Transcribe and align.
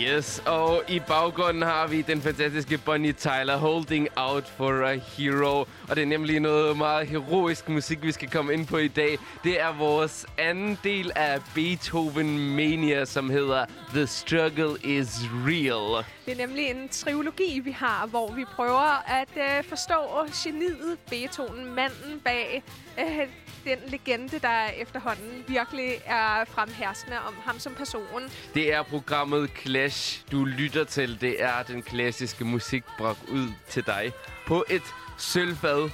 Yes, 0.00 0.42
og 0.46 0.82
i 0.88 1.00
baggrunden 1.00 1.62
har 1.62 1.86
vi 1.86 2.02
den 2.02 2.22
fantastiske 2.22 2.78
Bonnie 2.78 3.12
Tyler, 3.12 3.56
Holding 3.56 4.08
Out 4.16 4.48
for 4.56 4.86
a 4.86 4.94
Hero. 4.94 5.58
Og 5.88 5.96
det 5.96 6.02
er 6.02 6.06
nemlig 6.06 6.40
noget 6.40 6.76
meget 6.76 7.06
heroisk 7.06 7.68
musik, 7.68 8.02
vi 8.02 8.12
skal 8.12 8.30
komme 8.30 8.54
ind 8.54 8.66
på 8.66 8.76
i 8.76 8.88
dag. 8.88 9.18
Det 9.44 9.60
er 9.60 9.72
vores 9.78 10.26
anden 10.38 10.78
del 10.84 11.12
af 11.16 11.40
Beethoven 11.54 12.56
Mania, 12.56 13.04
som 13.04 13.30
hedder 13.30 13.66
The 13.94 14.06
Struggle 14.06 14.76
is 14.84 15.20
Real. 15.46 16.04
Det 16.26 16.32
er 16.32 16.46
nemlig 16.46 16.70
en 16.70 16.88
trilogi, 16.88 17.60
vi 17.60 17.70
har, 17.70 18.06
hvor 18.06 18.32
vi 18.32 18.44
prøver 18.44 19.10
at 19.10 19.28
øh, 19.36 19.64
forstå 19.64 20.26
geniet 20.44 20.98
Beethoven, 21.10 21.74
manden 21.74 22.20
bag 22.24 22.62
øh, 22.98 23.28
den 23.64 23.78
legende, 23.86 24.38
der 24.38 24.66
efterhånden 24.66 25.44
virkelig 25.48 25.92
er 26.06 26.44
fremherskende 26.44 27.16
om 27.26 27.34
ham 27.44 27.58
som 27.58 27.74
person. 27.74 28.22
Det 28.54 28.72
er 28.72 28.82
programmet 28.82 29.50
Clash, 29.62 30.22
du 30.32 30.44
lytter 30.44 30.84
til. 30.84 31.20
Det 31.20 31.42
er 31.42 31.62
den 31.62 31.82
klassiske 31.82 32.44
musik 32.44 32.84
bragt 32.98 33.28
ud 33.28 33.48
til 33.68 33.86
dig 33.86 34.12
på 34.46 34.64
et 34.70 34.82
sølvfad. 35.18 35.90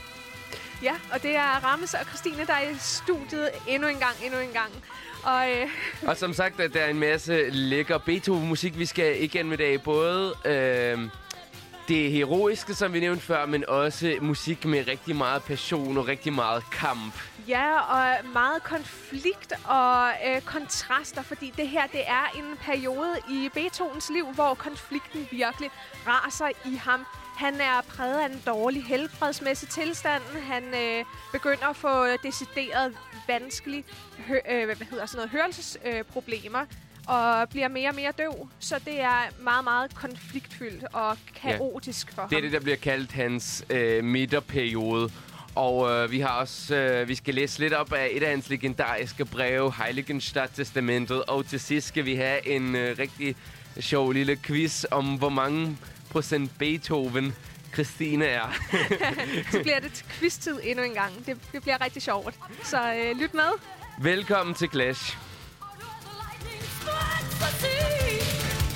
Ja, 0.82 0.94
og 1.12 1.22
det 1.22 1.36
er 1.36 1.64
Rammes 1.64 1.94
og 1.94 2.04
Christine, 2.06 2.46
der 2.46 2.52
er 2.52 2.70
i 2.70 2.74
studiet 2.78 3.50
endnu 3.68 3.88
en 3.88 3.98
gang, 3.98 4.14
endnu 4.24 4.38
en 4.40 4.52
gang. 4.52 4.72
Og 5.24 5.50
øh, 5.50 5.68
Og 6.06 6.16
som 6.16 6.32
sagt, 6.32 6.58
der 6.58 6.80
er 6.80 6.88
en 6.90 6.98
masse 6.98 7.50
lækker 7.50 7.98
Beethoven-musik, 7.98 8.78
vi 8.78 8.86
skal 8.86 9.22
igen 9.22 9.48
med 9.48 9.58
i 9.58 9.62
dag. 9.62 9.82
Både 9.82 10.34
øh, 10.44 10.98
det 11.88 12.10
heroiske, 12.12 12.74
som 12.74 12.92
vi 12.92 13.00
nævnte 13.00 13.22
før, 13.22 13.46
men 13.46 13.68
også 13.68 14.16
musik 14.20 14.64
med 14.64 14.88
rigtig 14.88 15.16
meget 15.16 15.42
passion 15.42 15.98
og 15.98 16.08
rigtig 16.08 16.32
meget 16.32 16.62
kamp. 16.72 17.14
Ja, 17.48 17.81
og 17.81 18.26
meget 18.32 18.62
konflikt 18.62 19.53
og 19.64 20.10
øh, 20.26 20.42
kontraster, 20.42 21.22
fordi 21.22 21.53
det 21.56 21.69
her, 21.69 21.86
det 21.86 22.00
er 22.06 22.25
en 22.38 22.56
periode 22.60 23.16
i 23.31 23.48
Beethovens 23.54 24.10
liv, 24.10 24.26
hvor 24.34 24.54
konflikten 24.54 25.28
virkelig 25.31 25.70
raser 26.06 26.48
i 26.64 26.75
ham. 26.75 27.06
Han 27.36 27.54
er 27.54 27.81
præget 27.88 28.20
af 28.20 28.26
en 28.26 28.42
dårlig 28.47 28.84
helbredsmæssig 28.84 29.69
tilstand. 29.69 30.22
Han 30.42 30.64
øh, 30.64 31.04
begynder 31.32 31.66
at 31.66 31.76
få 31.76 32.16
decideret 32.22 32.97
vanskelige 33.28 33.84
hø- 34.19 34.50
øh, 34.50 34.65
hvad 34.66 34.86
hedder 34.91 35.06
sådan 35.06 35.16
noget, 35.16 35.30
hørelsesproblemer. 35.30 36.60
Øh, 36.60 36.66
og 37.09 37.48
bliver 37.48 37.69
mere 37.69 37.88
og 37.88 37.94
mere 37.94 38.12
døv. 38.19 38.48
Så 38.59 38.80
det 38.84 39.00
er 39.00 39.42
meget, 39.42 39.65
meget 39.65 39.94
konfliktfyldt 39.94 40.84
og 40.92 41.16
kaotisk 41.42 42.12
for 42.12 42.22
ham. 42.22 42.28
Det 42.30 42.38
er 42.38 42.42
det, 42.42 42.53
der 42.53 42.60
bliver 42.60 42.76
kaldt 42.76 43.12
hans 43.12 43.65
øh, 43.70 44.04
midterperiode. 44.04 45.10
Og 45.58 45.91
øh, 45.91 46.10
vi 46.10 46.20
har 46.20 46.28
også, 46.41 46.74
øh, 46.74 47.08
vi 47.08 47.14
skal 47.14 47.34
læse 47.34 47.58
lidt 47.58 47.72
op 47.72 47.92
af 47.92 48.08
et 48.12 48.22
af 48.22 48.30
hans 48.30 48.48
legendariske 48.48 49.24
breve, 49.24 49.72
Heiligenstadt-testamentet. 49.72 51.22
Og 51.24 51.46
til 51.46 51.60
sidst 51.60 51.88
skal 51.88 52.04
vi 52.04 52.14
have 52.14 52.48
en 52.48 52.76
øh, 52.76 52.98
rigtig 52.98 53.36
sjov 53.80 54.12
lille 54.12 54.36
quiz 54.36 54.84
om, 54.91 55.14
hvor 55.14 55.28
mange 55.28 55.78
procent 56.10 56.50
Beethoven 56.58 57.34
Christine 57.72 58.24
er. 58.24 58.52
Så 59.52 59.62
bliver 59.62 59.80
det 59.80 59.92
til 59.92 60.06
quiz-tid 60.06 60.60
endnu 60.62 60.84
en 60.84 60.94
gang. 60.94 61.26
Det, 61.26 61.36
det 61.52 61.62
bliver 61.62 61.84
rigtig 61.84 62.02
sjovt. 62.02 62.34
Så 62.64 62.94
øh, 62.94 63.20
lyt 63.20 63.34
med. 63.34 63.50
Velkommen 64.00 64.54
til 64.54 64.68
Clash. 64.70 65.16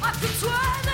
I 0.04 0.10
could 0.20 0.30
swear 0.30 0.91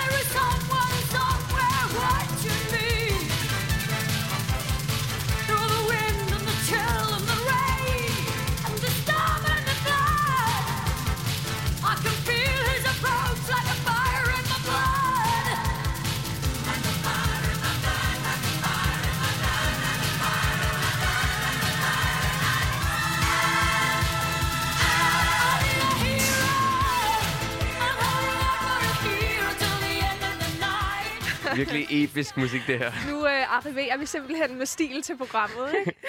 Virkelig 31.59 32.03
episk 32.03 32.37
musik, 32.37 32.61
det 32.67 32.77
her. 32.77 32.91
Nu 33.11 33.25
øh, 33.25 33.55
arriverer 33.57 33.97
vi 33.97 34.05
simpelthen 34.05 34.57
med 34.57 34.65
stil 34.65 35.01
til 35.01 35.17
programmet. 35.17 35.73
Ikke? 35.79 35.99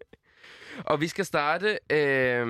Og 0.90 1.00
vi 1.00 1.08
skal 1.08 1.24
starte 1.24 1.78
øh, 1.90 2.46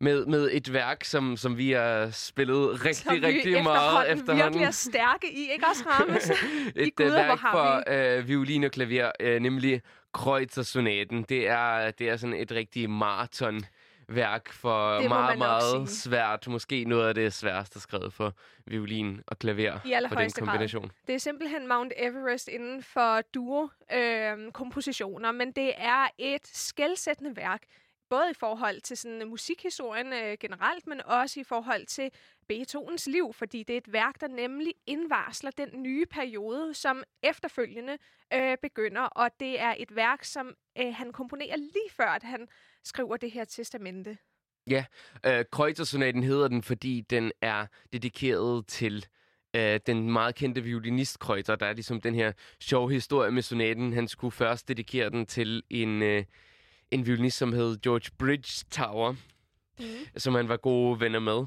med, 0.00 0.26
med 0.26 0.48
et 0.52 0.72
værk, 0.72 1.04
som, 1.04 1.36
som 1.36 1.56
vi 1.56 1.70
har 1.70 2.10
spillet 2.10 2.84
rigtig, 2.84 3.04
Som 3.04 3.18
rigtig 3.22 3.62
meget 3.62 4.12
efterhånden. 4.12 4.44
virkelig 4.44 4.64
er 4.64 4.70
stærke 4.70 5.32
i, 5.32 5.50
ikke 5.52 5.66
også, 5.66 5.84
Rammes? 5.86 6.30
I 6.76 6.86
et 6.86 6.96
Gud, 6.96 7.06
øh, 7.06 7.12
værk 7.12 7.38
for 7.38 7.82
øh, 7.86 8.28
violin 8.28 8.64
og 8.64 8.70
klaver, 8.70 9.10
øh, 9.20 9.40
nemlig 9.40 9.82
Kreutzer-sonaten. 10.14 11.22
Det 11.28 11.48
er, 11.48 11.90
det 11.90 12.08
er 12.08 12.16
sådan 12.16 12.36
et 12.36 12.52
rigtig 12.52 12.90
maratonværk 14.10 14.52
for 14.52 14.98
Det 14.98 15.08
meget, 15.08 15.38
meget 15.38 15.88
sige. 15.88 15.96
svært. 15.98 16.46
Måske 16.48 16.84
noget 16.84 17.08
af 17.08 17.14
det 17.14 17.32
sværeste 17.32 17.80
skrevet 17.80 18.12
for 18.12 18.34
violin 18.66 19.22
og 19.26 19.38
klaver. 19.38 19.60
I 19.60 19.70
for 19.72 19.80
den 19.84 19.92
allerhøjeste 19.94 20.40
grad. 20.40 20.48
kombination. 20.48 20.90
Det 21.06 21.14
er 21.14 21.18
simpelthen 21.18 21.68
Mount 21.68 21.92
Everest 21.96 22.48
inden 22.48 22.82
for 22.82 23.20
duo-kompositioner, 23.34 25.32
men 25.32 25.52
det 25.52 25.72
er 25.76 26.06
et 26.18 26.46
skældsættende 26.46 27.36
værk 27.36 27.62
både 28.10 28.30
i 28.30 28.34
forhold 28.34 28.80
til 28.80 28.96
sådan, 28.96 29.28
musikhistorien 29.28 30.12
øh, 30.12 30.36
generelt, 30.40 30.86
men 30.86 31.00
også 31.04 31.40
i 31.40 31.44
forhold 31.44 31.86
til 31.86 32.10
Beethovens 32.48 33.06
liv, 33.06 33.32
fordi 33.32 33.62
det 33.62 33.72
er 33.72 33.78
et 33.78 33.92
værk, 33.92 34.20
der 34.20 34.28
nemlig 34.28 34.74
indvarsler 34.86 35.50
den 35.50 35.82
nye 35.82 36.06
periode, 36.06 36.74
som 36.74 37.02
efterfølgende 37.22 37.98
øh, 38.34 38.56
begynder, 38.62 39.02
og 39.02 39.30
det 39.40 39.60
er 39.60 39.74
et 39.78 39.96
værk, 39.96 40.24
som 40.24 40.54
øh, 40.78 40.94
han 40.94 41.12
komponerer 41.12 41.56
lige 41.56 41.90
før, 41.90 42.08
at 42.08 42.22
han 42.22 42.48
skriver 42.84 43.16
det 43.16 43.30
her 43.30 43.44
testamente. 43.44 44.18
Ja, 44.66 44.84
Øh, 45.26 45.44
Kreutersonaten 45.52 46.22
hedder 46.22 46.48
den, 46.48 46.62
fordi 46.62 47.00
den 47.00 47.32
er 47.40 47.66
dedikeret 47.92 48.66
til 48.66 49.06
øh, 49.56 49.80
den 49.86 50.10
meget 50.10 50.34
kendte 50.34 50.62
violinist 50.62 51.18
Kreuter. 51.18 51.56
Der 51.56 51.66
er 51.66 51.72
ligesom 51.72 52.00
den 52.00 52.14
her 52.14 52.32
sjove 52.60 52.92
historie 52.92 53.30
med 53.30 53.42
sonaten. 53.42 53.92
Han 53.92 54.08
skulle 54.08 54.32
først 54.32 54.68
dedikere 54.68 55.10
den 55.10 55.26
til 55.26 55.62
en, 55.70 56.02
øh, 56.02 56.24
en 56.90 57.06
violinist, 57.06 57.38
som 57.38 57.52
hed 57.52 57.78
George 57.82 58.10
Bridgetower, 58.18 59.14
Mm. 59.80 59.86
som 60.16 60.34
han 60.34 60.48
var 60.48 60.56
gode 60.56 61.00
venner 61.00 61.18
med. 61.18 61.46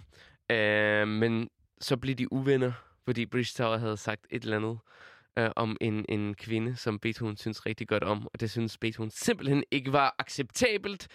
Øh, 0.58 1.08
men 1.08 1.50
så 1.82 1.98
blev 1.98 2.16
de 2.16 2.34
uvenner, 2.34 2.72
fordi 3.06 3.26
Bridgetower 3.26 3.78
havde 3.78 3.98
sagt 3.98 4.28
et 4.30 4.44
eller 4.44 4.58
andet 4.58 4.78
øh, 5.40 5.50
om 5.56 5.78
en, 5.82 6.06
en 6.10 6.34
kvinde, 6.36 6.76
som 6.76 7.00
Beethoven 7.00 7.38
synes 7.38 7.66
rigtig 7.66 7.88
godt 7.88 8.04
om, 8.04 8.28
og 8.34 8.40
det 8.40 8.52
synes 8.52 8.78
Beethoven 8.78 9.12
simpelthen 9.12 9.64
ikke 9.72 9.92
var 9.94 10.16
acceptabelt. 10.20 11.08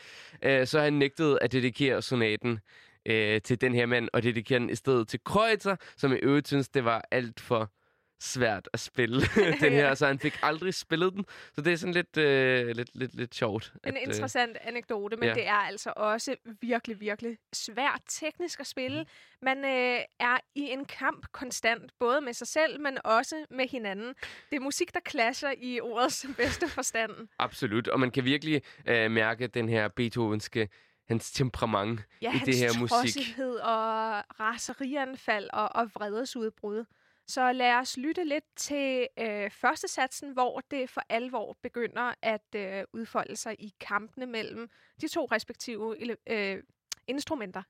Øh, 0.43 0.67
så 0.67 0.81
han 0.81 0.93
nægtede 0.93 1.39
at 1.43 1.53
dedikere 1.53 2.03
sonaten 2.03 2.59
øh, 3.07 3.41
til 3.43 3.61
den 3.61 3.75
her 3.75 3.87
mand, 3.87 4.09
og 4.13 4.23
dedikere 4.23 4.59
den 4.59 4.71
i 4.71 4.75
stedet 4.75 5.09
til 5.09 5.21
Kreuzer, 5.25 5.77
som 5.97 6.13
i 6.13 6.17
øvrigt 6.17 6.47
synes, 6.49 6.69
det 6.69 6.85
var 6.85 7.05
alt 7.11 7.41
for 7.41 7.71
svært 8.21 8.69
at 8.73 8.81
spille 8.81 9.21
den 9.61 9.73
her, 9.73 9.95
så 9.95 10.07
han 10.07 10.19
fik 10.19 10.39
aldrig 10.43 10.75
spillet 10.75 11.13
den. 11.13 11.25
Så 11.55 11.61
det 11.61 11.73
er 11.73 11.77
sådan 11.77 11.95
lidt, 11.95 12.17
øh, 12.17 12.67
lidt, 12.77 12.91
lidt, 12.95 13.15
lidt 13.15 13.35
sjovt. 13.35 13.73
En 13.75 13.81
at, 13.83 13.95
øh, 13.95 14.03
interessant 14.03 14.57
anekdote, 14.61 15.17
men 15.17 15.29
ja. 15.29 15.35
det 15.35 15.47
er 15.47 15.53
altså 15.53 15.93
også 15.97 16.37
virkelig, 16.61 17.01
virkelig 17.01 17.39
svært 17.53 18.01
teknisk 18.09 18.61
at 18.61 18.67
spille. 18.67 19.07
Man 19.43 19.65
øh, 19.65 20.01
er 20.21 20.39
i 20.55 20.61
en 20.63 20.85
kamp 20.85 21.27
konstant, 21.33 21.93
både 21.99 22.21
med 22.21 22.33
sig 22.33 22.47
selv, 22.47 22.81
men 22.81 22.99
også 23.05 23.47
med 23.51 23.69
hinanden. 23.69 24.15
Det 24.51 24.57
er 24.57 24.61
musik, 24.61 24.95
der 24.95 25.01
clasher 25.09 25.55
i 25.59 25.81
ordets 25.81 26.27
bedste 26.37 26.69
forstand. 26.69 27.13
Absolut, 27.39 27.89
og 27.89 28.01
man 28.01 28.11
kan 28.11 28.25
virkelig 28.25 28.63
øh, 28.87 29.11
mærke 29.11 29.47
den 29.47 29.69
her 29.69 29.89
Beethovenske, 29.89 30.69
hans 31.09 31.33
temperament 31.33 32.01
Ja, 32.23 32.29
i 32.29 32.31
hans 32.31 32.45
det 32.45 32.57
her 32.57 32.79
musik. 32.81 32.97
tossighed 33.03 33.55
og 33.55 34.23
raserianfald 34.41 35.49
og, 35.53 35.69
og 35.75 35.91
vredesudbrud. 35.95 36.85
Så 37.29 37.53
lad 37.53 37.75
os 37.75 37.97
lytte 37.97 38.25
lidt 38.25 38.45
til 38.57 39.09
øh, 39.19 39.51
første 39.51 39.89
satsen, 39.89 40.33
hvor 40.33 40.61
det 40.71 40.91
for 40.91 41.03
alvor 41.09 41.57
begynder 41.63 42.15
at 42.23 42.55
øh, 42.57 42.85
udfolde 42.93 43.37
sig 43.37 43.57
i 43.59 43.75
kampene 43.81 44.27
mellem 44.27 44.71
de 45.01 45.09
to 45.09 45.25
respektive 45.25 46.17
øh, 46.27 46.63
instrumenter. 47.07 47.63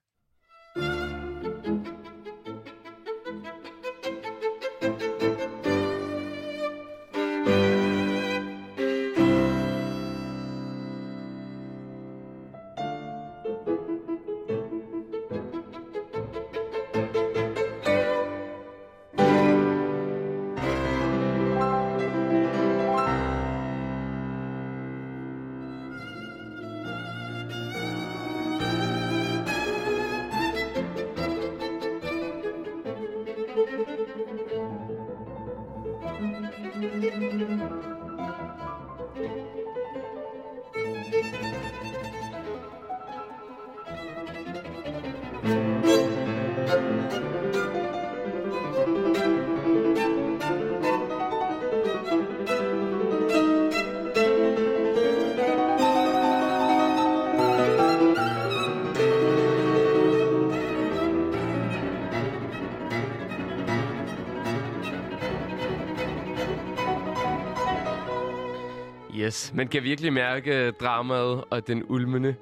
Yes, 69.39 69.53
man 69.55 69.69
kan 69.69 69.83
virkelig 69.83 70.13
mærke 70.13 70.71
dramaet 70.71 71.45
og 71.51 71.67
den 71.67 71.85
ulmende. 71.89 72.35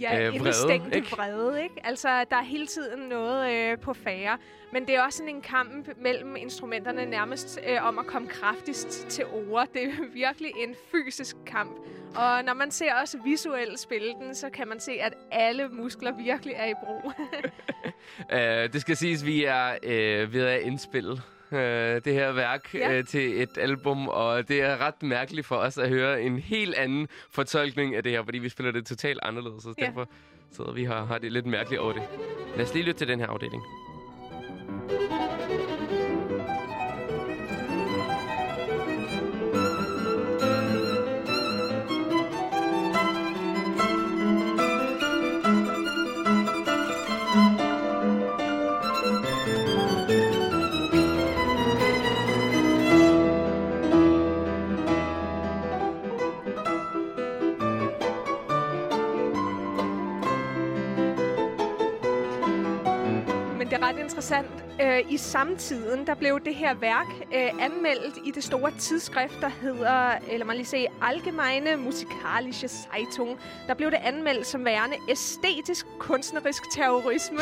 Ja, 0.00 0.20
Øh, 0.20 0.28
øh, 0.28 0.34
indestængte 0.34 0.96
ikke? 0.96 1.08
vrede, 1.10 1.62
ikke? 1.62 1.74
Altså, 1.84 2.08
der 2.30 2.36
er 2.36 2.42
hele 2.42 2.66
tiden 2.66 3.08
noget 3.08 3.52
øh, 3.52 3.78
på 3.78 3.94
færre. 3.94 4.38
Men 4.72 4.86
det 4.86 4.94
er 4.94 5.02
også 5.02 5.16
sådan 5.16 5.34
en 5.34 5.40
kamp 5.40 5.88
mellem 6.00 6.36
instrumenterne 6.36 7.06
nærmest 7.06 7.60
øh, 7.68 7.86
om 7.86 7.98
at 7.98 8.06
komme 8.06 8.28
kraftigst 8.28 8.88
til 9.08 9.24
ord. 9.50 9.68
Det 9.74 9.82
er 9.82 9.88
virkelig 10.14 10.52
en 10.68 10.74
fysisk 10.92 11.36
kamp. 11.46 11.76
Og 12.16 12.44
når 12.44 12.54
man 12.54 12.70
ser 12.70 12.94
også 12.94 13.18
visuelt 13.24 13.80
spille 13.80 14.14
den, 14.22 14.34
så 14.34 14.50
kan 14.50 14.68
man 14.68 14.80
se, 14.80 14.92
at 14.92 15.14
alle 15.30 15.68
muskler 15.68 16.12
virkelig 16.16 16.54
er 16.56 16.66
i 16.66 16.74
brug. 16.84 17.12
Uh, 18.32 18.38
det 18.72 18.80
skal 18.80 18.96
siges, 18.96 19.26
vi 19.26 19.44
er 19.44 19.76
uh, 19.82 20.32
ved 20.32 20.42
at 20.42 20.60
indspille 20.60 21.16
uh, 21.50 21.58
det 22.04 22.14
her 22.14 22.32
værk 22.32 22.74
Ja. 22.74 22.98
uh, 22.98 23.04
til 23.04 23.42
et 23.42 23.58
album, 23.58 24.08
og 24.08 24.48
det 24.48 24.62
er 24.62 24.80
ret 24.86 25.02
mærkeligt 25.02 25.46
for 25.46 25.56
os 25.56 25.78
at 25.78 25.88
høre 25.88 26.22
en 26.22 26.38
helt 26.38 26.74
anden 26.74 27.08
fortolkning 27.30 27.94
af 27.96 28.02
det 28.02 28.12
her, 28.12 28.24
fordi 28.24 28.38
vi 28.38 28.48
spiller 28.48 28.72
det 28.72 28.86
totalt 28.86 29.20
anderledes, 29.22 29.62
så 29.62 29.74
Ja. 29.78 29.84
derfor 29.86 30.08
sidder 30.52 30.72
vi 30.72 30.84
her 30.84 30.94
og 30.94 31.08
har 31.08 31.18
det 31.18 31.32
lidt 31.32 31.46
mærkeligt 31.46 31.80
over 31.80 31.92
det. 31.92 32.02
Lad 32.56 32.64
os 32.66 32.74
lige 32.74 32.84
lytte 32.84 32.98
til 33.00 33.08
den 33.08 33.20
her 33.20 33.26
afdeling. 33.26 33.62
Det 34.88 34.98
ret 63.88 63.98
interessant. 63.98 64.64
Øh, 64.82 65.12
I 65.12 65.16
samtiden, 65.16 66.06
der 66.06 66.14
blev 66.14 66.40
det 66.44 66.54
her 66.54 66.74
værk 66.74 67.06
øh, 67.34 67.64
anmeldt 67.64 68.18
i 68.24 68.30
det 68.30 68.44
store 68.44 68.70
tidsskrift, 68.78 69.40
der 69.40 69.48
hedder, 69.48 70.12
eller 70.30 70.46
man 70.46 70.56
lige 70.56 70.66
se, 70.66 70.86
Allgemeine 71.02 71.76
Musikalische 71.76 72.68
Zeitung. 72.68 73.38
Der 73.66 73.74
blev 73.74 73.90
det 73.90 73.98
anmeldt 74.02 74.46
som 74.46 74.64
værende 74.64 74.96
æstetisk 75.08 75.86
kunstnerisk 75.98 76.62
terrorisme. 76.70 77.38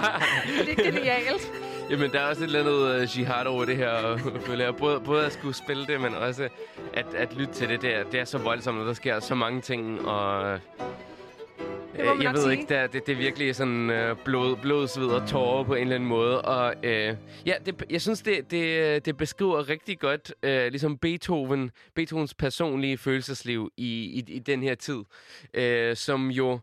det 0.66 0.78
er 0.78 0.90
genialt. 0.90 1.52
Jamen, 1.90 2.10
der 2.10 2.20
er 2.20 2.28
også 2.28 2.42
et 2.42 2.46
eller 2.46 2.60
andet 2.60 3.02
uh, 3.02 3.18
jihad 3.18 3.46
over 3.46 3.64
det 3.64 3.76
her, 3.76 4.16
føler 4.46 4.64
jeg. 4.64 4.76
Både, 4.76 5.00
både 5.00 5.26
at 5.26 5.32
skulle 5.32 5.54
spille 5.54 5.86
det, 5.86 6.00
men 6.00 6.14
også 6.14 6.48
at, 6.94 7.06
at 7.16 7.34
lytte 7.34 7.54
til 7.54 7.68
det. 7.68 7.82
Det 7.82 7.96
er, 7.96 8.04
det 8.04 8.20
er 8.20 8.24
så 8.24 8.38
voldsomt, 8.38 8.78
og 8.78 8.86
der 8.86 8.94
sker 8.94 9.20
så 9.20 9.34
mange 9.34 9.60
ting, 9.60 10.08
og... 10.08 10.60
Det 11.96 12.16
Øh, 12.16 12.22
jeg 12.22 12.32
ved 12.32 12.42
sige. 12.42 12.52
ikke, 12.52 12.68
det 12.68 12.76
er, 12.76 12.86
det, 12.86 13.06
det 13.06 13.12
er 13.12 13.16
virkelig 13.16 13.56
sådan 13.56 13.90
øh, 13.90 14.16
blod, 14.24 14.56
blod, 14.56 14.88
sved 14.88 15.06
og 15.06 15.28
tårer 15.28 15.64
på 15.64 15.74
en 15.74 15.82
eller 15.82 15.94
anden 15.94 16.08
måde. 16.08 16.42
Og 16.42 16.74
øh, 16.82 17.16
ja, 17.46 17.54
det, 17.66 17.84
jeg 17.90 18.00
synes, 18.00 18.22
det, 18.22 18.50
det, 18.50 19.04
det 19.04 19.16
beskriver 19.16 19.68
rigtig 19.68 19.98
godt 19.98 20.34
øh, 20.42 20.68
ligesom 20.68 20.98
Beethoven, 20.98 21.70
Beethovens 21.94 22.34
personlige 22.34 22.98
følelsesliv 22.98 23.72
i, 23.76 23.86
i, 23.86 24.32
i 24.32 24.38
den 24.38 24.62
her 24.62 24.74
tid, 24.74 24.98
øh, 25.54 25.96
som 25.96 26.30
jo 26.30 26.60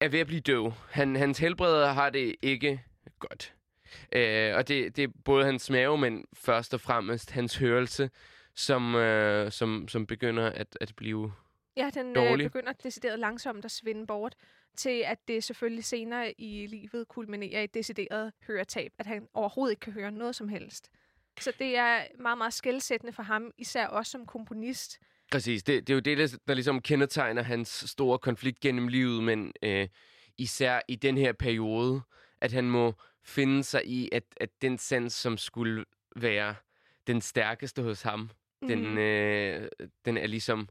er 0.00 0.08
ved 0.08 0.20
at 0.20 0.26
blive 0.26 0.40
døv. 0.40 0.72
Han, 0.90 1.16
hans 1.16 1.38
helbred 1.38 1.86
har 1.86 2.10
det 2.10 2.34
ikke 2.42 2.80
godt. 3.18 3.54
Øh, 4.12 4.56
og 4.56 4.68
det, 4.68 4.96
det 4.96 5.04
er 5.04 5.08
både 5.24 5.44
hans 5.44 5.70
mave, 5.70 5.98
men 5.98 6.24
først 6.34 6.74
og 6.74 6.80
fremmest 6.80 7.30
hans 7.30 7.56
hørelse, 7.56 8.10
som, 8.54 8.94
øh, 8.94 9.52
som, 9.52 9.88
som 9.88 10.06
begynder 10.06 10.46
at, 10.46 10.78
at 10.80 10.92
blive... 10.96 11.32
Ja, 11.76 11.90
den 11.94 12.06
øh, 12.08 12.14
Dårlig. 12.14 12.46
begynder 12.46 12.72
decideret 12.72 13.18
langsomt 13.18 13.64
at 13.64 13.70
svinde 13.70 14.06
bort, 14.06 14.34
til 14.76 15.02
at 15.06 15.28
det 15.28 15.44
selvfølgelig 15.44 15.84
senere 15.84 16.40
i 16.40 16.66
livet 16.66 17.08
kulminerer 17.08 17.60
i 17.60 17.64
et 17.64 17.74
decideret 17.74 18.32
høretab, 18.46 18.92
at 18.98 19.06
han 19.06 19.28
overhovedet 19.34 19.72
ikke 19.72 19.80
kan 19.80 19.92
høre 19.92 20.10
noget 20.12 20.34
som 20.34 20.48
helst. 20.48 20.90
Så 21.40 21.52
det 21.58 21.76
er 21.76 22.04
meget, 22.18 22.38
meget 22.38 22.52
skældsættende 22.54 23.12
for 23.12 23.22
ham, 23.22 23.50
især 23.58 23.86
også 23.86 24.10
som 24.10 24.26
komponist, 24.26 24.98
Præcis. 25.32 25.62
Det, 25.62 25.86
det 25.86 25.92
er 25.92 25.94
jo 25.94 26.00
det, 26.00 26.38
der, 26.48 26.54
ligesom 26.54 26.82
kendetegner 26.82 27.42
hans 27.42 27.68
store 27.86 28.18
konflikt 28.18 28.60
gennem 28.60 28.88
livet, 28.88 29.22
men 29.24 29.52
øh, 29.62 29.88
især 30.38 30.80
i 30.88 30.96
den 30.96 31.18
her 31.18 31.32
periode, 31.32 32.00
at 32.40 32.52
han 32.52 32.70
må 32.70 32.92
finde 33.24 33.62
sig 33.64 33.86
i, 33.86 34.08
at, 34.12 34.22
at 34.36 34.50
den 34.62 34.78
sans, 34.78 35.12
som 35.12 35.36
skulle 35.38 35.84
være 36.16 36.54
den 37.06 37.20
stærkeste 37.20 37.82
hos 37.82 38.02
ham, 38.02 38.30
mm. 38.62 38.68
den, 38.68 38.88
Mhm. 38.88 38.98
øh, 38.98 39.68
den 40.04 40.16
er 40.16 40.26
ligesom 40.26 40.68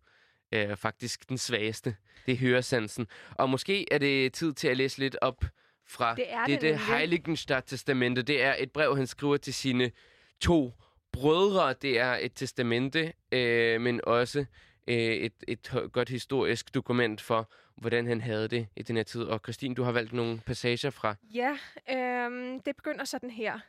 øh, 0.52 0.78
faktisk 0.78 1.30
den 1.30 1.38
svageste. 1.38 1.96
Det 2.26 2.32
er 2.32 2.38
høresansen. 2.38 3.08
Og 3.36 3.50
måske 3.50 3.94
er 3.94 3.98
det 3.98 4.34
tid 4.34 4.54
til 4.54 4.68
at 4.68 4.78
læse 4.78 5.00
lidt 5.00 5.18
op 5.22 5.46
fra 5.88 6.16
Det 6.16 6.34
er 6.34 6.46
det. 6.46 6.80
Heiligenstadt-testamente. 6.80 8.22
Det 8.22 8.44
er 8.44 8.56
et 8.60 8.72
brev, 8.72 8.96
han 8.98 9.08
skriver 9.08 9.38
til 9.38 9.54
sine 9.54 9.92
to 10.40 10.74
brødre. 11.12 11.74
Det 11.74 12.00
er 12.00 12.18
et 12.22 12.34
testamente, 12.36 13.14
øh, 13.32 13.82
men 13.82 14.02
også 14.04 14.46
øh, 14.88 14.96
et, 14.96 15.34
et 15.48 15.90
godt 15.94 16.10
historisk 16.10 16.74
dokument 16.74 17.22
for, 17.22 17.52
hvordan 17.78 18.08
han 18.08 18.22
havde 18.22 18.48
det 18.48 18.68
i 18.76 18.82
den 18.82 18.96
her 18.96 19.04
tid. 19.04 19.22
Og 19.24 19.40
Christine, 19.44 19.76
du 19.76 19.84
har 19.84 19.92
valgt 19.92 20.14
nogle 20.14 20.40
passager 20.46 20.90
fra. 20.90 21.16
Ja, 21.34 21.58
øhm, 21.92 22.60
det 22.60 22.76
begynder 22.76 23.06
sådan 23.06 23.30
her. 23.30 23.60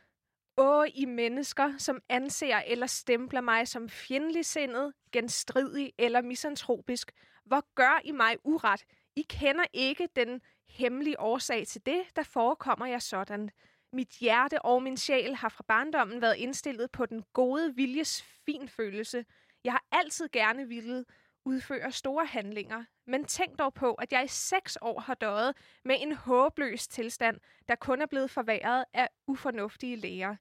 Åh, 0.57 0.85
I 0.93 1.05
mennesker, 1.05 1.77
som 1.77 1.99
anser 2.09 2.57
eller 2.67 2.87
stempler 2.87 3.41
mig 3.41 3.67
som 3.67 3.89
fjendtligsindet, 3.89 4.93
genstridig 5.11 5.93
eller 5.97 6.21
misantropisk, 6.21 7.11
hvor 7.45 7.65
gør 7.75 8.01
I 8.03 8.11
mig 8.11 8.35
uret? 8.43 8.85
I 9.15 9.21
kender 9.29 9.65
ikke 9.73 10.07
den 10.15 10.41
hemmelige 10.67 11.19
årsag 11.19 11.67
til 11.67 11.85
det, 11.85 12.03
der 12.15 12.23
forekommer 12.23 12.85
jeg 12.85 13.01
sådan. 13.01 13.49
Mit 13.93 14.09
hjerte 14.09 14.61
og 14.61 14.83
min 14.83 14.97
sjæl 14.97 15.35
har 15.35 15.49
fra 15.49 15.63
barndommen 15.67 16.21
været 16.21 16.35
indstillet 16.35 16.91
på 16.91 17.05
den 17.05 17.23
gode 17.33 17.75
viljes 17.75 18.23
finfølelse. 18.45 19.25
Jeg 19.63 19.73
har 19.73 19.85
altid 19.91 20.29
gerne 20.29 20.67
villet 20.67 21.05
udføre 21.45 21.91
store 21.91 22.25
handlinger, 22.25 22.83
men 23.07 23.25
tænk 23.25 23.59
dog 23.59 23.73
på, 23.73 23.93
at 23.93 24.11
jeg 24.13 24.23
i 24.23 24.27
seks 24.27 24.77
år 24.81 24.99
har 24.99 25.13
døjet 25.13 25.55
med 25.85 25.95
en 25.99 26.11
håbløs 26.15 26.87
tilstand, 26.87 27.37
der 27.67 27.75
kun 27.75 28.01
er 28.01 28.05
blevet 28.05 28.31
forværret 28.31 28.85
af 28.93 29.09
ufornuftige 29.27 29.95
læger. 29.95 30.35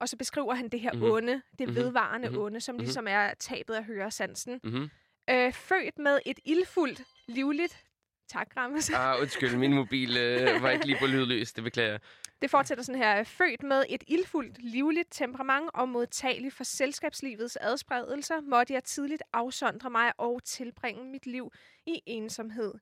Og 0.00 0.08
så 0.08 0.16
beskriver 0.16 0.54
han 0.54 0.68
det 0.68 0.80
her 0.80 0.92
Mhm. 0.92 0.98
mm-hmm. 1.00 1.14
onde, 1.14 1.42
det 1.58 1.66
Mhm. 1.68 1.76
vedvarende 1.76 2.28
Mhm. 2.28 2.34
mm-hmm. 2.34 2.44
onde, 2.44 2.60
som 2.60 2.74
Mhm. 2.74 2.82
ligesom 2.84 3.06
er 3.08 3.34
tabet 3.34 3.74
af 3.74 3.84
høresansen. 3.84 4.60
Mm-hmm. 4.64 4.90
Øh, 5.30 5.52
født 5.52 5.98
med 5.98 6.18
et 6.26 6.38
ildfuldt, 6.44 7.02
livligt... 7.28 7.84
Tak, 8.28 8.48
Rammes. 8.56 8.90
Ah, 8.90 9.20
undskyld, 9.20 9.56
min 9.56 9.74
mobil 9.74 10.16
øh, 10.16 10.62
var 10.62 10.70
ikke 10.70 10.86
lige 10.86 10.98
på 11.00 11.06
lydløs. 11.06 11.52
Det 11.52 11.64
beklager 11.64 11.90
jeg. 11.90 12.00
Det 12.42 12.50
fortsætter 12.50 12.84
sådan 12.84 13.02
her. 13.02 13.24
Født 13.24 13.62
med 13.62 13.84
et 13.88 14.04
ildfuldt, 14.06 14.62
livligt 14.62 15.08
temperament 15.10 15.70
og 15.74 15.88
modtagelig 15.88 16.52
for 16.52 16.64
selskabslivets 16.64 17.56
adspredelser, 17.56 18.40
måtte 18.40 18.74
jeg 18.74 18.84
tidligt 18.84 19.22
afsondre 19.32 19.90
mig 19.90 20.12
og 20.18 20.44
tilbringe 20.44 21.04
mit 21.04 21.26
liv 21.26 21.52
i 21.86 22.02
ensomhed. 22.06 22.74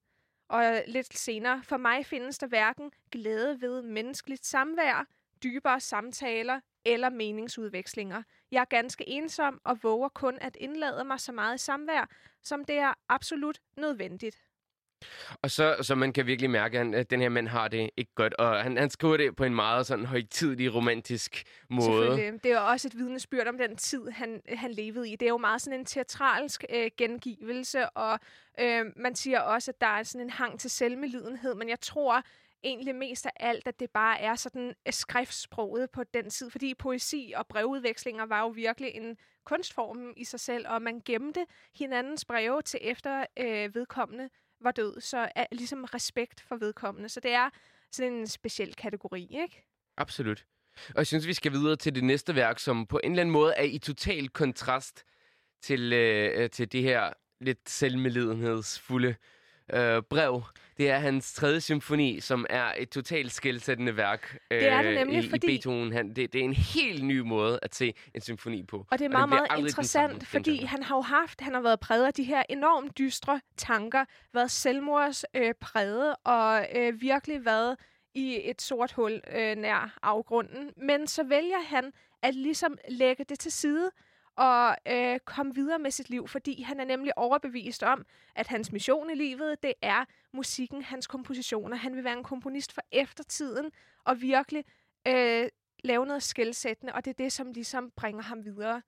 Og 0.48 0.82
lidt 0.86 1.18
senere, 1.18 1.62
for 1.62 1.76
mig 1.76 2.06
findes 2.06 2.38
der 2.38 2.46
hverken 2.46 2.92
glæde 3.10 3.60
ved 3.60 3.82
menneskeligt 3.82 4.46
samvær, 4.46 5.06
dybere 5.42 5.80
samtaler 5.80 6.60
eller 6.84 7.10
meningsudvekslinger. 7.10 8.22
Jeg 8.50 8.60
er 8.60 8.64
ganske 8.64 9.08
ensom 9.08 9.60
og 9.64 9.82
våger 9.82 10.08
kun 10.08 10.38
at 10.40 10.56
indlade 10.60 11.04
mig 11.04 11.20
så 11.20 11.32
meget 11.32 11.54
i 11.54 11.58
samvær, 11.58 12.08
som 12.42 12.64
det 12.64 12.78
er 12.78 12.94
absolut 13.08 13.60
nødvendigt. 13.76 14.47
Og 15.42 15.50
så, 15.50 15.76
så 15.82 15.94
man 15.94 16.12
kan 16.12 16.26
virkelig 16.26 16.50
mærke, 16.50 16.78
at 16.78 16.84
han- 16.84 16.94
at 16.94 17.10
den 17.10 17.20
her 17.20 17.28
mand 17.28 17.48
har 17.48 17.68
det 17.68 17.90
ikke 17.96 18.12
godt. 18.14 18.34
Og 18.34 18.62
han, 18.62 18.76
han 18.76 18.90
skriver 18.90 19.16
det 19.16 19.36
på 19.36 19.44
en 19.44 19.54
meget 19.54 19.86
sådan 19.86 20.04
højtidlig, 20.04 20.74
romantisk 20.74 21.44
måde. 21.70 22.16
Det 22.42 22.50
er 22.52 22.60
jo 22.60 22.66
også 22.68 22.88
et 22.88 22.96
vidnesbyrd 22.98 23.46
om 23.46 23.58
den 23.58 23.76
tid, 23.76 24.08
han, 24.08 24.40
han 24.48 24.70
levede 24.70 25.10
i. 25.10 25.16
Det 25.16 25.26
er 25.26 25.30
jo 25.30 25.38
meget 25.38 25.62
sådan 25.62 25.78
en 25.80 25.84
teatralsk 25.86 26.64
øh, 26.70 26.90
gengivelse, 26.96 27.88
og 27.90 28.18
øh, 28.60 28.84
man 28.96 29.14
siger 29.14 29.40
også, 29.40 29.70
at 29.70 29.80
der 29.80 29.86
er 29.86 30.02
sådan 30.02 30.26
en 30.26 30.30
hang 30.30 30.60
til 30.60 30.70
selvmelidenhed, 30.70 31.54
men 31.54 31.68
jeg 31.68 31.80
tror 31.80 32.22
egentlig 32.64 32.94
mest 32.94 33.26
af 33.26 33.30
alt, 33.36 33.66
at 33.66 33.80
det 33.80 33.90
bare 33.90 34.20
er 34.20 34.34
sådan 34.34 34.74
øh, 34.86 34.92
skriftsproget 34.92 35.90
på 35.90 36.04
den 36.14 36.30
tid, 36.30 36.50
fordi 36.50 36.74
poesi 36.74 37.32
og 37.36 37.46
brevudvekslinger 37.46 38.26
var 38.26 38.40
jo 38.40 38.48
virkelig 38.48 38.90
en 38.94 39.16
kunstform 39.44 40.12
i 40.16 40.24
sig 40.24 40.40
selv, 40.40 40.68
og 40.68 40.82
man 40.82 41.00
gemte 41.04 41.46
hinandens 41.78 42.24
breve 42.24 42.62
til 42.62 42.80
efter 42.82 43.26
øh, 43.36 43.74
vedkommende 43.74 44.28
var 44.60 44.70
død, 44.70 45.00
så 45.00 45.28
er 45.34 45.46
ligesom 45.52 45.84
respekt 45.84 46.40
for 46.40 46.56
vedkommende. 46.56 47.08
Så 47.08 47.20
det 47.20 47.32
er 47.32 47.50
sådan 47.92 48.12
en 48.12 48.26
speciel 48.26 48.74
kategori, 48.74 49.28
ikke? 49.42 49.64
Absolut. 49.96 50.44
Og 50.88 50.96
jeg 50.96 51.06
synes, 51.06 51.26
vi 51.26 51.34
skal 51.34 51.52
videre 51.52 51.76
til 51.76 51.94
det 51.94 52.04
næste 52.04 52.34
værk, 52.34 52.58
som 52.58 52.86
på 52.86 53.00
en 53.04 53.10
eller 53.10 53.20
anden 53.20 53.32
måde 53.32 53.54
er 53.54 53.62
i 53.62 53.78
total 53.78 54.28
kontrast 54.28 55.04
til, 55.62 55.92
øh, 55.92 56.50
til 56.50 56.72
det 56.72 56.82
her 56.82 57.12
lidt 57.40 57.70
selvmedlidenhedsfulde 57.70 59.14
øh, 59.72 60.02
brev. 60.02 60.42
Det 60.76 60.90
er 60.90 60.98
hans 60.98 61.32
tredje 61.34 61.60
symfoni, 61.60 62.20
som 62.20 62.46
er 62.50 62.72
et 62.78 62.90
totalt 62.90 63.32
skældsættende 63.32 63.96
værk. 63.96 64.38
Øh, 64.50 64.60
Det 64.60 64.68
er 64.68 64.82
det 64.82 64.94
nemlig, 64.94 65.24
i, 65.24 65.28
fordi- 65.30 65.46
I 65.46 65.50
Beethoven. 65.50 65.92
Han, 65.92 66.08
det, 66.16 66.32
det 66.32 66.40
er 66.40 66.44
en 66.44 66.52
helt 66.52 67.04
ny 67.04 67.18
måde 67.20 67.58
at 67.62 67.74
se 67.74 67.94
en 68.14 68.20
symfoni 68.20 68.62
på. 68.62 68.86
Og 68.90 68.98
det 68.98 69.04
er 69.04 69.08
meget, 69.08 69.28
meget 69.28 69.46
interessant, 69.58 70.10
samme 70.12 70.20
fordi 70.26 70.64
han 70.64 70.82
har 70.82 70.96
jo 70.96 71.00
haft, 71.00 71.40
han 71.40 71.54
har 71.54 71.60
været 71.60 71.80
præget 71.80 72.06
af 72.06 72.14
de 72.14 72.24
her 72.24 72.42
enormt 72.48 72.98
dystre 72.98 73.40
tanker, 73.56 74.04
været 74.34 74.50
selvmords 74.50 75.24
øh, 75.34 75.54
præget 75.60 76.14
og 76.24 76.66
øh, 76.76 77.00
virkelig 77.00 77.44
været 77.44 77.76
i 78.14 78.40
et 78.44 78.62
sort 78.62 78.92
hul 78.92 79.20
øh, 79.36 79.56
nær 79.56 79.98
afgrunden. 80.02 80.70
Men 80.76 81.06
så 81.06 81.22
vælger 81.24 81.60
han 81.66 81.92
at 82.22 82.34
ligesom 82.34 82.78
lægge 82.88 83.24
det 83.28 83.38
til 83.38 83.52
side 83.52 83.90
og 84.38 84.76
øh, 84.86 85.18
komme 85.24 85.54
videre 85.54 85.78
med 85.78 85.90
sit 85.90 86.10
liv, 86.10 86.28
fordi 86.28 86.62
han 86.62 86.80
er 86.80 86.84
nemlig 86.84 87.18
overbevist 87.18 87.82
om, 87.82 88.06
at 88.34 88.46
hans 88.46 88.72
mission 88.72 89.10
i 89.10 89.14
livet, 89.14 89.62
det 89.62 89.74
er 89.82 90.04
musikken, 90.32 90.82
hans 90.82 91.06
kompositioner. 91.06 91.76
Han 91.76 91.96
vil 91.96 92.04
være 92.04 92.18
en 92.18 92.24
komponist 92.24 92.72
for 92.72 92.82
eftertiden 92.92 93.70
og 94.04 94.20
virkelig 94.20 94.64
øh, 95.08 95.48
lave 95.84 96.06
noget 96.06 96.22
skældsættende, 96.22 96.92
og 96.92 97.04
det 97.04 97.10
er 97.10 97.24
det, 97.24 97.32
som 97.32 97.52
ligesom 97.52 97.90
bringer 97.96 98.22
ham 98.22 98.44
videre. 98.44 98.82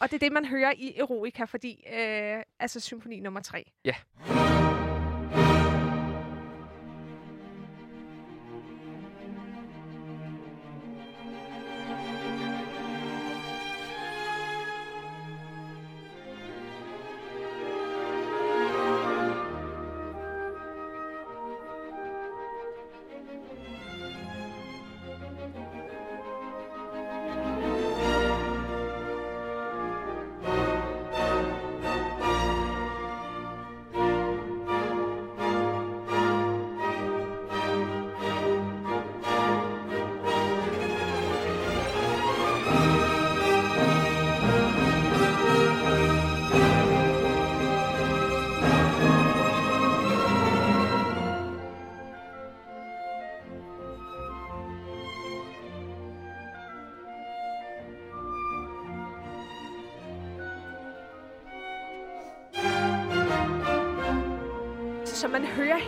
Og 0.00 0.10
det 0.10 0.14
er 0.14 0.18
det, 0.18 0.32
man 0.32 0.44
hører 0.44 0.72
i 0.76 0.98
Eroica, 0.98 1.44
fordi, 1.44 1.84
øh, 1.92 2.42
altså 2.60 2.80
symfoni 2.80 3.20
nummer 3.20 3.40
tre. 3.40 3.72
Ja. 3.84 3.94
Yeah. 4.30 4.69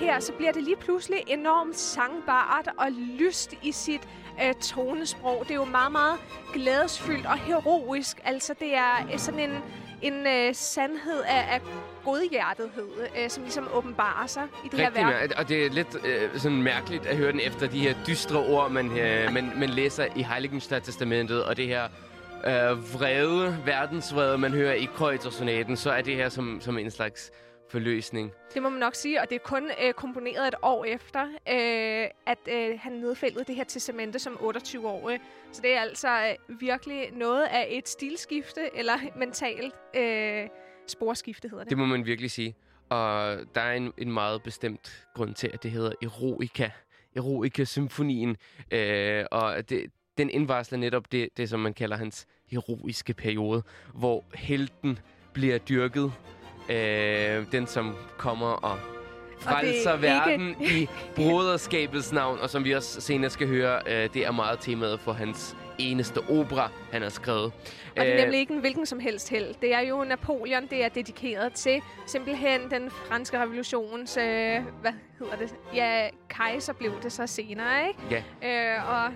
Her, 0.05 0.21
så 0.21 0.33
bliver 0.33 0.53
det 0.53 0.63
lige 0.63 0.77
pludselig 0.77 1.19
enormt 1.27 1.77
sangbart 1.77 2.69
og 2.79 2.87
lyst 2.93 3.55
i 3.63 3.73
sit 3.73 4.01
øh, 4.45 4.55
tonesprog. 4.55 5.41
Det 5.43 5.51
er 5.51 5.55
jo 5.55 5.65
meget, 5.65 5.93
meget 5.93 6.19
glædesfyldt 6.53 7.27
og 7.27 7.39
heroisk. 7.39 8.21
Altså, 8.25 8.55
det 8.61 8.75
er 8.75 9.09
øh, 9.13 9.19
sådan 9.19 9.41
en, 9.41 9.59
en 10.03 10.27
øh, 10.27 10.55
sandhed 10.55 11.21
af, 11.29 11.55
af 11.55 11.61
godhjertethed, 12.05 12.89
øh, 13.23 13.31
som 13.31 13.43
ligesom 13.43 13.69
åbenbarer 13.75 14.27
sig 14.27 14.43
i 14.65 14.69
det 14.69 14.79
her 14.79 14.87
Rigtig 14.87 15.07
værk. 15.07 15.31
mær- 15.31 15.39
og 15.39 15.49
det 15.49 15.67
er 15.67 15.71
lidt 15.71 15.97
øh, 16.07 16.39
sådan 16.39 16.63
mærkeligt 16.63 17.07
at 17.07 17.17
høre 17.17 17.33
den 17.33 17.41
efter 17.41 17.67
de 17.67 17.79
her 17.79 17.95
dystre 18.07 18.39
ord, 18.39 18.71
man, 18.71 18.99
øh, 18.99 19.33
man, 19.33 19.53
man 19.57 19.69
læser 19.71 20.07
i 20.17 20.23
Heiligenstadt-testamentet, 20.23 21.45
og 21.45 21.57
det 21.57 21.67
her 21.67 21.85
øh, 22.45 22.95
vrede, 22.95 23.57
verdensvrede, 23.67 24.39
man 24.39 24.53
hører 24.53 24.73
i 24.75 24.89
Kreuzer-sonaten, 24.97 25.77
så 25.77 25.91
er 25.91 26.03
det 26.03 26.17
her 26.17 26.29
som, 26.29 26.61
som 26.61 26.79
en 26.79 26.91
slags 26.91 27.31
forløsning. 27.73 28.33
Det 28.55 28.63
må 28.63 28.69
man 28.69 28.81
nok 28.81 28.95
sige, 28.95 29.21
og 29.21 29.29
det 29.31 29.35
er 29.35 29.45
kun 29.45 29.71
øh, 29.83 29.93
komponeret 29.93 30.49
et 30.49 30.55
år 30.63 30.85
efter, 30.85 31.23
øh, 31.25 32.09
at 32.27 32.39
øh, 32.49 32.79
han 32.81 32.93
nedfældede 32.93 33.45
det 33.45 33.55
her 33.55 33.65
testamente 33.65 34.19
som 34.19 34.33
28-årig. 34.33 35.21
Så 35.53 35.63
det 35.63 35.77
er 35.77 35.81
altså 35.81 36.09
øh, 36.09 36.61
virkelig 36.61 37.11
noget 37.13 37.45
af 37.45 37.67
et 37.71 37.89
stilskifte, 37.89 38.61
eller 38.75 38.93
mentalt, 39.17 39.75
øh, 39.97 40.49
sporskifte 40.87 41.49
hedder 41.49 41.65
det. 41.65 41.71
Det 41.71 41.79
må 41.79 41.87
man 41.87 42.07
virkelig 42.07 42.31
sige. 42.31 42.55
Og 42.89 43.39
der 43.55 43.61
er 43.61 43.73
en, 43.73 43.93
en 43.99 44.13
meget 44.13 44.43
bestemt 44.43 45.07
grund 45.15 45.35
til, 45.35 45.51
at 45.55 45.63
det 45.63 45.71
hedder 45.71 45.93
Eroica. 46.03 46.71
Eroica-symfonien. 47.17 48.37
Øh, 48.71 49.25
og 49.31 49.71
det, 49.71 49.91
den 50.19 50.31
indvarsler 50.31 50.79
netop 50.79 51.13
det, 51.13 51.29
det, 51.37 51.49
som 51.49 51.61
man 51.61 51.75
kalder 51.75 51.97
hans 51.97 52.27
heroiske 52.47 53.15
periode, 53.15 53.63
hvor 53.95 54.25
helten 54.35 54.99
bliver 55.33 55.59
dyrket. 55.59 56.13
Øh, 56.69 57.47
den, 57.53 57.67
som 57.67 57.95
kommer 58.17 58.47
og 58.47 58.79
frelser 59.39 59.97
verden 59.97 60.57
i 60.77 60.89
broderskabets 61.17 62.13
navn, 62.13 62.39
og 62.39 62.51
som 62.51 62.65
vi 62.65 62.73
også 62.73 63.01
senere 63.01 63.31
skal 63.31 63.49
høre, 63.49 63.81
øh, 63.87 64.09
det 64.15 64.27
er 64.27 64.33
meget 64.33 64.59
temaet 64.59 65.01
for 65.01 65.13
hans 65.13 65.57
eneste 65.79 66.19
opera, 66.31 66.71
han 66.93 67.03
har 67.03 67.09
skrevet. 67.09 67.45
Og 67.45 67.53
det 67.97 68.09
er 68.09 68.15
Øh, 68.15 68.21
nemlig 68.21 68.41
ikke 68.41 68.53
en 68.55 68.61
hvilken 68.61 68.87
som 68.87 69.01
helst 69.01 69.31
held. 69.31 69.55
Det 69.63 69.75
er 69.75 69.81
jo 69.81 70.05
Napoleon, 70.05 70.67
det 70.67 70.85
er 70.85 70.89
dedikeret 70.89 71.53
til 71.53 71.81
simpelthen 72.07 72.61
den 72.71 72.91
franske 72.91 73.39
revolutions, 73.41 74.17
øh, 74.17 74.25
hvad 74.81 74.93
hedder 75.19 75.37
det? 75.37 75.55
Ja, 75.75 76.09
kejser 76.29 76.73
blev 76.73 76.93
det 77.03 77.13
så 77.13 77.27
senere, 77.27 77.89
ikke? 77.89 78.25
Ja. 78.43 78.77
Øh, 78.77 78.91
og 78.91 79.13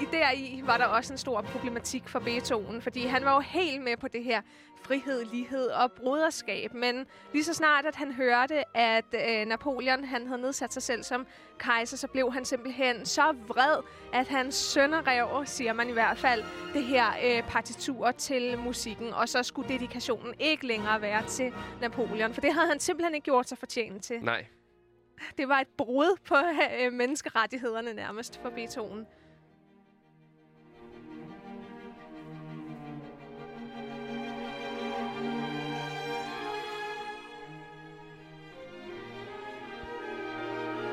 i 0.00 0.04
deri 0.12 0.62
var 0.66 0.76
der 0.76 0.84
også 0.84 1.12
en 1.12 1.18
stor 1.18 1.40
problematik 1.40 2.08
for 2.08 2.18
Beethoven, 2.18 2.82
fordi 2.82 3.06
han 3.06 3.24
var 3.24 3.34
jo 3.34 3.40
helt 3.40 3.82
med 3.82 3.96
på 3.96 4.08
det 4.08 4.24
her 4.24 4.40
frihed, 4.84 5.24
lighed 5.24 5.66
og 5.66 5.92
broderskab. 5.92 6.74
Men 6.74 7.06
lige 7.32 7.44
så 7.44 7.54
snart, 7.54 7.86
at 7.86 7.96
han 7.96 8.12
hørte, 8.12 8.76
at 8.76 9.04
øh, 9.14 9.46
Napoleon 9.46 10.04
han 10.04 10.26
havde 10.26 10.40
nedsat 10.40 10.72
sig 10.72 10.82
selv 10.82 11.02
som 11.02 11.26
kejser, 11.58 11.96
så 11.96 12.08
blev 12.08 12.32
han 12.32 12.44
simpelthen 12.44 13.06
så 13.06 13.34
vred, 13.46 13.76
at 14.12 14.28
han 14.28 14.52
sønderrev, 14.52 15.46
siger 15.46 15.72
man 15.72 15.88
i 15.88 15.92
hvert 15.92 16.18
fald, 16.18 16.44
det 16.74 16.84
her 16.84 17.06
øh, 17.24 17.42
partitur 17.42 18.10
til 18.10 18.58
musikken. 18.58 19.12
Og 19.14 19.28
så 19.28 19.42
skulle 19.42 19.68
dedikationen 19.68 20.34
ikke 20.38 20.66
længere 20.66 21.02
være 21.02 21.26
til 21.26 21.52
Napoleon, 21.80 22.34
for 22.34 22.40
det 22.40 22.54
havde 22.54 22.68
han 22.68 22.80
simpelthen 22.80 23.14
ikke 23.14 23.24
gjort 23.24 23.48
sig 23.48 23.58
fortjent 23.58 24.04
til. 24.04 24.20
Nej. 24.22 24.46
Det 25.38 25.48
var 25.48 25.60
et 25.60 25.68
brud 25.78 26.16
på 26.28 26.34
øh, 26.80 26.92
menneskerettighederne 26.92 27.92
nærmest 27.92 28.40
for 28.42 28.50
Beethoven. 28.50 29.06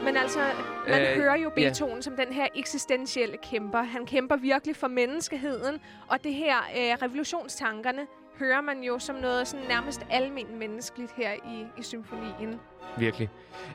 Men 0.10 0.18
altså, 0.18 0.40
man 0.88 1.02
Øh, 1.02 1.16
hører 1.16 1.36
jo. 1.36 1.50
Beethoven 1.56 2.02
som 2.02 2.16
den 2.16 2.34
her 2.34 2.48
eksistentielle 2.56 3.38
kæmper. 3.38 3.82
Han 3.82 4.06
kæmper 4.06 4.36
virkelig 4.36 4.76
for 4.76 4.88
menneskeheden, 4.88 5.80
og 6.08 6.24
det 6.24 6.34
her 6.34 6.58
øh, 6.58 7.02
revolutionstankerne 7.02 8.08
hører 8.40 8.62
man 8.62 8.84
jo 8.84 9.00
som 9.00 9.16
noget 9.16 9.48
sådan 9.48 9.68
nærmest 9.68 10.06
almen 10.10 10.60
menneskeligt 10.60 11.12
her 11.16 11.34
i, 11.34 11.66
i 11.80 11.84
symfonien. 11.84 12.60
Virkelig. 12.98 13.30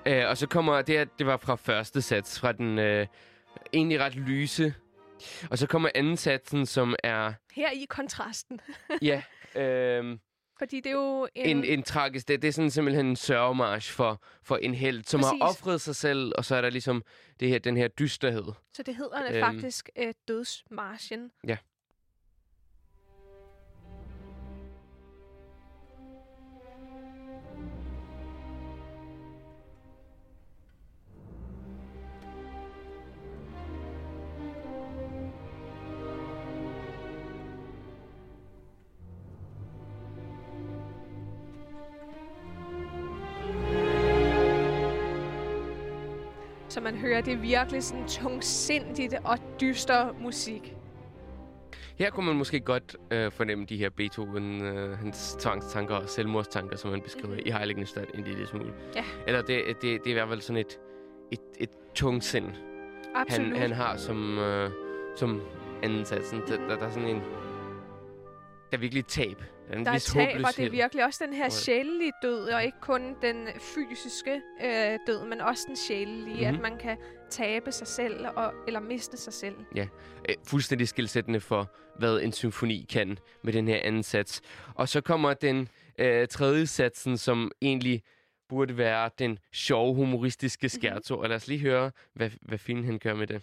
Øh, 0.06 0.28
og 0.28 0.36
så 0.36 0.46
kommer 0.48 0.82
det 0.82 0.98
her, 0.98 1.04
det 1.18 1.26
var 1.26 1.36
fra 1.36 1.54
første 1.56 2.02
sats, 2.02 2.40
fra 2.40 2.52
den 2.52 2.78
øh, 2.78 3.06
egentlig 3.72 4.00
ret 4.00 4.14
lyse. 4.14 4.74
Og 5.50 5.58
så 5.58 5.66
kommer 5.66 5.88
anden 5.94 6.16
satsen, 6.16 6.66
som 6.66 6.94
er, 7.04 7.32
Her 7.56 7.70
i 7.70 7.86
kontrasten. 7.88 8.60
ja, 9.02 9.22
øh, 9.54 10.18
Fordi 10.58 10.76
det 10.76 10.86
er 10.86 10.92
jo 10.92 11.28
en... 11.34 11.56
en, 11.56 11.64
en 11.64 11.82
tragisk, 11.82 12.28
det, 12.28 12.42
det 12.42 12.48
er 12.48 12.52
sådan 12.52 12.70
simpelthen 12.70 13.06
en 13.06 13.16
sørgemarsch 13.16 13.92
for, 13.92 14.22
for 14.42 14.56
en 14.56 14.74
held, 14.74 15.04
som 15.04 15.20
Præcis. 15.20 15.38
har 15.42 15.48
offret 15.48 15.80
sig 15.80 15.96
selv, 15.96 16.32
og 16.38 16.44
så 16.44 16.56
er 16.56 16.60
der 16.60 16.70
ligesom 16.70 17.02
det 17.40 17.48
her, 17.48 17.58
den 17.58 17.76
her 17.76 17.88
dysterhed. 17.88 18.44
Så 18.72 18.82
det 18.82 18.96
hedder 18.96 19.24
Øhm. 19.30 19.40
faktisk 19.40 19.88
øh, 19.98 20.14
dødsmarchen. 20.28 21.30
Ja. 21.48 21.56
Så 46.74 46.80
man 46.80 46.96
hører, 46.96 47.20
det 47.20 47.42
virkelig 47.42 47.82
sådan 47.82 48.08
tungsindigt 48.08 49.14
og 49.24 49.38
dyster 49.60 50.12
musik. 50.20 50.74
Her 51.98 52.10
kunne 52.10 52.26
man 52.26 52.36
måske 52.36 52.60
godt 52.60 52.96
øh, 53.10 53.32
fornemme 53.32 53.64
de 53.64 53.76
her 53.76 53.90
Beethoven, 53.90 54.62
øh, 54.62 54.98
hans 54.98 55.36
tvangstanker 55.40 55.94
og 55.94 56.08
selvmordstanker, 56.08 56.76
som 56.76 56.90
han 56.90 57.00
beskriver 57.00 57.28
mm-hmm. 57.28 57.46
i 57.46 57.50
Heiligenstadt 57.50 58.10
en 58.14 58.24
lille 58.24 58.46
smule. 58.46 58.72
Ja. 58.96 59.04
Eller 59.26 59.42
det, 59.42 59.62
det, 59.66 59.82
det 59.82 60.06
er 60.06 60.10
i 60.10 60.12
hvert 60.12 60.28
fald 60.28 60.40
sådan 60.40 60.60
et, 60.60 60.78
et, 61.32 61.40
et 61.58 61.70
tungsind, 61.94 62.50
Absolut. 63.14 63.48
han, 63.48 63.56
han 63.56 63.72
har 63.72 63.96
som, 63.96 64.38
øh, 64.38 64.70
som 65.16 65.42
anden 65.82 66.04
satsen. 66.04 66.40
Der, 66.48 66.56
der, 66.56 66.76
der 66.76 66.86
er 66.86 66.90
sådan 66.90 67.08
en... 67.08 67.20
Der 68.70 68.76
er 68.76 68.78
virkelig 68.78 69.00
et 69.00 69.06
tab. 69.06 69.42
Der 69.68 69.74
er 69.74 69.78
en 69.78 69.84
der 69.84 69.90
er 69.90 69.94
vis 69.94 70.04
tab, 70.04 70.40
og 70.44 70.56
det 70.56 70.66
er 70.66 70.70
virkelig 70.70 71.04
også 71.04 71.24
den 71.26 71.34
her 71.34 71.48
sjælelige 71.48 72.12
død, 72.22 72.48
og 72.48 72.64
ikke 72.64 72.80
kun 72.80 73.16
den 73.22 73.48
fysiske 73.60 74.40
øh, 74.64 74.98
død, 75.06 75.28
men 75.28 75.40
også 75.40 75.64
den 75.68 75.76
sjælelige, 75.76 76.26
mm-hmm. 76.26 76.56
Mhm. 76.56 76.64
at 76.64 76.70
man 76.70 76.78
kan 76.78 76.96
tabe 77.30 77.72
sig 77.72 77.86
selv, 77.86 78.26
og, 78.36 78.52
eller 78.66 78.80
miste 78.80 79.16
sig 79.16 79.32
selv. 79.32 79.54
øh, 80.28 80.34
fuldstændig 80.46 80.88
skilsættende 80.88 81.40
for, 81.40 81.72
hvad 81.98 82.20
en 82.20 82.32
symfoni 82.32 82.86
kan 82.90 83.18
med 83.42 83.52
den 83.52 83.68
her 83.68 83.80
anden 83.82 84.02
sats. 84.02 84.40
Og 84.74 84.88
så 84.88 85.00
kommer 85.00 85.34
den 85.34 85.68
øh, 85.98 86.28
tredje 86.28 86.66
satsen, 86.66 87.18
som 87.18 87.50
egentlig 87.62 88.02
burde 88.48 88.78
være 88.78 89.10
den 89.18 89.38
sjove, 89.52 89.94
humoristiske 89.94 90.68
skærto. 90.68 91.18
Og 91.18 91.28
lad 91.28 91.36
os 91.36 91.48
lige 91.48 91.60
høre, 91.60 91.90
hvad, 92.14 92.30
hvad 92.42 92.58
fint 92.58 92.84
han 92.84 92.98
gør 92.98 93.14
med 93.14 93.26
det. 93.26 93.42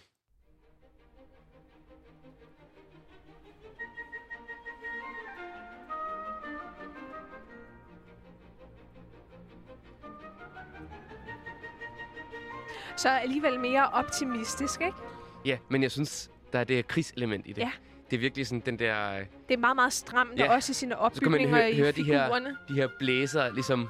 Så 13.02 13.08
alligevel 13.08 13.60
mere 13.60 13.88
optimistisk, 13.92 14.80
ikke? 14.80 14.96
Ja, 15.44 15.58
men 15.68 15.82
jeg 15.82 15.90
synes, 15.90 16.30
der 16.52 16.58
er 16.58 16.64
det 16.64 16.86
krigselement 16.88 17.46
i 17.46 17.52
det. 17.52 17.58
Ja. 17.62 17.70
Det 18.10 18.16
er 18.16 18.20
virkelig 18.20 18.46
sådan 18.46 18.62
den 18.66 18.78
der... 18.78 19.12
øh, 19.18 19.26
Det 19.48 19.54
er 19.54 19.58
meget, 19.58 19.76
meget 19.76 19.92
stramt, 19.92 20.38
Ja. 20.38 20.48
og 20.48 20.54
også 20.54 20.70
i 20.70 20.74
sine 20.74 20.94
Så 21.14 21.20
kan 21.20 21.30
man 21.30 21.40
opbygninger 21.40 21.62
hø- 21.62 21.68
i 21.72 21.76
høre 21.76 21.92
de 21.92 22.04
her, 22.04 22.24
figurerne. 22.24 22.56
de 22.68 22.74
her 22.74 22.88
blæser, 22.98 23.52
ligesom, 23.54 23.88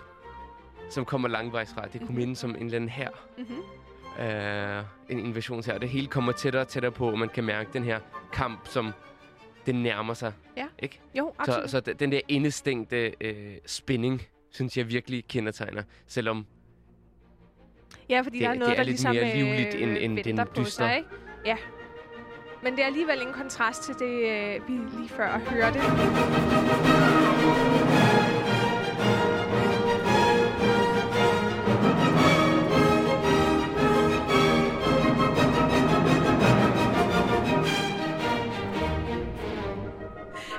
som 0.90 1.04
kommer 1.04 1.28
langvejs 1.28 1.72
fra. 1.74 1.86
Det 1.86 2.00
kunne 2.00 2.08
Mhm. 2.08 2.16
minde 2.18 2.36
som 2.36 2.50
en 2.50 2.56
eller 2.62 2.76
anden 2.76 2.90
her. 2.90 3.08
Mm-hmm. 3.38 4.24
øh, 4.24 4.84
en 5.08 5.26
invasion 5.26 5.62
her. 5.64 5.78
Det 5.78 5.88
hele 5.88 6.06
kommer 6.06 6.32
tættere 6.32 6.62
og 6.62 6.68
tættere 6.68 6.92
på, 6.92 7.10
og 7.10 7.18
man 7.18 7.28
kan 7.28 7.44
mærke 7.44 7.70
den 7.72 7.84
her 7.84 8.00
kamp, 8.32 8.68
som 8.68 8.92
den 9.66 9.82
nærmer 9.82 10.14
sig. 10.14 10.32
Ja. 10.56 10.66
Ikke? 10.78 11.00
Jo, 11.18 11.34
Så, 11.44 11.52
absolut. 11.52 11.70
så 11.70 11.78
d- 11.90 11.92
den 11.92 12.12
der 12.12 12.20
indestængte 12.28 13.14
øh, 13.20 13.56
spænding, 13.66 14.22
synes 14.50 14.76
jeg 14.76 14.88
virkelig 14.88 15.24
kendetegner. 15.28 15.82
Selvom 16.06 16.46
Ja, 18.08 18.20
fordi 18.20 18.38
Det- 18.38 18.44
der 18.46 18.50
er 18.50 18.54
noget, 18.54 18.66
det 18.70 18.72
er 18.72 18.76
der 18.76 18.82
lidt 18.82 18.88
ligesom 18.88 19.14
mere 19.14 19.36
livligt 19.36 19.74
øh, 19.74 19.82
end- 20.04 20.18
end 20.18 20.24
den 20.24 20.36
på 20.36 20.44
dystre. 20.56 20.70
sig, 20.70 20.96
ikke? 20.96 21.08
Ja. 21.46 21.56
Men 22.62 22.72
det 22.72 22.82
er 22.82 22.86
alligevel 22.86 23.22
en 23.26 23.32
kontrast 23.32 23.82
til 23.82 23.94
det, 23.94 24.14
øh, 24.28 24.68
vi 24.68 24.72
lige 24.98 25.08
før 25.08 25.38
hørte. 25.38 25.78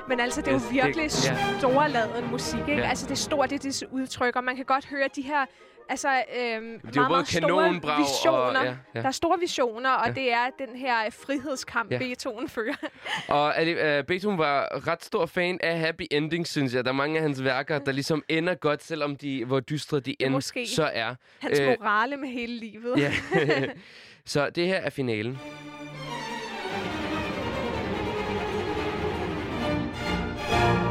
Men 0.08 0.20
altså, 0.20 0.40
det 0.40 0.48
er 0.48 0.52
jo 0.52 0.58
det- 0.58 0.72
virkelig 0.72 1.04
ja. 1.24 1.58
storladen 1.58 2.30
musik, 2.30 2.60
ikke? 2.60 2.82
Ja. 2.82 2.88
Altså, 2.88 3.06
det 3.06 3.12
er 3.12 3.16
stort, 3.16 3.50
det, 3.50 3.62
det 3.62 3.82
udtrykker. 3.90 4.40
Man 4.40 4.56
kan 4.56 4.64
godt 4.64 4.86
høre 4.86 5.08
de 5.16 5.22
her 5.22 5.46
Altså, 5.88 6.08
øhm, 6.08 6.80
det 6.80 6.96
er 6.96 7.08
meget, 7.08 7.80
både 7.80 7.80
visioner. 7.98 8.38
Og, 8.38 8.64
ja, 8.64 8.76
ja. 8.94 9.00
Der 9.00 9.06
er 9.06 9.10
store 9.10 9.38
visioner, 9.40 9.90
og 9.90 10.06
ja. 10.06 10.12
det 10.12 10.32
er 10.32 10.50
den 10.58 10.76
her 10.76 11.04
øh, 11.06 11.12
frihedskamp, 11.12 11.90
ja. 11.90 11.98
Beethoven 11.98 12.48
fører. 12.48 12.74
og 13.28 13.54
uh, 13.60 14.06
Beethoven 14.06 14.38
var 14.38 14.86
ret 14.88 15.04
stor 15.04 15.26
fan 15.26 15.58
af 15.62 15.78
happy 15.78 16.02
endings, 16.10 16.50
synes 16.50 16.74
jeg. 16.74 16.84
Der 16.84 16.90
er 16.90 16.94
mange 16.94 17.16
af 17.16 17.22
hans 17.22 17.44
værker, 17.44 17.78
der 17.78 17.92
ligesom 17.92 18.24
ender 18.28 18.54
godt, 18.54 18.82
selvom 18.82 19.16
de, 19.16 19.44
hvor 19.44 19.60
dystre 19.60 20.00
de 20.00 20.16
end 20.22 20.32
Måske. 20.32 20.66
så 20.66 20.90
er. 20.92 21.14
Hans 21.38 21.60
øh, 21.60 21.66
morale 21.66 22.16
med 22.16 22.28
hele 22.28 22.56
livet. 22.56 22.98
ja. 22.98 23.12
så 24.24 24.50
det 24.50 24.66
her 24.66 24.76
er 24.76 24.90
finalen. 24.90 25.38
thank 30.46 30.78
you 30.78 30.83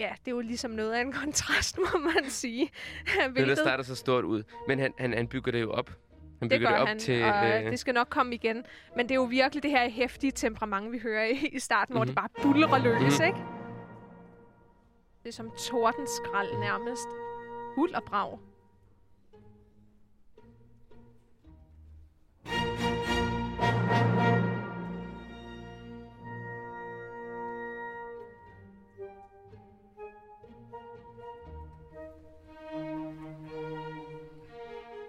ja, 0.00 0.10
det 0.24 0.30
er 0.30 0.34
jo 0.34 0.40
ligesom 0.40 0.70
noget 0.70 0.92
af 0.92 1.00
en 1.00 1.12
kontrast, 1.22 1.78
må 1.78 1.98
man 2.00 2.24
sige. 2.30 2.64
Det, 3.04 3.12
der 3.20 3.28
Hvilket, 3.28 3.58
starter 3.58 3.84
så 3.84 3.94
stort 3.94 4.24
ud. 4.24 4.42
Men 4.68 4.78
han, 4.78 4.92
han, 4.98 5.12
han 5.14 5.28
bygger 5.28 5.52
det 5.52 5.60
jo 5.60 5.70
op. 5.72 5.90
Han 6.38 6.50
det 6.50 6.56
bygger 6.58 6.68
gør 6.68 6.74
det 6.74 6.82
op 6.82 6.88
han, 6.88 6.98
til... 6.98 7.24
og 7.24 7.48
øh, 7.48 7.70
det 7.70 7.78
skal 7.78 7.94
nok 7.94 8.06
komme 8.10 8.34
igen. 8.34 8.64
Men 8.96 9.06
det 9.08 9.10
er 9.10 9.14
jo 9.16 9.24
virkelig 9.24 9.62
det 9.62 9.70
her 9.70 9.90
hæftige 9.90 10.30
temperament, 10.30 10.92
vi 10.92 10.98
hører 10.98 11.24
i, 11.24 11.46
i 11.52 11.58
starten, 11.58 11.92
mm-hmm. 11.94 11.98
hvor 11.98 12.04
det 12.04 12.32
Mhm. 12.32 12.42
bare 12.42 12.52
bulrer 12.52 12.78
løs, 13.00 13.18
Mhm. 13.18 13.26
ikke? 13.26 13.38
Det 15.22 15.28
er 15.28 15.32
som 15.32 15.50
tordenskrald 15.70 16.58
nærmest. 16.60 17.08
Hul 17.74 17.94
og 17.94 18.02
brag. 18.02 18.38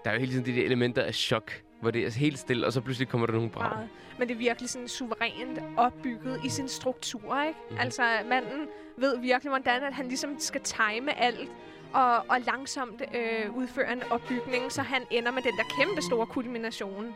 Der 0.04 0.10
er 0.10 0.14
jo 0.14 0.20
hele 0.20 0.32
tiden 0.32 0.46
de 0.46 0.56
der 0.56 0.66
elementer 0.66 1.02
af 1.04 1.14
chok, 1.14 1.52
hvor 1.82 1.92
det 1.92 2.06
er 2.06 2.12
helt 2.12 2.40
stille, 2.40 2.66
og 2.66 2.74
så 2.74 2.82
pludselig 2.82 3.08
kommer 3.08 3.28
der 3.28 3.34
nogle 3.34 3.50
brag. 3.50 3.88
Men 4.20 4.28
det 4.28 4.34
er 4.34 4.38
virkelig 4.38 4.70
sådan 4.70 4.88
suverænt 4.88 5.60
opbygget 5.78 6.40
i 6.46 6.50
sin 6.50 6.68
struktur, 6.68 7.42
ikke? 7.48 7.60
Mhm. 7.70 7.80
Altså, 7.80 8.02
manden 8.30 8.68
ved 8.98 9.20
virkelig, 9.20 9.50
hvordan 9.50 9.84
at 9.84 9.94
han 9.94 10.08
ligesom 10.08 10.36
skal 10.40 10.62
time 10.62 11.20
alt 11.20 11.50
og, 11.94 12.18
og 12.18 12.38
langsomt 12.46 13.02
øh, 13.16 13.58
udføre 13.58 13.92
en 13.94 14.04
opbygning, 14.10 14.72
så 14.72 14.82
han 14.82 15.02
ender 15.12 15.32
med 15.32 15.42
den 15.42 15.52
der 15.58 15.64
kæmpe 15.78 16.02
store 16.02 16.26
kulmination. 16.26 17.14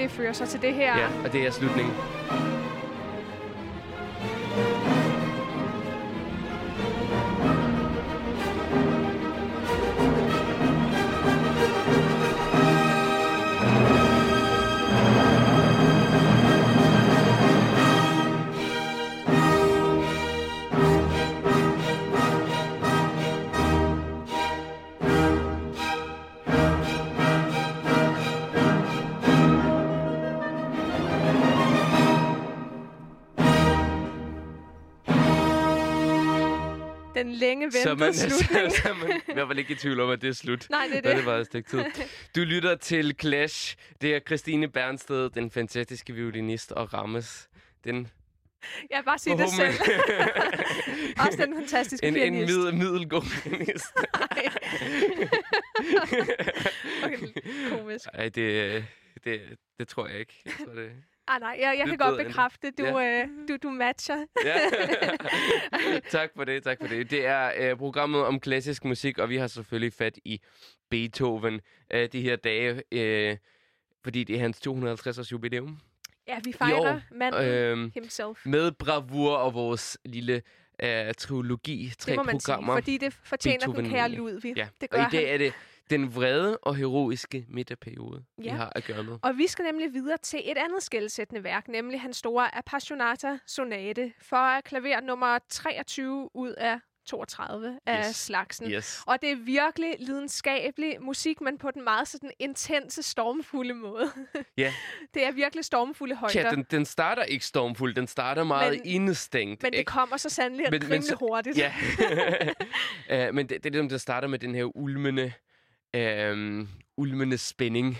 Det 0.00 0.10
fører 0.10 0.32
så 0.32 0.46
til 0.46 0.62
det 0.62 0.74
her. 0.74 0.98
Ja, 0.98 1.06
og 1.24 1.32
det 1.32 1.46
er 1.46 1.50
slutningen. 1.50 1.92
Den 37.24 37.32
længe 37.32 37.72
Så 37.72 37.78
ventede 37.88 37.96
man, 38.06 38.14
slutning. 38.14 38.72
så, 38.72 38.80
så 38.82 38.94
man, 38.94 39.20
jeg 39.36 39.48
var 39.48 39.54
ikke 39.54 39.72
i 39.72 39.76
tvivl 39.76 40.00
om, 40.00 40.10
at 40.10 40.22
det 40.22 40.28
er 40.28 40.32
slut. 40.32 40.66
Nej, 40.70 40.86
det 40.86 40.96
er 40.96 41.00
Det 41.00 41.16
det. 41.16 41.24
bare 41.24 41.40
et 41.40 41.46
stykke 41.46 41.70
tid. 41.70 41.84
Du 42.36 42.40
lytter 42.40 42.74
til 42.74 43.14
Clash. 43.20 43.76
Det 44.00 44.14
er 44.14 44.20
Christine 44.20 44.68
Bernsted, 44.68 45.30
den 45.30 45.50
fantastiske 45.50 46.12
violinist, 46.12 46.72
og 46.72 46.94
Rammes. 46.94 47.48
Den 47.84 48.08
Jeg 48.90 49.02
bare 49.04 49.18
sige 49.18 49.38
det 49.38 49.50
selv. 49.50 49.74
Også 51.26 51.38
den 51.46 51.54
fantastiske 51.54 52.06
en, 52.06 52.16
en 52.16 52.20
pianist. 52.32 52.56
middel, 52.56 52.74
middelgod 52.74 53.22
pianist. 53.42 53.94
Okay, 57.04 57.16
komisk. 57.70 58.04
Ej, 58.14 58.28
det, 58.28 58.84
det, 59.24 59.40
det 59.78 59.88
tror 59.88 60.06
jeg 60.06 60.18
ikke. 60.18 60.42
Jeg 60.46 60.52
tror, 60.64 60.74
det, 60.74 60.90
Ah, 61.34 61.40
nej, 61.40 61.56
jeg, 61.60 61.74
jeg 61.78 61.86
kan 61.88 61.98
godt 61.98 62.26
bekræfte, 62.26 62.70
du, 62.70 62.84
Ja. 62.98 63.22
øh, 63.22 63.28
du, 63.48 63.56
du 63.62 63.70
matcher. 63.70 64.16
ja. 64.44 64.56
tak 66.18 66.30
for 66.36 66.44
det, 66.44 66.62
tak 66.62 66.78
for 66.80 66.88
det. 66.88 67.10
Det 67.10 67.26
er 67.26 67.50
øh, 67.58 67.76
programmet 67.76 68.24
om 68.24 68.40
klassisk 68.40 68.84
musik, 68.84 69.18
og 69.18 69.28
vi 69.28 69.36
har 69.36 69.46
selvfølgelig 69.46 69.92
fat 69.92 70.18
i 70.24 70.40
Beethoven 70.90 71.60
øh, 71.92 72.08
de 72.12 72.20
her 72.20 72.36
dage, 72.36 72.82
øh, 72.92 73.36
fordi 74.04 74.24
det 74.24 74.36
er 74.36 74.40
hans 74.40 74.60
250-års 74.68 75.32
jubilæum. 75.32 75.78
Ja, 76.28 76.38
vi 76.44 76.52
fejrer 76.52 76.94
år, 76.94 77.00
manden 77.12 77.44
Øh, 77.44 77.90
himself. 77.94 78.46
med 78.46 78.72
bravur 78.72 79.36
og 79.36 79.54
vores 79.54 79.98
lille 80.04 80.42
øh, 80.82 81.14
trilogi, 81.18 81.92
tre 81.98 82.10
Det 82.10 82.16
må 82.16 82.22
man 82.22 82.32
programmer. 82.38 82.72
sige, 82.74 82.82
fordi 82.82 82.98
det 82.98 83.12
fortjener 83.24 83.58
Beethoven- 83.66 83.76
den 83.76 83.90
kære 83.90 84.08
Ludvig. 84.08 84.56
Ja, 84.56 84.68
Det 84.80 84.88
og 84.92 84.96
gør 84.98 85.06
i 85.06 85.10
dag 85.12 85.26
han. 85.26 85.34
er 85.34 85.38
det 85.38 85.52
den 85.90 86.14
vrede 86.14 86.58
og 86.58 86.76
heroiske 86.76 87.44
midterperiode, 87.48 88.24
vi 88.38 88.44
Ja. 88.44 88.54
har 88.54 88.72
at 88.74 88.84
gøre 88.84 89.02
med. 89.02 89.18
Og 89.22 89.38
vi 89.38 89.46
skal 89.46 89.64
nemlig 89.64 89.92
videre 89.92 90.18
til 90.22 90.40
et 90.44 90.58
andet 90.58 90.82
skældsættende 90.82 91.44
værk, 91.44 91.68
nemlig 91.68 92.00
hans 92.00 92.16
store 92.16 92.54
Appassionata 92.58 93.38
Sonate 93.46 94.12
for 94.22 94.60
klaver 94.60 95.00
nummer 95.00 95.38
23 95.48 96.36
ud 96.36 96.50
af 96.52 96.78
32 97.06 97.78
af 97.86 98.08
Yes. 98.08 98.16
slagsen. 98.16 98.70
Yes. 98.70 99.02
Og 99.06 99.22
det 99.22 99.30
er 99.30 99.36
virkelig 99.36 99.94
lidenskabelig 99.98 100.96
musik, 101.02 101.40
men 101.40 101.58
på 101.58 101.70
den 101.70 101.84
meget 101.84 102.08
sådan 102.08 102.30
intense, 102.38 103.02
stormfulde 103.02 103.74
måde. 103.74 104.10
Ja. 104.56 104.72
det 105.14 105.26
er 105.26 105.32
virkelig 105.32 105.64
stormfulde 105.64 106.14
højder. 106.14 106.40
Ja, 106.40 106.50
den, 106.50 106.66
den 106.70 106.84
starter 106.84 107.22
ikke 107.22 107.44
stormfuld, 107.44 107.94
den 107.94 108.06
starter 108.06 108.44
meget 108.44 108.72
Men- 108.72 108.80
indestængt. 108.84 109.62
men 109.62 109.72
det 109.72 109.78
ikke? 109.78 109.88
kommer 109.88 110.16
så 110.16 110.28
sandelig 110.28 110.66
Men- 110.70 110.80
men 110.80 110.82
rimelig 110.82 111.04
så- 111.04 111.16
hurtigt. 111.16 111.58
Ja. 111.58 111.72
uh, 113.28 113.34
men 113.34 113.48
det, 113.48 113.56
det 113.64 113.66
er 113.66 113.70
ligesom, 113.70 113.88
der 113.88 113.98
starter 113.98 114.28
med 114.28 114.38
den 114.38 114.54
her 114.54 114.76
ulmende, 114.76 115.32
um, 115.96 116.68
ulmende 116.96 117.38
spænding. 117.38 117.96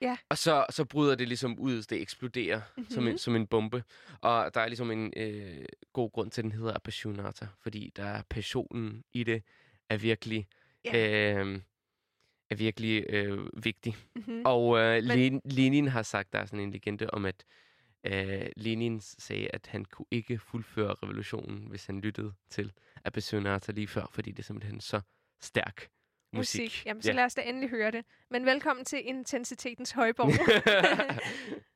Ja. 0.00 0.16
Og 0.28 0.38
så, 0.38 0.66
så 0.70 0.84
bryder 0.84 1.14
det 1.14 1.28
ligesom 1.28 1.58
ud, 1.58 1.82
det 1.82 2.00
eksploderer 2.02 2.60
mm-hmm. 2.76 2.90
som, 2.90 3.08
en, 3.08 3.18
som 3.18 3.36
en 3.36 3.46
bombe. 3.46 3.84
Og 4.20 4.54
der 4.54 4.60
er 4.60 4.68
ligesom 4.68 4.90
en 4.90 5.12
øh, 5.16 5.64
god 5.92 6.10
grund 6.10 6.30
til, 6.30 6.40
at 6.40 6.44
den 6.44 6.52
hedder 6.52 6.74
Appassionata, 6.74 7.46
fordi 7.60 7.92
der 7.96 8.04
er 8.04 8.22
passionen 8.30 9.04
i 9.12 9.24
det, 9.24 9.42
er 9.88 9.96
virkelig, 9.96 10.46
Ja. 10.84 11.34
øh, 11.34 11.60
er 12.50 12.54
virkelig 12.54 13.04
øh, 13.08 13.64
vigtig. 13.64 13.96
Mm-hmm. 14.16 14.42
Og 14.44 14.78
øh, 14.78 15.04
Men- 15.04 15.10
Len- 15.36 15.40
Lenin 15.44 15.88
har 15.88 16.02
sagt, 16.02 16.32
der 16.32 16.38
er 16.38 16.46
sådan 16.46 16.60
en 16.60 16.70
legende 16.70 17.10
om, 17.10 17.24
at 17.24 17.44
øh, 18.04 18.46
Lenin 18.56 19.00
sagde, 19.00 19.48
at 19.54 19.66
han 19.66 19.84
kunne 19.84 20.06
ikke 20.10 20.38
fuldføre 20.38 20.94
revolutionen, 21.02 21.66
hvis 21.68 21.86
han 21.86 22.00
lyttede 22.00 22.32
til 22.50 22.72
Appassionata 23.04 23.72
lige 23.72 23.86
før, 23.88 24.06
fordi 24.12 24.30
det 24.30 24.38
er 24.38 24.42
simpelthen 24.42 24.80
så 24.80 25.00
stærk 25.40 25.88
musik. 26.32 26.60
musik. 26.60 26.86
Jamen, 26.86 27.02
så 27.02 27.12
lad 27.12 27.24
os 27.24 27.34
da 27.34 27.42
endelig 27.42 27.70
høre 27.70 27.90
det. 27.90 28.04
Men 28.30 28.46
velkommen 28.46 28.84
til 28.84 29.08
intensitetens 29.08 29.90
højborg. 29.90 30.32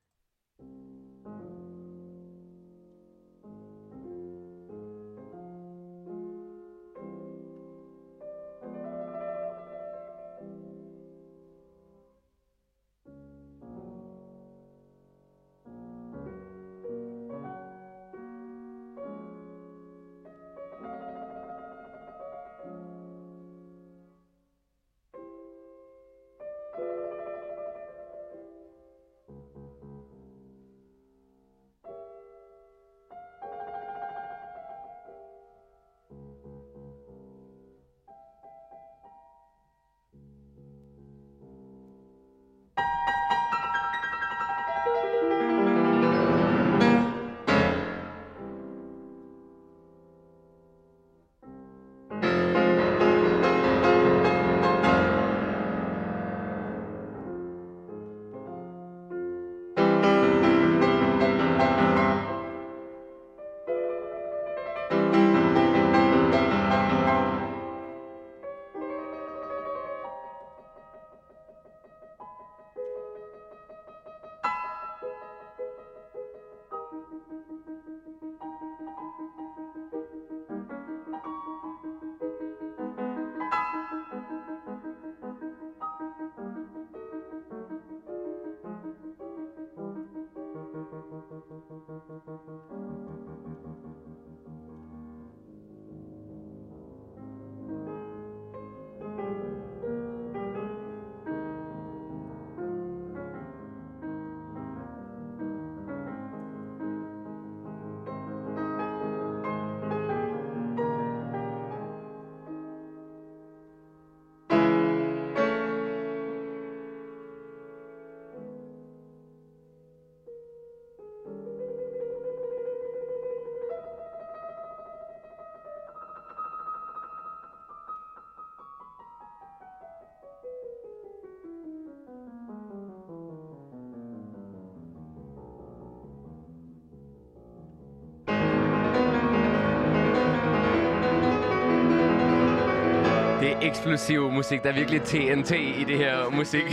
eksplosiv 143.66 144.31
musik. 144.31 144.62
Der 144.62 144.68
er 144.68 144.74
virkelig 144.74 145.02
TNT 145.02 145.50
i 145.50 145.85
det 145.85 145.98
her 145.98 146.31
musik. 146.31 146.64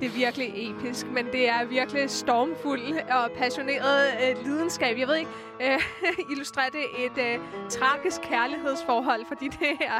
Det 0.00 0.06
er 0.06 0.14
virkelig 0.14 0.48
episk, 0.54 1.06
men 1.06 1.26
det 1.26 1.48
er 1.48 1.64
virkelig 1.64 2.10
stormfuld 2.10 2.80
og 3.10 3.30
passioneret 3.38 4.06
øh, 4.22 4.44
lidenskab. 4.44 4.98
Jeg 4.98 5.08
ved 5.08 5.16
ikke, 5.16 5.30
øh, 5.62 5.80
illustrerer 6.32 6.70
det 6.70 6.84
et 7.04 7.18
øh, 7.26 7.38
tragisk 7.68 8.20
kærlighedsforhold, 8.20 9.22
fordi 9.28 9.44
det 9.44 9.76
her, 9.80 9.92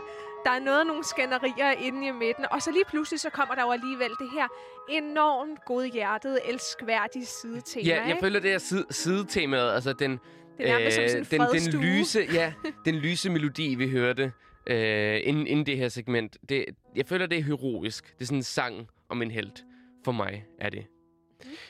der 0.44 0.50
er 0.50 0.60
noget 0.60 0.80
af 0.80 0.86
nogle 0.86 1.04
skænderier 1.04 1.70
inde 1.70 2.06
i 2.06 2.10
midten. 2.10 2.44
Og 2.50 2.62
så 2.62 2.70
lige 2.72 2.84
pludselig, 2.88 3.20
så 3.20 3.30
kommer 3.30 3.54
der 3.54 3.62
jo 3.62 3.70
alligevel 3.72 4.10
det 4.10 4.30
her 4.34 4.46
enormt 4.88 5.64
godhjertede, 5.66 6.38
elskværdige 6.48 7.26
sidetema. 7.26 7.86
ja, 7.86 8.00
jeg 8.00 8.08
ikke? 8.08 8.20
føler, 8.20 8.40
det 8.40 8.52
er 8.52 8.58
side, 8.58 8.86
sidetemaet. 8.90 9.72
Altså 9.72 9.92
den, 9.92 10.10
Det 10.58 10.68
er 10.68 10.78
nærmest 10.78 10.96
som 10.96 11.08
sådan 11.08 11.40
en 11.40 11.62
den, 11.62 11.72
den 11.72 11.80
lyse, 11.80 12.28
ja, 12.32 12.52
den 12.86 12.94
lyse 12.94 13.30
melodi, 13.30 13.74
vi 13.74 13.90
hørte 13.90 14.32
øh, 14.66 15.20
inden, 15.24 15.46
inden 15.46 15.66
det 15.66 15.76
her 15.76 15.88
segment. 15.88 16.36
Det, 16.48 16.64
jeg 16.96 17.06
føler, 17.06 17.26
det 17.26 17.38
er 17.38 17.42
heroisk. 17.42 18.14
Det 18.14 18.20
er 18.20 18.26
sådan 18.26 18.38
en 18.38 18.42
sang 18.42 18.88
om 19.08 19.22
en 19.22 19.30
held. 19.30 19.50
For 20.04 20.12
mig 20.12 20.44
er 20.58 20.70
det. 20.70 20.86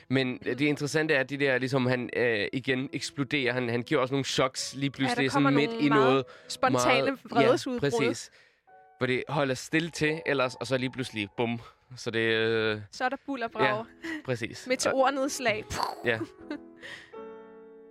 Men 0.09 0.39
øh, 0.45 0.59
det 0.59 0.65
interessante 0.65 1.13
er, 1.13 1.19
at 1.19 1.29
de 1.29 1.37
der, 1.37 1.57
ligesom 1.57 1.85
han 1.85 2.09
øh, 2.15 2.47
igen 2.53 2.89
eksploderer. 2.93 3.53
Han, 3.53 3.69
han 3.69 3.81
giver 3.81 4.01
også 4.01 4.13
nogle 4.13 4.25
choks 4.25 4.75
lige 4.75 4.89
pludselig, 4.89 5.31
kommer 5.31 5.51
sådan 5.51 5.69
midt 5.69 5.81
i 5.85 5.89
noget 5.89 6.23
Spontane 6.47 7.17
vredesudbrud. 7.23 7.89
Ja, 7.89 7.97
præcis. 7.99 8.31
Hvor 8.97 9.07
det 9.07 9.23
holder 9.29 9.55
stille 9.55 9.89
til, 9.89 10.21
ellers, 10.25 10.55
og 10.55 10.67
så 10.67 10.77
lige 10.77 10.91
pludselig, 10.91 11.27
bum. 11.37 11.59
Så 11.95 12.11
det 12.11 12.19
øh, 12.19 12.81
Så 12.91 13.03
er 13.05 13.09
der 13.09 13.17
bullerbrag. 13.25 13.65
Ja. 13.65 13.83
præcis. 14.25 14.67
Meteornedslag. 14.67 15.65
Ja. 16.05 16.19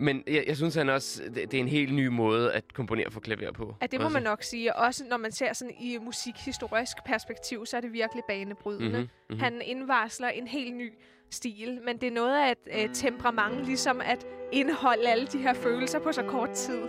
Men 0.01 0.23
jeg, 0.27 0.45
jeg 0.47 0.57
synes 0.57 0.75
han 0.75 0.89
også, 0.89 1.23
det, 1.25 1.35
det 1.35 1.55
er 1.55 1.61
en 1.61 1.69
helt 1.69 1.95
ny 1.95 2.07
måde 2.07 2.53
at 2.53 2.65
komponere 2.75 3.11
for 3.11 3.21
klaver 3.21 3.53
på. 3.53 3.75
Ja, 3.81 3.87
det 3.87 3.99
må 4.01 4.05
også. 4.05 4.15
man 4.15 4.23
nok 4.23 4.43
sige. 4.43 4.77
Også 4.77 5.05
når 5.11 5.17
man 5.17 5.33
ser 5.33 5.53
sådan 5.53 5.75
i 5.81 5.99
musikhistorisk 6.03 6.97
perspektiv, 7.07 7.67
så 7.67 7.77
er 7.77 7.81
det 7.81 7.93
virkelig 7.93 8.23
banebrydende. 8.29 8.89
Mhm, 8.89 8.99
Mm-hmm. 8.99 9.11
mhm. 9.31 9.41
Han 9.41 9.63
indvarsler 9.65 10.29
en 10.29 10.47
helt 10.47 10.75
ny 10.77 10.93
stil, 11.31 11.79
men 11.85 11.97
det 11.99 12.07
er 12.07 12.11
noget 12.13 12.47
af 12.47 12.51
et 12.51 12.83
øh, 12.89 12.95
temperament, 12.95 13.67
ligesom 13.67 14.01
at 14.05 14.27
indeholde 14.53 15.09
alle 15.09 15.27
de 15.27 15.39
her 15.39 15.55
følelser 15.55 15.99
på 15.99 16.13
så 16.13 16.23
kort 16.23 16.51
tid. 16.51 16.81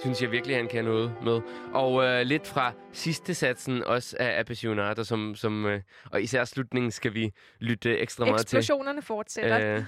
synes 0.00 0.22
jeg 0.22 0.30
virkelig, 0.32 0.56
han 0.56 0.68
kan 0.68 0.84
noget 0.84 1.12
med. 1.24 1.40
Og 1.72 2.04
øh, 2.04 2.22
lidt 2.26 2.46
fra 2.46 2.72
sidste 2.92 3.34
satsen 3.34 3.82
også 3.84 4.16
af 4.20 4.40
Appassionata, 4.40 5.04
som, 5.04 5.34
som, 5.34 5.66
øh, 5.66 5.80
og 6.12 6.22
især 6.22 6.44
slutningen 6.44 6.90
skal 6.90 7.14
vi 7.14 7.30
lytte 7.60 7.98
ekstra 7.98 8.24
meget 8.24 8.46
til. 8.46 8.56
Eksplosionerne 8.56 9.02
fortsætter. 9.02 9.76
Øh, 9.76 9.84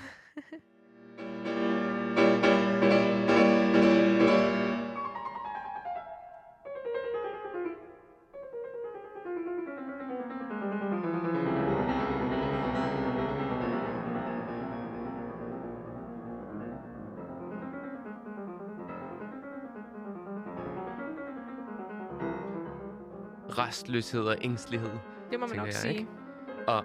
restløshed 23.69 24.21
og 24.23 24.37
ængstelighed. 24.43 24.91
det 25.31 25.41
må 25.41 25.47
man 25.47 25.57
nok 25.57 25.67
jeg, 25.67 25.75
sige. 25.75 25.95
ikke? 25.95 26.07
Og 26.67 26.85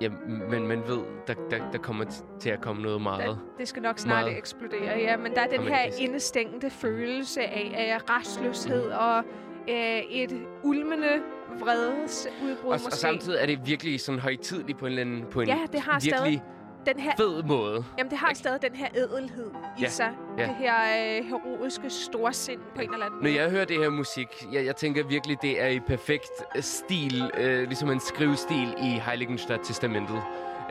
ja, 0.00 0.08
men 0.50 0.66
man 0.66 0.82
ved, 0.86 1.00
der, 1.26 1.34
der, 1.50 1.70
der 1.72 1.78
kommer 1.78 2.04
til 2.40 2.50
at 2.50 2.60
komme 2.60 2.82
noget 2.82 3.02
meget. 3.02 3.28
Det, 3.28 3.38
det 3.58 3.68
skal 3.68 3.82
nok 3.82 3.98
snart 3.98 4.24
Meget 4.24 4.38
eksplodere, 4.38 4.98
ja. 4.98 5.16
Men 5.16 5.34
der 5.34 5.40
er 5.40 5.46
den 5.48 5.60
her 5.62 5.78
indestængte 5.98 6.70
følelse 6.70 7.42
af, 7.42 7.74
af 7.76 8.16
restløshed 8.18 8.82
og 8.82 9.24
øh, 9.68 9.98
et 10.10 10.46
ulmende 10.62 11.22
vredesudbrud 11.60 12.56
Og, 12.64 12.68
og 12.72 12.80
måske. 12.84 12.96
samtidig 12.96 13.38
er 13.42 13.46
det 13.46 13.58
virkelig 13.66 14.00
sådan 14.00 14.20
højtidligt 14.20 14.78
på 14.78 14.86
en 14.86 14.92
eller 14.92 15.00
anden 15.00 15.24
på 15.30 15.40
en 15.40 15.48
Ja, 15.48 15.58
det 15.72 15.80
har 15.80 15.92
virkelig 15.92 16.12
stadig 16.16 16.42
den 16.86 17.00
her 17.00 17.12
fed 17.16 17.42
måde. 17.42 17.84
Jamen, 17.98 18.10
det 18.10 18.18
har 18.18 18.34
stadig 18.34 18.62
den 18.62 18.74
her 18.74 18.88
ædelhed 18.96 19.50
i 19.78 19.80
Ja, 19.82 19.88
sig. 19.88 20.10
Ja. 20.40 20.46
Det 20.46 20.54
her 20.54 20.74
øh, 21.18 21.24
heroiske 21.26 21.90
storsind 21.90 22.60
på 22.74 22.80
en 22.80 22.92
eller 22.92 23.06
anden 23.06 23.20
Når 23.20 23.28
måde. 23.28 23.42
jeg 23.42 23.50
hører 23.50 23.64
det 23.64 23.78
her 23.78 23.88
musik, 23.90 24.28
jeg, 24.52 24.64
jeg 24.64 24.76
tænker 24.76 25.04
virkelig, 25.04 25.36
det 25.42 25.62
er 25.62 25.66
i 25.68 25.80
perfekt 25.80 26.30
øh, 26.56 26.62
stil, 26.62 27.30
øh, 27.38 27.62
ligesom 27.66 27.90
en 27.90 28.00
skrivestil 28.00 28.74
i 28.82 29.00
Heiligenstadt 29.06 29.60
Testamentet. 29.64 30.22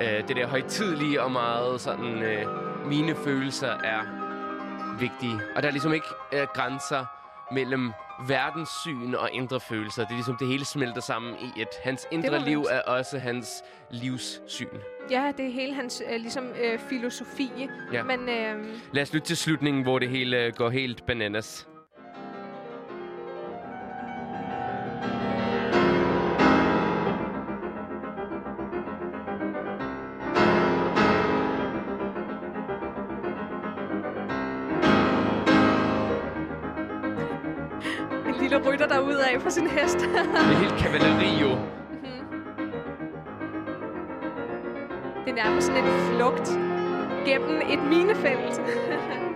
Øh, 0.01 0.27
det 0.27 0.35
der 0.35 0.47
højtidlige 0.47 1.21
og 1.23 1.31
meget 1.31 1.81
sådan, 1.81 2.23
øh, 2.23 2.45
mine 2.87 3.15
følelser 3.15 3.71
er 3.83 4.01
vigtige. 4.99 5.39
Og 5.55 5.61
der 5.61 5.67
er 5.67 5.71
ligesom 5.71 5.93
ikke 5.93 6.07
øh, 6.33 6.47
grænser 6.53 7.05
mellem 7.51 7.91
verdenssyn 8.27 9.13
og 9.13 9.29
indre 9.33 9.59
følelser. 9.59 10.03
Det 10.03 10.11
er 10.11 10.15
ligesom, 10.15 10.37
det 10.39 10.47
hele 10.47 10.65
smelter 10.65 11.01
sammen 11.01 11.35
i 11.35 11.61
et. 11.61 11.67
Hans 11.83 12.07
indre 12.11 12.45
liv 12.45 12.65
er 12.69 12.81
også 12.81 13.19
hans 13.19 13.63
livssyn. 13.91 14.67
Ja, 15.11 15.31
det 15.37 15.45
er 15.45 15.51
hele 15.51 15.73
hans 15.73 16.03
øh, 16.11 16.19
ligesom, 16.21 16.45
øh, 16.63 16.79
filosofi. 16.79 17.51
Ja. 17.93 18.03
Men 18.03 18.29
øh, 18.29 18.65
Lad 18.91 19.03
os 19.03 19.13
lytte 19.13 19.27
til 19.27 19.37
slutningen, 19.37 19.83
hvor 19.83 19.99
det 19.99 20.09
hele 20.09 20.37
øh, 20.37 20.53
går 20.53 20.69
helt 20.69 21.05
bananas. 21.05 21.68
På 39.49 39.53
sin 39.53 39.67
hest. 39.67 39.99
Det 39.99 40.07
er 40.07 40.59
helt 40.59 40.77
kavaleri 40.77 41.41
jo. 41.41 41.49
det 45.25 45.39
er 45.39 45.43
nærmest 45.43 45.67
sådan 45.67 45.83
en 45.83 46.15
flugt 46.15 46.49
gennem 47.25 47.61
et 47.69 47.83
minefelt. 47.89 48.61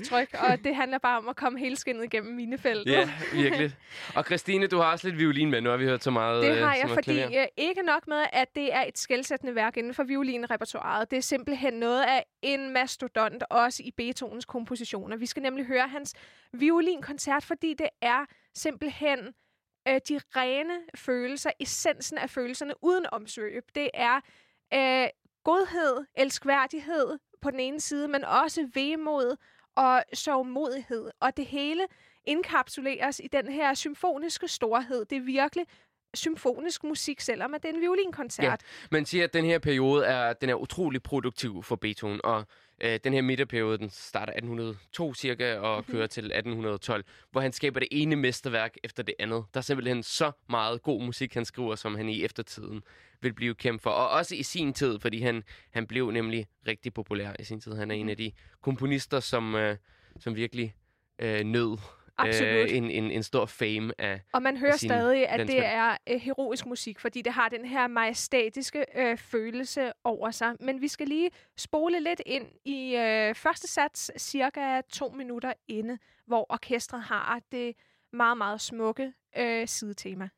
udtryk, 0.00 0.34
og 0.34 0.64
det 0.64 0.76
handler 0.76 0.98
bare 0.98 1.18
om 1.18 1.28
at 1.28 1.36
komme 1.36 1.58
hele 1.58 1.76
skinnet 1.76 2.04
igennem 2.04 2.34
minefeltet. 2.34 2.92
Ja, 2.92 3.10
virkelig. 3.32 3.72
Og 4.14 4.24
Christine, 4.24 4.66
du 4.66 4.78
har 4.78 4.92
også 4.92 5.08
lidt 5.08 5.18
violin 5.18 5.50
med. 5.50 5.60
Nu 5.60 5.70
har 5.70 5.76
vi 5.76 5.84
hørt 5.84 6.04
så 6.04 6.10
meget 6.10 6.42
Det 6.42 6.50
øh, 6.50 6.62
har 6.62 6.74
så 6.74 6.80
jeg, 6.80 6.90
fordi 6.90 7.38
øh, 7.38 7.46
ikke 7.56 7.82
nok 7.82 8.08
med, 8.08 8.24
at 8.32 8.54
det 8.54 8.74
er 8.74 8.82
et 8.82 8.98
skældsættende 8.98 9.54
værk 9.54 9.76
inden 9.76 9.94
for 9.94 10.02
violinrepertoireet. 10.02 11.10
Det 11.10 11.16
er 11.16 11.20
simpelthen 11.22 11.74
noget 11.74 12.02
af 12.02 12.24
en 12.42 12.72
mastodont, 12.72 13.44
også 13.50 13.82
i 13.84 13.90
Beethovens 13.96 14.44
kompositioner. 14.44 15.16
Vi 15.16 15.26
skal 15.26 15.42
nemlig 15.42 15.66
høre 15.66 15.88
hans 15.88 16.14
violinkoncert, 16.52 17.44
fordi 17.44 17.74
det 17.74 17.88
er 18.02 18.24
simpelthen 18.54 19.18
øh, 19.88 20.00
de 20.08 20.20
rene 20.36 20.74
følelser, 20.94 21.50
essensen 21.60 22.18
af 22.18 22.30
følelserne 22.30 22.74
uden 22.82 23.06
omsvøb. 23.12 23.64
Det 23.74 23.90
er 23.94 24.20
øh, 24.74 25.08
godhed, 25.44 26.04
elskværdighed 26.14 27.18
på 27.42 27.50
den 27.50 27.60
ene 27.60 27.80
side, 27.80 28.08
men 28.08 28.24
også 28.24 28.68
vemod 28.74 29.36
og 29.76 30.02
sørgmodighed. 30.14 31.10
Og 31.20 31.36
det 31.36 31.46
hele 31.46 31.86
indkapsuleres 32.26 33.20
i 33.24 33.28
den 33.32 33.48
her 33.52 33.74
symfoniske 33.74 34.48
storhed. 34.48 35.04
Det 35.04 35.16
er 35.18 35.22
virkelig 35.22 35.66
symfonisk 36.14 36.84
musik, 36.84 37.20
selvom 37.20 37.54
at 37.54 37.62
det 37.62 37.68
er 37.70 37.74
en 37.74 37.80
violinkoncert. 37.80 38.60
Man 38.90 39.06
siger, 39.06 39.24
at 39.24 39.32
den 39.34 39.44
her 39.44 39.58
periode 39.58 40.04
er, 40.06 40.32
den 40.32 40.50
er 40.50 40.54
utrolig 40.54 41.02
produktiv 41.02 41.62
for 41.62 41.76
Beethoven, 41.76 42.20
og 42.24 42.44
øh, 42.80 43.00
den 43.04 43.12
her 43.12 43.22
midterperiode, 43.22 43.78
den 43.78 43.90
starter 43.90 44.32
1802 44.32 45.14
cirka 45.14 45.56
og 45.58 45.84
Mhm. 45.86 45.92
kører 45.96 46.06
til 46.06 46.24
1812, 46.24 47.04
hvor 47.30 47.40
han 47.40 47.52
skaber 47.52 47.80
det 47.80 47.88
ene 47.90 48.16
mesterværk 48.16 48.74
efter 48.84 49.02
det 49.02 49.14
andet. 49.18 49.44
Der 49.54 49.58
er 49.60 49.62
simpelthen 49.62 50.02
så 50.02 50.32
meget 50.48 50.82
god 50.82 51.02
musik, 51.02 51.34
han 51.34 51.44
skriver, 51.44 51.74
som 51.74 51.94
han 51.94 52.08
i 52.08 52.24
eftertiden 52.24 52.82
vil 53.22 53.34
blive 53.34 53.54
kendt 53.54 53.82
for. 53.82 53.90
Og 53.90 54.08
også 54.08 54.34
i 54.34 54.42
sin 54.42 54.72
tid, 54.72 54.98
fordi 55.00 55.20
han, 55.20 55.42
han 55.70 55.86
blev 55.86 56.10
nemlig 56.10 56.46
rigtig 56.66 56.94
populær 56.94 57.32
i 57.38 57.44
sin 57.44 57.60
tid. 57.60 57.72
Han 57.74 57.90
er 57.90 57.94
Mhm. 57.94 58.00
en 58.00 58.08
af 58.08 58.16
de 58.16 58.32
komponister, 58.62 59.20
som, 59.20 59.54
øh, 59.54 59.76
som 60.20 60.34
virkelig 60.36 60.74
øh, 61.18 61.44
nød 61.44 61.78
Absolut. 62.18 62.48
øh, 62.70 62.76
en, 62.76 62.90
en, 62.90 63.10
en 63.10 63.22
stor 63.22 63.46
fame 63.46 63.92
af... 63.98 64.20
Og 64.32 64.42
man 64.42 64.56
hører 64.56 64.76
stadig, 64.76 65.28
at 65.28 65.46
det 65.48 65.64
er 65.66 65.96
øh, 66.10 66.20
heroisk 66.20 66.66
musik, 66.66 66.98
fordi 67.00 67.22
det 67.22 67.32
har 67.32 67.48
den 67.48 67.64
her 67.64 67.86
majestatiske 67.86 68.84
øh, 68.96 69.16
følelse 69.18 69.92
over 70.04 70.30
sig. 70.30 70.54
Men 70.60 70.80
vi 70.80 70.88
skal 70.88 71.08
lige 71.08 71.30
spole 71.56 72.00
lidt 72.00 72.22
ind 72.26 72.46
i 72.64 72.96
øh, 72.96 73.34
første 73.34 73.68
sats, 73.68 74.10
cirka 74.22 74.80
to 74.92 75.08
minutter 75.08 75.52
inde, 75.68 75.98
hvor 76.26 76.46
orkestret 76.52 77.02
har 77.02 77.40
det 77.52 77.74
meget, 78.12 78.38
meget 78.38 78.60
smukke 78.60 79.12
øh, 79.36 79.68
sidetema. 79.68 80.28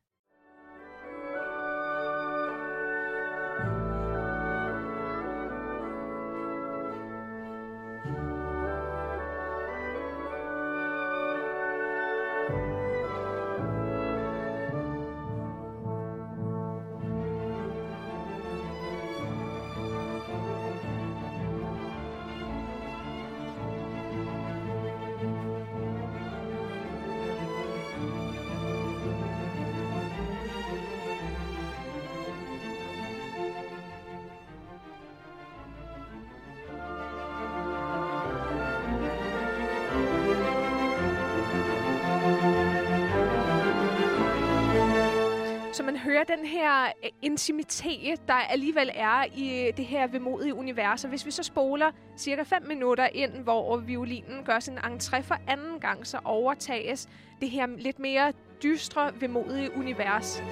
Så 46.23 46.35
den 46.37 46.47
her 46.47 46.85
øh, 46.85 47.11
intimitet, 47.23 48.29
der 48.29 48.35
alligevel 48.35 48.91
er 48.95 49.25
i 49.35 49.67
øh, 49.67 49.77
det 49.77 49.87
her 49.87 50.07
vemodige 50.07 50.55
univers. 50.55 51.05
Og 51.05 51.11
hvis 51.11 51.27
vi 51.27 51.31
så 51.31 51.43
spoler 51.43 51.91
cirka 52.17 52.43
5 52.43 52.63
minutter 52.69 53.09
ind, 53.15 53.33
hvor 53.33 53.77
violinen 53.77 54.45
gør 54.45 54.59
sin 54.61 54.79
entré 54.79 55.21
for 55.21 55.37
anden 55.49 55.81
gang, 55.81 56.07
så 56.07 56.19
overtages 56.25 57.09
det 57.41 57.51
her 57.51 57.67
lidt 57.67 57.99
mere 57.99 58.33
dystre, 58.63 59.13
vemodige 59.21 59.77
univers. 59.77 60.43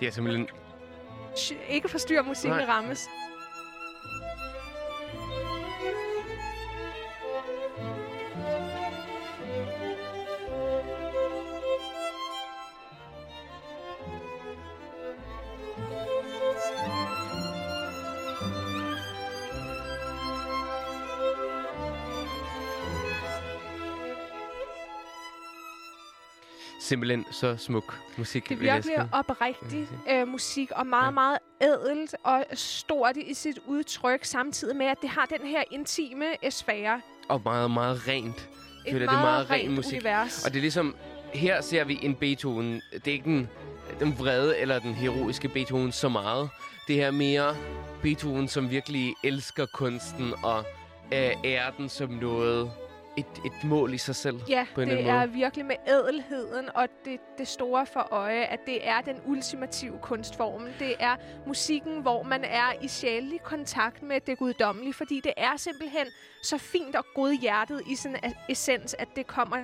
Det 0.00 0.08
er 0.08 0.12
simpelthen... 0.12 0.48
Ikke 1.68 1.88
forstyrre 1.88 2.22
musikken 2.22 2.58
Nej. 2.58 2.66
rammes. 2.66 3.08
Simpelthen 26.88 27.24
så 27.30 27.56
smuk 27.56 27.98
musik, 28.16 28.48
Det 28.48 28.54
er 28.54 28.72
virkelig 28.74 28.94
oprigtig 29.12 29.88
øh, 30.10 30.28
musik, 30.28 30.70
og 30.70 30.86
meget, 30.86 31.04
Ja. 31.06 31.10
meget 31.10 31.38
ædelt 31.60 32.14
og 32.24 32.44
stort 32.54 33.16
i 33.16 33.34
sit 33.34 33.58
udtryk, 33.66 34.24
samtidig 34.24 34.76
med, 34.76 34.86
at 34.86 34.96
det 35.02 35.10
har 35.10 35.26
den 35.38 35.46
her 35.46 35.62
intime 35.70 36.24
sfære. 36.50 37.00
Og 37.28 37.40
meget, 37.44 37.70
meget 37.70 38.08
rent. 38.08 38.48
Et 38.86 38.92
føler, 38.92 39.06
det 39.06 39.16
er 39.16 39.20
meget, 39.20 39.22
meget 39.22 39.50
ren 39.50 39.60
rent 39.60 39.74
musik. 39.74 39.92
univers. 39.92 40.44
Og 40.44 40.50
det 40.50 40.56
er 40.56 40.60
ligesom... 40.60 40.96
Her 41.34 41.60
ser 41.60 41.84
vi 41.84 41.98
en 42.02 42.14
Beethoven. 42.14 42.82
Det 42.92 43.08
er 43.08 43.12
ikke 43.12 43.24
den, 43.24 43.48
den 44.00 44.18
vrede 44.18 44.58
eller 44.58 44.78
den 44.78 44.94
heroiske 44.94 45.48
Beethoven 45.48 45.92
så 45.92 46.08
meget. 46.08 46.48
Det 46.88 46.96
her 46.96 47.06
er 47.06 47.10
mere 47.10 47.56
Beethoven, 48.02 48.48
som 48.48 48.70
virkelig 48.70 49.14
elsker 49.24 49.66
kunsten 49.66 50.34
og 50.42 50.58
øh, 51.12 51.30
ærer 51.44 51.70
den 51.78 51.88
som 51.88 52.10
noget... 52.10 52.70
Et, 53.18 53.26
et 53.46 53.64
mål 53.64 53.94
i 53.94 53.98
sig 53.98 54.14
selv. 54.16 54.40
Ja, 54.48 54.66
på 54.74 54.80
en 54.80 54.88
det 54.88 54.98
eller 54.98 55.12
er 55.12 55.26
virkelig 55.26 55.66
med 55.66 55.76
ædelheden 55.88 56.68
og 56.74 56.88
det, 57.04 57.20
det 57.38 57.48
store 57.48 57.86
for 57.86 58.08
øje, 58.10 58.44
at 58.44 58.58
det 58.66 58.88
er 58.88 59.00
den 59.00 59.16
ultimative 59.26 59.98
kunstform. 60.02 60.62
Det 60.78 60.94
er 61.00 61.16
musikken, 61.46 62.00
hvor 62.02 62.22
man 62.22 62.44
er 62.44 62.72
i 62.82 62.88
sjælelig 62.88 63.40
kontakt 63.42 64.02
med 64.02 64.20
det 64.20 64.38
guddommelige, 64.38 64.94
fordi 64.94 65.20
det 65.24 65.32
er 65.36 65.56
simpelthen 65.56 66.06
så 66.42 66.58
fint 66.58 66.96
og 66.96 67.04
godhjertet 67.14 67.82
i 67.90 67.94
sin 67.94 68.16
essens, 68.48 68.96
at 68.98 69.08
det 69.16 69.26
kommer 69.26 69.56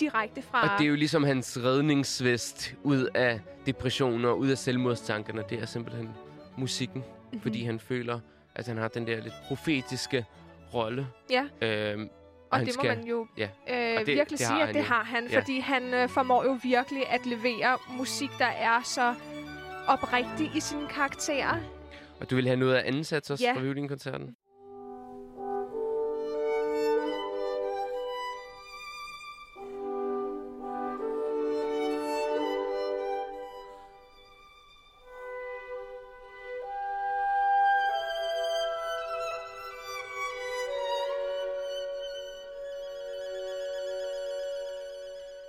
direkte 0.00 0.42
fra... 0.42 0.62
Og 0.62 0.78
det 0.78 0.84
er 0.84 0.88
jo 0.88 0.94
ligesom 0.96 1.24
hans 1.24 1.58
redningsvest 1.64 2.74
ud 2.82 3.08
af 3.14 3.40
depressioner, 3.66 4.32
ud 4.32 4.48
af 4.48 4.58
selvmordstankerne. 4.58 5.42
Det 5.50 5.58
er 5.62 5.66
simpelthen 5.66 6.08
musikken. 6.56 6.98
Mhm. 6.98 7.06
Mm-hmm. 7.24 7.40
Fordi 7.40 7.64
han 7.64 7.80
føler, 7.80 8.20
at 8.54 8.66
han 8.66 8.76
har 8.76 8.88
den 8.88 9.06
der 9.06 9.20
lidt 9.20 9.34
profetiske 9.48 10.26
rolle. 10.74 11.06
Ja, 11.30 11.44
Øhm, 11.62 12.08
og 12.52 12.60
det 12.60 12.68
må 12.68 12.72
skal- 12.72 12.96
man 12.98 13.06
jo 13.06 13.26
ja. 13.38 13.44
øh, 13.68 14.00
Og 14.00 14.06
det- 14.06 14.14
virkelig 14.16 14.38
det 14.38 14.46
sige, 14.46 14.62
at 14.62 14.74
det 14.74 14.80
jo. 14.80 14.84
har 14.84 15.04
han, 15.04 15.26
Ja. 15.30 15.38
fordi 15.40 15.60
han 15.60 15.94
øh, 15.94 16.08
formår 16.08 16.44
jo 16.44 16.58
virkelig 16.62 17.08
at 17.08 17.26
levere 17.26 17.78
musik, 17.98 18.30
der 18.38 18.46
er 18.46 18.82
så 18.84 19.14
oprigtig 19.88 20.50
i 20.56 20.60
sine 20.60 20.88
karakterer. 20.88 21.54
Og 22.20 22.30
du 22.30 22.34
vil 22.34 22.46
have 22.46 22.56
noget 22.56 22.74
af 22.74 22.88
anden 22.88 23.04
sats 23.04 23.30
også 23.30 23.44
Ja. 23.44 23.52
fra 23.52 23.60
violinkoncerten? 23.60 24.36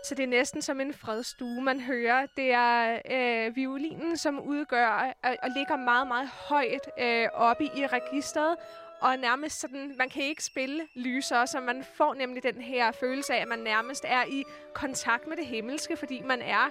Så 0.03 0.15
det 0.15 0.23
er 0.23 0.27
næsten 0.27 0.61
som 0.61 0.79
en 0.79 0.93
fredstue, 0.93 1.61
man 1.61 1.79
hører. 1.79 2.25
Det 2.37 2.51
er 2.51 2.99
øh, 3.11 3.55
violinen, 3.55 4.17
som 4.17 4.39
udgør 4.39 4.87
og, 5.23 5.35
og 5.43 5.49
ligger 5.57 5.75
meget, 5.75 6.07
meget 6.07 6.27
højt 6.27 6.89
øh, 6.99 7.27
oppe 7.33 7.63
i 7.63 7.87
registret. 7.87 8.55
Og 9.01 9.17
nærmest 9.17 9.59
sådan, 9.59 9.95
man 9.97 10.09
kan 10.09 10.23
ikke 10.23 10.43
spille 10.43 10.81
lysere, 10.95 11.47
så 11.47 11.59
man 11.59 11.83
får 11.97 12.13
nemlig 12.13 12.43
den 12.43 12.61
her 12.61 12.91
følelse 12.91 13.33
af, 13.33 13.41
at 13.41 13.47
man 13.47 13.59
nærmest 13.59 14.05
er 14.07 14.23
i 14.25 14.43
kontakt 14.73 15.27
med 15.27 15.37
det 15.37 15.45
himmelske, 15.45 15.97
fordi 15.97 16.21
man 16.25 16.41
er 16.41 16.69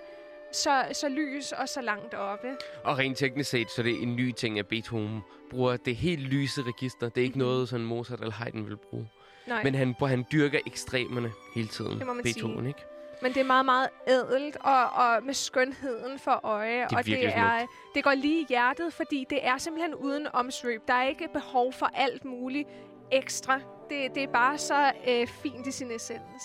så, 0.53 0.85
så 0.93 1.09
lys 1.09 1.53
og 1.53 1.69
så 1.69 1.81
langt 1.81 2.15
oppe. 2.15 2.57
Og 2.85 2.99
rent 2.99 3.19
teknisk 3.19 3.51
set, 3.51 3.71
så 3.71 3.81
er 3.81 3.85
det 3.85 4.03
en 4.03 4.17
ny 4.17 4.33
ting, 4.33 4.59
at 4.59 4.67
Beethoven 4.67 5.21
bruger 5.51 5.77
det 5.77 5.97
helt 5.97 6.23
lyse 6.23 6.63
register. 6.63 7.09
Det 7.09 7.21
er 7.21 7.25
ikke 7.25 7.39
noget, 7.39 7.69
sådan 7.69 7.87
Mozart 7.87 8.21
eller 8.21 8.33
Haydn 8.33 8.67
vil 8.67 8.77
bruge. 8.77 9.09
Nej. 9.47 9.65
Men 9.65 9.75
han, 9.75 9.95
han 10.01 10.25
dyrker 10.33 10.59
ekstremerne 10.67 11.33
hele 11.55 11.69
tiden. 11.69 11.99
Det 11.99 12.07
må 12.07 12.13
man 12.13 12.23
Beethoven, 12.23 12.59
sige. 12.59 12.69
ikke? 12.69 12.92
Men 13.23 13.35
det 13.35 13.41
er 13.41 13.45
meget, 13.45 13.65
meget 13.65 13.89
ædelt 14.09 14.57
og, 14.57 14.91
og 14.91 15.25
med 15.25 15.35
skønheden 15.35 16.19
for 16.19 16.41
øje. 16.43 16.81
er 16.81 16.97
og 16.97 17.07
det, 17.07 17.37
er, 17.37 17.67
det 17.95 18.05
går 18.05 18.15
lige 18.15 18.41
i 18.41 18.47
hjertet, 18.49 18.93
fordi 18.93 19.27
det 19.31 19.47
er 19.47 19.59
simpelthen 19.59 19.95
uden 19.95 20.27
omsvøb. 20.33 20.83
Der 20.89 20.95
er 20.95 21.09
ikke 21.09 21.29
behov 21.33 21.73
for 21.73 21.91
alt 21.95 22.25
muligt 22.25 22.69
ekstra. 23.13 23.61
Det, 23.91 24.15
det 24.15 24.23
er 24.23 24.33
bare 24.33 24.59
så 24.59 24.93
øh, 25.09 25.27
fint 25.27 25.67
i 25.67 25.71
sin 25.71 25.91
essens. 25.91 26.43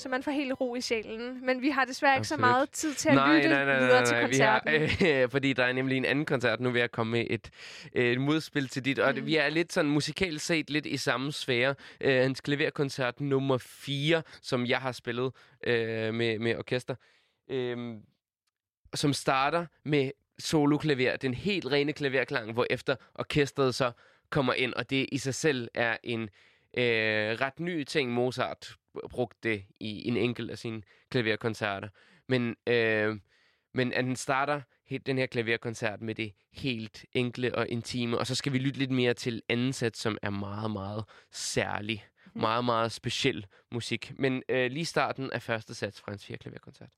Så 0.00 0.08
man 0.08 0.22
får 0.22 0.30
helt 0.30 0.60
ro 0.60 0.74
i 0.74 0.80
sjælen. 0.80 1.46
Men 1.46 1.62
vi 1.62 1.70
har 1.70 1.84
desværre 1.84 2.16
ikke 2.16 2.28
så 2.28 2.34
Absolut. 2.34 2.50
meget 2.50 2.70
tid 2.70 2.94
til 2.94 3.08
at 3.08 3.14
nej, 3.14 3.36
lytte 3.36 3.48
nej, 3.48 3.64
nej, 3.64 3.74
nej, 3.74 3.84
videre 3.84 4.00
nej, 4.00 4.04
til 4.04 4.14
nej. 4.14 4.22
koncerten. 4.22 4.72
Vi 4.72 5.06
har, 5.06 5.22
øh, 5.22 5.30
fordi 5.30 5.52
der 5.52 5.64
er 5.64 5.72
nemlig 5.72 5.96
en 5.96 6.04
anden 6.04 6.24
koncert 6.24 6.60
nu 6.60 6.70
ved 6.70 6.80
at 6.80 6.90
komme 6.90 7.10
med 7.10 7.26
et, 7.30 7.50
øh, 7.94 8.12
et 8.12 8.20
modspil 8.20 8.68
til 8.68 8.84
dit. 8.84 8.98
Og 8.98 9.14
mm. 9.14 9.26
vi 9.26 9.36
er 9.36 9.48
lidt 9.48 9.72
sådan 9.72 9.90
musikalt 9.90 10.40
set 10.40 10.70
lidt 10.70 10.86
i 10.86 10.96
samme 10.96 11.32
sfære. 11.32 11.74
Øh, 12.00 12.22
hans 12.22 12.40
klaverkoncert 12.40 13.20
nummer 13.20 13.58
4, 13.58 14.22
som 14.42 14.66
jeg 14.66 14.78
har 14.78 14.92
spillet 14.92 15.32
øh, 15.64 16.14
med, 16.14 16.38
med 16.38 16.56
orkester, 16.56 16.94
øh, 17.50 17.94
som 18.94 19.12
starter 19.12 19.66
med 19.84 20.10
soloklaver, 20.38 21.16
den 21.16 21.34
helt 21.34 21.66
rene 21.66 21.92
klaverklang, 21.92 22.52
hvor 22.52 22.66
efter 22.70 22.96
orkestret 23.14 23.74
så 23.74 23.92
kommer 24.30 24.52
ind, 24.52 24.74
og 24.74 24.90
det 24.90 25.06
i 25.12 25.18
sig 25.18 25.34
selv 25.34 25.68
er 25.74 25.96
en 26.02 26.28
øh, 26.76 27.40
ret 27.40 27.60
ny 27.60 27.84
ting. 27.84 28.10
Mozart 28.10 28.76
brugte 29.10 29.48
det 29.48 29.64
i 29.80 30.08
en 30.08 30.16
enkelt 30.16 30.50
af 30.50 30.58
sine 30.58 30.82
klaverkoncerter. 31.10 31.88
Men, 32.28 32.56
øh, 32.66 33.16
men 33.74 33.92
at 33.92 34.04
den 34.04 34.16
starter 34.16 34.60
den 34.98 35.18
her 35.18 35.26
klaverkoncert 35.26 36.00
med 36.00 36.14
det 36.14 36.32
helt 36.52 37.04
enkle 37.12 37.54
og 37.54 37.68
intime, 37.68 38.18
og 38.18 38.26
så 38.26 38.34
skal 38.34 38.52
vi 38.52 38.58
lytte 38.58 38.78
lidt 38.78 38.90
mere 38.90 39.14
til 39.14 39.42
anden 39.48 39.72
sæt, 39.72 39.96
som 39.96 40.18
er 40.22 40.30
meget, 40.30 40.70
meget 40.70 41.04
særlig. 41.32 42.04
Mhm. 42.26 42.40
Meget, 42.40 42.64
meget 42.64 42.92
speciel 42.92 43.46
musik. 43.72 44.12
Men 44.18 44.42
øh, 44.48 44.70
lige 44.70 44.84
starten 44.84 45.32
af 45.32 45.42
første 45.42 45.74
sats 45.74 46.00
fra 46.00 46.12
hans 46.12 46.26
fire 46.26 46.38
klaverkoncert. 46.38 46.90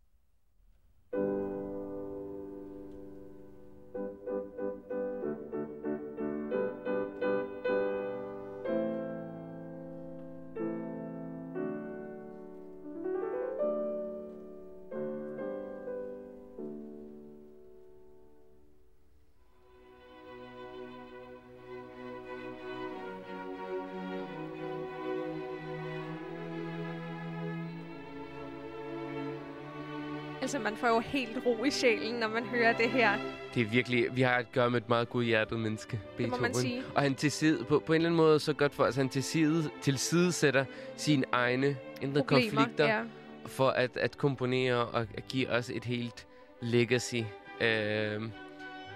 Altså, 30.54 30.70
man 30.70 30.76
får 30.76 30.88
jo 30.88 30.98
helt 31.00 31.38
ro 31.46 31.64
i 31.64 31.70
sjælen, 31.70 32.14
når 32.14 32.28
man 32.28 32.44
hører 32.44 32.72
det 32.76 32.90
her. 32.90 33.12
Det 33.54 33.60
er 33.62 33.66
virkelig, 33.66 34.06
vi 34.16 34.22
har 34.22 34.34
at 34.34 34.52
gøre 34.52 34.70
med 34.70 34.80
et 34.80 34.88
meget 34.88 35.08
godhjertet 35.10 35.58
menneske, 35.60 35.90
Det 35.90 36.00
må 36.00 36.16
Beethoven. 36.16 36.42
man 36.42 36.54
sige. 36.54 36.82
Og 36.94 37.02
han 37.02 37.14
til 37.14 37.30
side, 37.32 37.64
på, 37.64 37.78
på 37.86 37.92
en 37.92 37.96
eller 37.96 38.08
anden 38.08 38.16
måde 38.16 38.40
så 38.40 38.52
godt 38.52 38.74
for 38.74 38.84
os, 38.84 38.96
han 38.96 39.08
til 39.08 39.22
side, 39.22 39.70
til 39.82 39.98
side 39.98 40.32
sætter 40.32 40.64
sine 40.96 41.24
egne 41.32 41.76
indre 42.02 42.20
Problemer. 42.20 42.50
konflikter 42.50 42.86
Ja. 42.86 43.00
for 43.46 43.68
at, 43.68 43.90
at 43.96 44.18
komponere 44.18 44.76
og 44.76 45.00
at 45.14 45.28
give 45.28 45.50
os 45.50 45.70
et 45.70 45.84
helt 45.84 46.26
legacy. 46.60 47.16
Øh, 47.60 48.22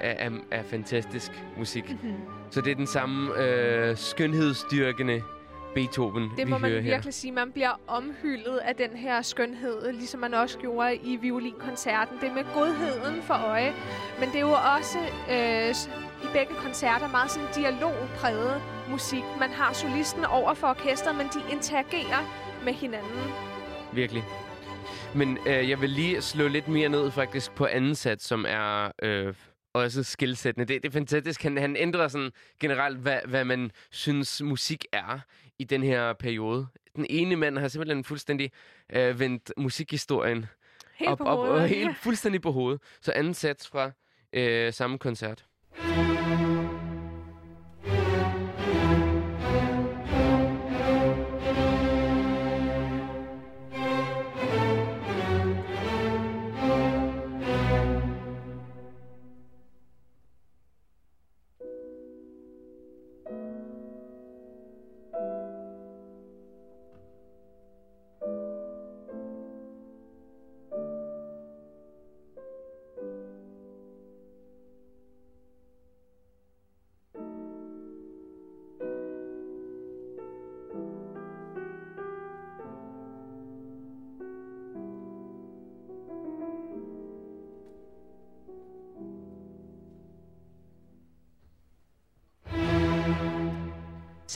af, 0.00 0.16
af, 0.18 0.30
af 0.50 0.64
fantastisk 0.64 1.30
musik. 1.58 1.90
Mhm. 2.02 2.14
Så 2.50 2.60
det 2.60 2.70
er 2.70 2.74
den 2.74 2.86
samme 2.86 3.38
øh, 3.44 3.96
skønhedsstyrkende 3.96 5.22
Beethoven, 5.76 6.22
Det 6.36 6.46
vi 6.46 6.50
må 6.50 6.58
man 6.58 6.70
hører 6.70 6.82
her. 6.82 6.90
virkelig 6.90 7.14
sige. 7.14 7.32
Man 7.32 7.52
bliver 7.52 7.80
omhyldet 7.86 8.56
af 8.58 8.74
den 8.76 8.96
her 8.96 9.22
skønhed, 9.22 9.92
ligesom 9.92 10.20
man 10.20 10.34
også 10.34 10.58
gjorde 10.58 10.96
i 10.96 11.16
violinkoncerten. 11.16 12.16
Det 12.20 12.28
er 12.28 12.34
med 12.34 12.44
godheden 12.54 13.22
for 13.22 13.34
øje. 13.34 13.72
Men 14.20 14.28
det 14.28 14.36
er 14.36 14.40
jo 14.40 14.56
også 14.76 14.98
øh, 15.30 15.70
i 16.24 16.28
begge 16.32 16.54
koncerter 16.54 17.08
meget 17.08 17.30
sådan 17.30 17.48
dialogpræget 17.56 18.62
musik. 18.90 19.22
Man 19.40 19.50
har 19.50 19.72
solisten 19.72 20.24
over 20.24 20.54
for 20.54 20.66
orkestret, 20.66 21.16
men 21.16 21.26
de 21.26 21.52
interagerer 21.52 22.20
med 22.64 22.72
hinanden. 22.72 23.20
Virkelig. 23.92 24.24
Men 25.14 25.38
øh, 25.46 25.70
jeg 25.70 25.80
vil 25.80 25.90
lige 25.90 26.22
slå 26.22 26.48
lidt 26.48 26.68
mere 26.68 26.88
ned 26.88 27.10
faktisk 27.10 27.52
på 27.54 27.66
anden 27.66 27.94
sats, 27.94 28.24
som 28.24 28.44
er 28.48 28.90
øh, 29.02 29.34
også 29.74 30.02
skilsættende. 30.02 30.74
Det, 30.74 30.82
det 30.82 30.88
er 30.88 30.92
fantastisk. 30.92 31.42
Han, 31.42 31.56
han 31.58 31.76
ændrer 31.76 32.08
sådan 32.08 32.30
generelt, 32.60 32.98
hvad, 32.98 33.18
hvad 33.26 33.44
man 33.44 33.70
synes 33.90 34.42
musik 34.42 34.84
er 34.92 35.20
i 35.58 35.64
den 35.64 35.82
her 35.82 36.12
periode. 36.12 36.66
Den 36.96 37.06
ene 37.10 37.36
mand 37.36 37.58
har 37.58 37.68
simpelthen 37.68 38.04
fuldstændig 38.04 38.52
øh, 38.92 39.20
vendt 39.20 39.52
musikhistorien 39.56 40.46
Helt 40.94 41.10
op, 41.10 41.18
på 41.18 41.24
op, 41.24 41.38
hovedet. 41.38 41.62
og 41.62 41.68
helt 41.68 41.96
fuldstændig 41.96 42.42
på 42.42 42.52
hovedet. 42.52 42.80
Så 43.00 43.12
anden 43.12 43.34
sats 43.34 43.68
fra 43.68 43.90
øh, 44.32 44.72
samme 44.72 44.98
koncert. 44.98 45.44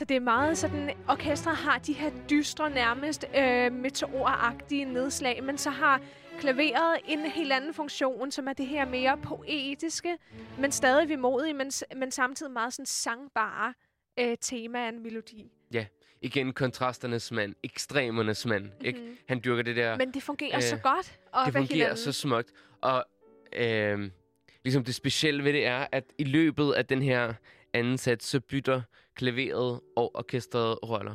Så 0.01 0.05
det 0.05 0.17
er 0.17 0.21
meget 0.21 0.59
sådan, 0.59 0.91
orkestret 1.09 1.57
har 1.57 1.79
de 1.79 1.93
her 1.93 2.11
dystre, 2.31 2.71
nærmest 2.71 3.25
øh, 3.37 3.73
meteoragtige 3.73 4.85
nedslag, 4.85 5.45
men 5.45 5.59
så 5.59 5.71
har 5.71 6.01
klaveret 6.39 6.97
en 7.09 7.19
helt 7.19 7.53
anden 7.53 7.75
funktion, 7.75 8.31
som 8.31 8.49
er 8.49 8.53
det 8.53 8.67
her 8.67 8.85
mere 8.85 9.19
poetiske, 9.23 10.17
men 10.59 10.73
stadig 10.73 11.09
vemodige, 11.09 11.55
men, 11.55 11.71
men 11.97 12.11
samtidig 12.11 12.53
meget 12.53 12.73
sådan 12.73 12.87
sangbare 12.87 13.75
øh, 14.21 14.37
tema 14.41 14.85
af 14.85 14.89
en 14.89 15.03
melodi. 15.03 15.53
Igen 16.21 16.53
kontrasternes 16.53 17.33
mand, 17.33 17.55
ekstremernes 17.63 18.47
mand. 18.47 18.65
Mm-hmm. 18.65 18.87
Ikke? 18.87 18.99
Mhm. 18.99 19.19
Han 19.29 19.41
dyrker 19.45 19.63
det 19.63 19.77
der... 19.77 19.97
Men 19.97 20.15
det 20.15 20.23
fungerer 20.23 20.57
Øh, 20.57 20.63
så 20.63 20.77
godt. 20.77 21.19
Og 21.33 21.47
det 21.47 21.55
fungerer 21.55 21.95
så 21.95 22.13
smukt. 22.13 22.53
Og 22.81 23.05
øh, 23.57 24.11
ligesom 24.65 24.85
det 24.85 24.95
specielle 24.95 25.45
ved 25.45 25.53
det 25.53 25.67
er, 25.67 25.87
at 25.93 26.05
i 26.19 26.25
løbet 26.25 26.73
af 26.73 26.87
den 26.87 27.03
her 27.03 27.35
anden 27.73 27.99
sats, 27.99 28.27
så 28.27 28.41
bytter 28.41 28.83
klaveret 29.21 29.81
og 29.97 30.17
orkestret 30.17 30.79
roller. 30.89 31.15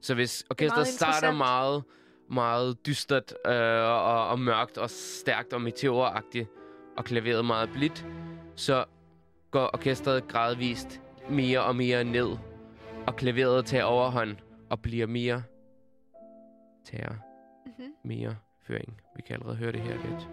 Så 0.00 0.14
hvis 0.14 0.44
orkestret 0.50 0.76
meget 0.76 0.88
starter 0.88 1.32
meget, 1.32 1.84
meget 2.30 2.86
dystert 2.86 3.34
øh, 3.46 3.82
og, 3.82 4.28
og 4.28 4.40
mørkt 4.40 4.78
og 4.78 4.90
stærkt 4.90 5.52
og 5.52 5.60
meteoragtigt, 5.60 6.48
og 6.96 7.04
klaveret 7.04 7.44
meget 7.44 7.70
blidt, 7.72 8.06
så 8.56 8.84
går 9.50 9.70
orkestret 9.72 10.28
gradvist 10.28 11.00
mere 11.30 11.62
og 11.64 11.76
mere 11.76 12.04
ned, 12.04 12.28
og 13.06 13.16
klaveret 13.16 13.66
tager 13.66 13.84
overhånd 13.84 14.36
og 14.70 14.80
bliver 14.82 15.06
mere 15.06 15.42
tager 16.84 17.14
Mm-hmm. 17.66 17.92
mere 18.04 18.36
føring. 18.66 19.00
Vi 19.16 19.22
kan 19.26 19.34
allerede 19.34 19.56
høre 19.56 19.72
det 19.72 19.80
her 19.80 19.94
lidt. 19.94 20.28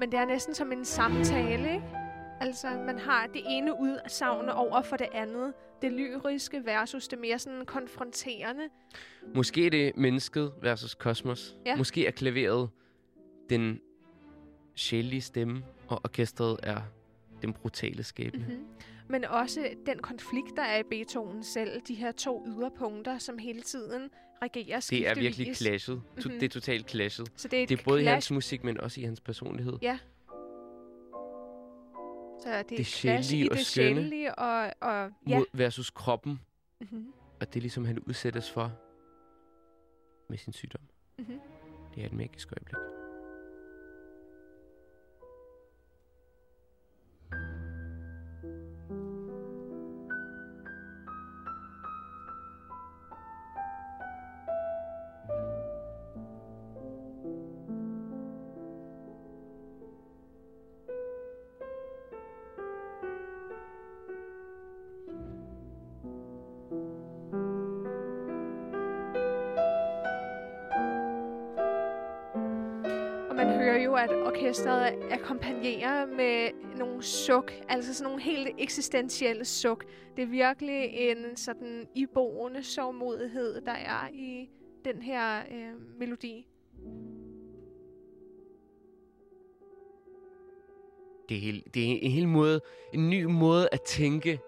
Men 0.00 0.12
det 0.12 0.18
er 0.18 0.24
næsten 0.24 0.54
som 0.54 0.72
en 0.72 0.84
samtale, 0.84 1.72
ikke? 1.72 1.86
Altså, 2.40 2.68
man 2.86 2.98
har 2.98 3.26
det 3.26 3.42
ene 3.46 3.80
udsagn 3.80 4.48
over 4.48 4.82
for 4.82 4.96
det 4.96 5.08
andet. 5.12 5.52
Det 5.82 5.92
lyriske 5.92 6.62
versus 6.64 7.08
det 7.08 7.18
mere 7.18 7.38
sådan 7.38 7.64
konfronterende. 7.66 8.68
Måske 9.34 9.66
er 9.66 9.70
det 9.70 9.96
mennesket 9.96 10.52
versus 10.62 10.94
kosmos. 10.94 11.56
Ja. 11.66 11.76
Måske 11.76 12.06
er 12.06 12.10
klaveret 12.10 12.70
den 13.50 13.80
sjældne 14.74 15.20
stemme, 15.20 15.64
og 15.88 16.00
orkestret 16.04 16.60
er 16.62 16.80
den 17.42 17.52
brutale 17.52 18.02
skæbne. 18.02 18.38
Mm-hmm. 18.38 18.54
Mm-hmm. 18.54 18.68
Men 19.08 19.24
også 19.24 19.68
den 19.86 19.98
konflikt, 19.98 20.56
der 20.56 20.62
er 20.62 20.78
i 20.78 20.82
Beethoven 20.90 21.42
selv. 21.42 21.80
De 21.88 21.94
her 21.94 22.12
to 22.12 22.46
yderpunkter, 22.46 23.18
som 23.18 23.38
hele 23.38 23.62
tiden 23.62 24.10
regerer 24.42 24.86
Det 24.90 25.08
er 25.08 25.14
virkelig 25.14 25.56
clashet. 25.56 26.02
Mhm. 26.16 26.30
Det 26.30 26.42
er 26.42 26.48
totalt 26.48 26.90
clashet. 26.90 27.32
Så 27.36 27.48
det 27.48 27.58
er, 27.58 27.62
et 27.62 27.68
Det 27.68 27.80
er 27.80 27.84
både 27.84 28.00
i 28.00 28.04
clash. 28.04 28.12
hans 28.14 28.30
musik, 28.30 28.64
men 28.64 28.80
også 28.80 29.00
i 29.00 29.04
hans 29.04 29.20
personlighed. 29.20 29.78
Ja. 29.82 29.98
Så 32.42 32.48
det 32.48 32.72
er 32.72 32.76
Det 32.76 32.86
sjælelige 32.86 33.44
i 33.44 33.48
og 33.48 33.56
det 33.56 33.66
skønne. 33.66 34.34
og, 34.38 34.72
og 34.80 35.10
ja. 35.28 35.38
Mod 35.38 35.44
versus 35.52 35.90
kroppen, 35.90 36.40
Mm-hmm. 36.80 37.12
og 37.40 37.46
det 37.48 37.56
er 37.56 37.60
ligesom, 37.60 37.84
han 37.84 37.98
udsættes 37.98 38.50
for 38.50 38.72
med 40.28 40.38
sin 40.38 40.52
sygdom. 40.52 40.80
Mm-hmm. 41.18 41.40
Det 41.94 42.02
er 42.02 42.06
et 42.06 42.12
magisk 42.12 42.48
øjeblik. 42.52 42.74
Orkestret 74.50 74.98
akkompagnerer 75.10 76.06
med 76.06 76.50
nogle 76.78 77.02
suk, 77.02 77.52
altså 77.68 77.94
sådan 77.94 78.10
nogle 78.10 78.22
helt 78.22 78.48
eksistentielle 78.58 79.44
suk. 79.44 79.84
Det 80.16 80.22
er 80.22 80.26
virkelig 80.26 80.90
en 80.92 81.36
sådan 81.36 81.86
iboende 81.94 82.62
sovmodighed, 82.62 83.60
der 83.60 83.72
er 83.72 84.08
i 84.14 84.48
den 84.84 85.02
her 85.02 85.40
øh, 85.40 85.98
melodi. 85.98 86.46
Det 91.28 91.36
er, 91.36 91.40
helt, 91.40 91.74
det 91.74 91.82
er 91.82 91.98
en, 92.02 92.10
hel 92.10 92.28
måde, 92.28 92.60
en 92.94 93.10
ny 93.10 93.24
måde 93.24 93.68
at 93.72 93.80
tænke 93.80 94.38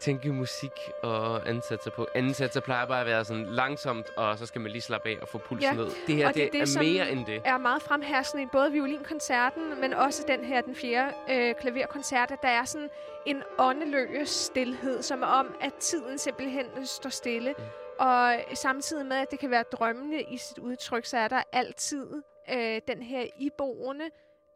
tænke 0.00 0.32
musik 0.32 0.90
og 1.02 1.48
ansatser 1.48 1.90
på. 1.90 2.06
Ansatser 2.14 2.60
plejer 2.60 2.86
bare 2.86 3.00
at 3.00 3.06
være 3.06 3.24
sådan 3.24 3.46
langsomt, 3.46 4.10
og 4.16 4.38
så 4.38 4.46
skal 4.46 4.60
man 4.60 4.70
lige 4.72 4.82
slappe 4.82 5.08
af 5.08 5.18
og 5.22 5.28
få 5.28 5.38
pulsen 5.38 5.70
Ja, 5.70 5.82
ned. 5.82 5.90
Det 6.06 6.16
her, 6.16 6.28
og 6.28 6.34
det 6.34 6.42
er 6.42 6.50
det, 6.50 6.68
det, 6.68 6.76
er 6.76 6.82
mere 6.82 7.10
end 7.10 7.26
det. 7.26 7.42
er 7.44 7.58
meget 7.58 7.82
fremherskende 7.82 8.42
i 8.42 8.46
både 8.52 8.72
violinkoncerten, 8.72 9.80
men 9.80 9.94
også 9.94 10.24
den 10.28 10.44
her, 10.44 10.60
den 10.60 10.74
fjerde 10.74 11.14
øh, 11.30 11.54
klaverkoncert, 11.54 12.30
at 12.30 12.42
der 12.42 12.48
er 12.48 12.64
sådan 12.64 12.88
en 13.26 13.42
åndeløs 13.58 14.28
stillhed, 14.28 15.02
som 15.02 15.22
er 15.22 15.26
om, 15.26 15.54
at 15.60 15.74
tiden 15.74 16.18
simpelthen 16.18 16.86
står 16.86 17.10
stille. 17.10 17.54
Mm. 17.58 17.64
Og 17.98 18.34
samtidig 18.54 19.06
med, 19.06 19.16
at 19.16 19.30
det 19.30 19.38
kan 19.38 19.50
være 19.50 19.64
drømmende 19.72 20.22
i 20.22 20.36
sit 20.36 20.58
udtryk, 20.58 21.04
så 21.04 21.18
er 21.18 21.28
der 21.28 21.42
altid 21.52 22.22
øh, 22.52 22.80
den 22.88 23.02
her 23.02 23.26
iboende 23.38 24.04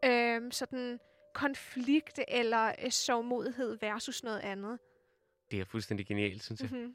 øh, 0.05 0.41
sådan 0.53 1.01
konflikt 1.35 2.21
eller 2.29 2.73
øh, 2.85 2.91
sovmodighed 2.91 3.79
versus 3.81 4.25
noget 4.25 4.41
andet. 4.41 4.79
Det 5.55 5.61
er 5.61 5.65
fuldstændig 5.65 6.07
genialt, 6.07 6.45
synes 6.45 6.61
jeg. 6.61 6.71
Mm-hmm. 6.73 6.95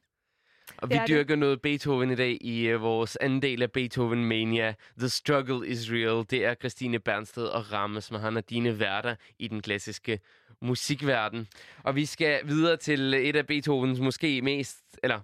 Og 0.77 0.89
Det 0.89 0.95
vi 0.95 0.99
det. 0.99 1.07
dyrker 1.07 1.35
noget 1.35 1.61
Beethoven 1.61 2.11
i 2.11 2.15
dag 2.15 2.37
i 2.41 2.73
uh, 2.73 2.81
vores 2.81 3.15
anden 3.15 3.41
del 3.41 3.61
af 3.63 3.71
Beethoven 3.71 4.25
Mania. 4.25 4.73
The 4.97 5.09
Struggle 5.09 5.67
is 5.67 5.91
Real. 5.91 6.25
Det 6.29 6.45
er 6.45 6.55
Christine 6.55 6.99
Bernsted 6.99 7.45
og 7.45 7.71
Rammes 7.73 8.11
Mahana, 8.11 8.41
dine 8.41 8.79
værter 8.79 9.15
i 9.39 9.47
den 9.47 9.61
klassiske 9.61 10.19
musikverden. 10.61 11.47
Og 11.83 11.95
vi 11.95 12.05
skal 12.05 12.47
videre 12.47 12.77
til 12.77 13.13
et 13.13 13.35
af 13.35 13.47
Beethovens 13.47 13.99
måske 13.99 14.41
mest, 14.41 14.99
eller 15.03 15.19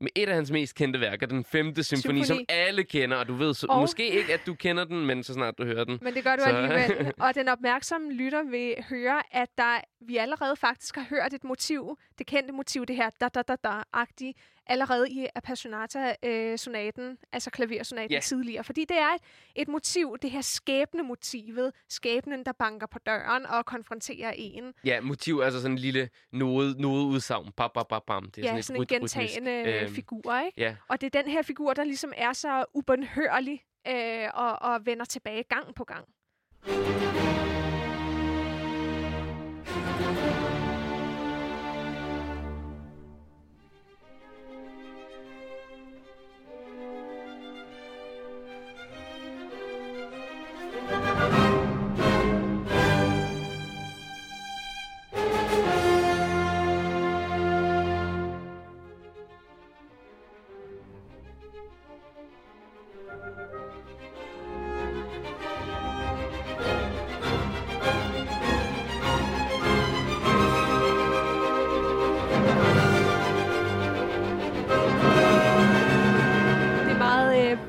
med 0.00 0.08
et 0.16 0.28
af 0.28 0.34
hans 0.34 0.50
mest 0.50 0.74
kendte 0.74 1.00
værker, 1.00 1.26
den 1.26 1.44
femte 1.44 1.84
symfoni, 1.84 2.24
Symfoni. 2.24 2.24
som 2.26 2.44
alle 2.48 2.84
kender, 2.84 3.16
og 3.16 3.28
du 3.28 3.34
ved 3.34 3.54
så, 3.54 3.66
Og- 3.70 3.80
måske 3.80 4.08
ikke, 4.10 4.34
at 4.34 4.40
du 4.46 4.54
kender 4.54 4.84
den, 4.84 5.06
men 5.06 5.22
så 5.22 5.32
snart 5.32 5.54
du 5.58 5.64
hører 5.64 5.84
den. 5.84 5.98
Men 6.02 6.14
det 6.14 6.24
gør 6.24 6.36
du 6.36 6.42
Så- 6.42 6.48
alligevel. 6.48 7.12
Og 7.24 7.34
den 7.34 7.48
opmærksomme 7.48 8.12
lytter 8.12 8.42
vil 8.50 8.74
høre, 8.90 9.22
at 9.32 9.48
der, 9.58 9.80
vi 10.06 10.16
allerede 10.16 10.56
faktisk 10.56 10.96
har 10.96 11.06
hørt 11.10 11.32
et 11.34 11.44
motiv, 11.44 11.98
det 12.18 12.26
kendte 12.26 12.52
motiv, 12.52 12.86
det 12.86 12.96
her 12.96 13.10
da-da-da-da-agtige, 13.20 14.34
allerede 14.70 15.10
i 15.10 15.26
Appassionata-sonaten, 15.34 17.18
altså 17.32 17.50
klaversonaten 17.50 18.12
yeah. 18.12 18.22
tidligere. 18.22 18.64
Fordi 18.64 18.84
det 18.84 18.98
er 18.98 19.08
et, 19.14 19.20
et 19.56 19.68
motiv, 19.68 20.16
det 20.22 20.30
her 20.30 20.40
skæbne-motivet, 20.40 21.72
skæbnen, 21.88 22.44
der 22.44 22.52
banker 22.52 22.86
på 22.86 22.98
døren 22.98 23.46
og 23.46 23.66
konfronterer 23.66 24.32
en. 24.36 24.72
Ja, 24.84 25.00
motiv, 25.00 25.40
altså 25.44 25.60
sådan 25.60 25.72
en 25.72 25.78
lille 25.78 26.08
node, 26.32 26.82
node 26.82 27.06
udsagn. 27.06 27.52
Bam, 27.56 27.70
bam, 27.74 27.84
bam, 27.88 28.02
bam. 28.06 28.30
Det 28.30 28.44
er 28.44 28.52
Ja, 28.52 28.58
et 28.58 28.64
sådan 28.64 28.80
en 28.80 28.82
ryt- 28.82 28.92
rytmisk, 28.94 29.16
gentagende 29.16 29.52
øhm, 29.52 29.84
øh, 29.84 29.88
figur, 29.94 30.38
ikke? 30.46 30.60
Ja, 30.60 30.76
Og 30.88 31.00
det 31.00 31.14
er 31.14 31.22
den 31.22 31.30
her 31.30 31.42
figur, 31.42 31.72
der 31.72 31.84
ligesom 31.84 32.12
er 32.16 32.32
så 32.32 32.64
ubønhørlig 32.74 33.62
øh, 33.88 34.28
og, 34.34 34.62
og 34.62 34.86
vender 34.86 35.04
tilbage 35.04 35.42
gang 35.42 35.74
på 35.74 35.84
gang. 35.84 36.04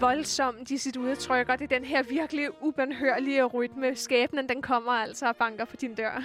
Voldsomt 0.01 0.71
i 0.71 0.77
sit 0.77 0.97
udtryk, 0.97 1.49
og 1.49 1.59
det 1.59 1.71
er 1.71 1.77
den 1.79 1.85
her 1.85 2.03
virkelig 2.03 2.49
ubønhørlige 2.63 3.45
rytme. 3.45 3.95
Skæbnen, 3.95 4.49
den 4.49 4.61
kommer 4.61 4.91
altså 4.91 5.27
og 5.27 5.35
banker 5.35 5.65
på 5.65 5.75
din 5.81 5.95
dør. 5.95 6.23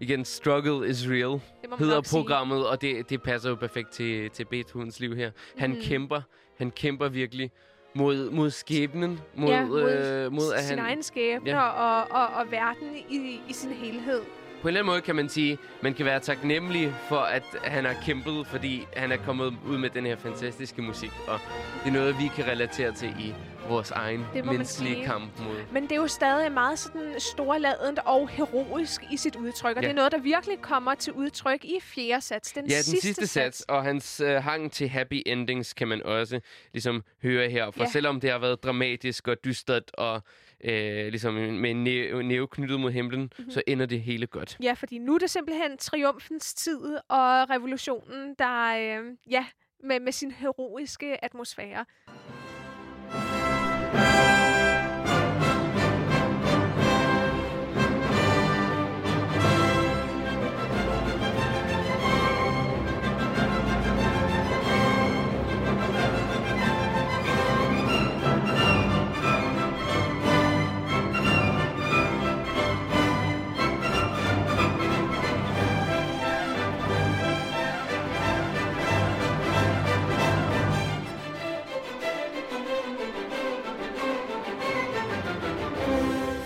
igen, 0.00 0.24
Struggle 0.24 0.88
is 0.88 1.06
Real. 1.08 1.40
Hedder 1.78 1.94
nok 1.94 2.06
sige. 2.06 2.18
programmet, 2.20 2.68
og 2.68 2.80
det, 2.80 3.10
det 3.10 3.22
passer 3.22 3.50
jo 3.50 3.54
perfekt 3.56 3.90
til, 3.90 4.30
til 4.30 4.44
Beethovens 4.44 5.00
liv 5.00 5.14
her. 5.16 5.30
Han 5.58 5.70
Mhm. 5.70 5.80
kæmper, 5.80 6.20
han 6.58 6.70
kæmper 6.70 7.08
virkelig 7.08 7.50
mod, 7.98 8.30
mod 8.30 8.50
skæbnen, 8.50 9.20
mod, 9.34 9.48
ja, 9.48 9.64
mod, 9.64 9.90
øh, 9.90 10.32
mod 10.32 10.52
at 10.54 10.64
sin 10.64 10.78
han... 10.78 10.86
egen 10.86 11.02
skæbne 11.02 11.50
Ja. 11.50 11.60
og, 11.60 12.06
og, 12.10 12.26
og 12.26 12.50
verden 12.50 12.96
i, 13.08 13.40
i 13.48 13.52
sin 13.52 13.70
helhed. 13.72 14.20
På 14.62 14.68
en 14.68 14.68
eller 14.68 14.80
anden 14.80 14.92
måde 14.92 15.00
kan 15.00 15.16
man 15.16 15.28
sige, 15.28 15.58
man 15.82 15.94
kan 15.94 16.06
være 16.06 16.20
taknemmelig 16.20 16.92
for, 17.08 17.16
at 17.18 17.42
han 17.64 17.84
har 17.84 17.96
kæmpet, 18.04 18.46
fordi 18.46 18.86
han 18.96 19.12
er 19.12 19.16
kommet 19.16 19.54
ud 19.66 19.78
med 19.78 19.90
den 19.90 20.06
her 20.06 20.16
fantastiske 20.16 20.82
musik. 20.82 21.10
Og 21.28 21.40
det 21.84 21.88
er 21.88 21.92
noget, 21.92 22.18
vi 22.18 22.28
kan 22.36 22.46
relatere 22.46 22.92
til 22.92 23.08
i 23.08 23.34
vores 23.68 23.90
egen 23.90 24.24
menneskelige 24.44 25.04
kamp 25.04 25.40
mod... 25.40 25.56
Men 25.72 25.82
det 25.82 25.92
er 25.92 25.96
jo 25.96 26.06
stadig 26.06 26.52
meget 26.52 26.78
sådan 26.78 27.14
storladent 27.18 27.98
og 28.04 28.28
heroisk 28.28 29.02
i 29.12 29.16
sit 29.16 29.36
udtryk, 29.36 29.76
og 29.76 29.82
Ja. 29.82 29.88
det 29.88 29.92
er 29.92 29.96
noget, 29.96 30.12
der 30.12 30.18
virkelig 30.18 30.58
kommer 30.60 30.94
til 30.94 31.12
udtryk 31.12 31.64
i 31.64 31.78
fjerde 31.82 32.20
sats. 32.20 32.52
Den 32.52 32.66
Ja, 32.66 32.74
den 32.76 32.82
sidste, 32.84 33.06
sidste 33.06 33.26
sats, 33.26 33.60
og 33.68 33.84
hans 33.84 34.20
øh, 34.20 34.42
hang 34.42 34.72
til 34.72 34.88
happy 34.88 35.22
endings 35.26 35.72
kan 35.72 35.88
man 35.88 36.02
også 36.02 36.40
ligesom 36.72 37.04
høre 37.22 37.48
her. 37.50 37.70
For 37.70 37.82
Ja. 37.84 37.90
selvom 37.90 38.20
det 38.20 38.30
har 38.30 38.38
været 38.38 38.62
dramatisk 38.62 39.28
og 39.28 39.36
dystert 39.44 39.90
og 39.94 40.22
øh, 40.64 41.06
ligesom 41.08 41.34
med 41.34 41.70
en 41.70 41.84
næ- 41.84 42.22
næve 42.22 42.48
knyttet 42.48 42.80
mod 42.80 42.90
himlen, 42.90 43.20
Mhm. 43.20 43.30
mm-hmm. 43.38 43.50
så 43.50 43.62
ender 43.66 43.86
det 43.86 44.00
hele 44.00 44.26
godt. 44.26 44.56
Ja, 44.62 44.72
fordi 44.72 44.98
nu 44.98 45.14
er 45.14 45.18
det 45.18 45.30
simpelthen 45.30 45.76
triumfens 45.78 46.54
tid 46.54 46.80
og 47.08 47.50
revolutionen, 47.50 48.34
der 48.38 48.66
øh, 49.00 49.04
ja, 49.30 49.46
med, 49.84 50.00
med 50.00 50.12
sin 50.12 50.30
heroiske 50.30 51.24
atmosfære. 51.24 51.84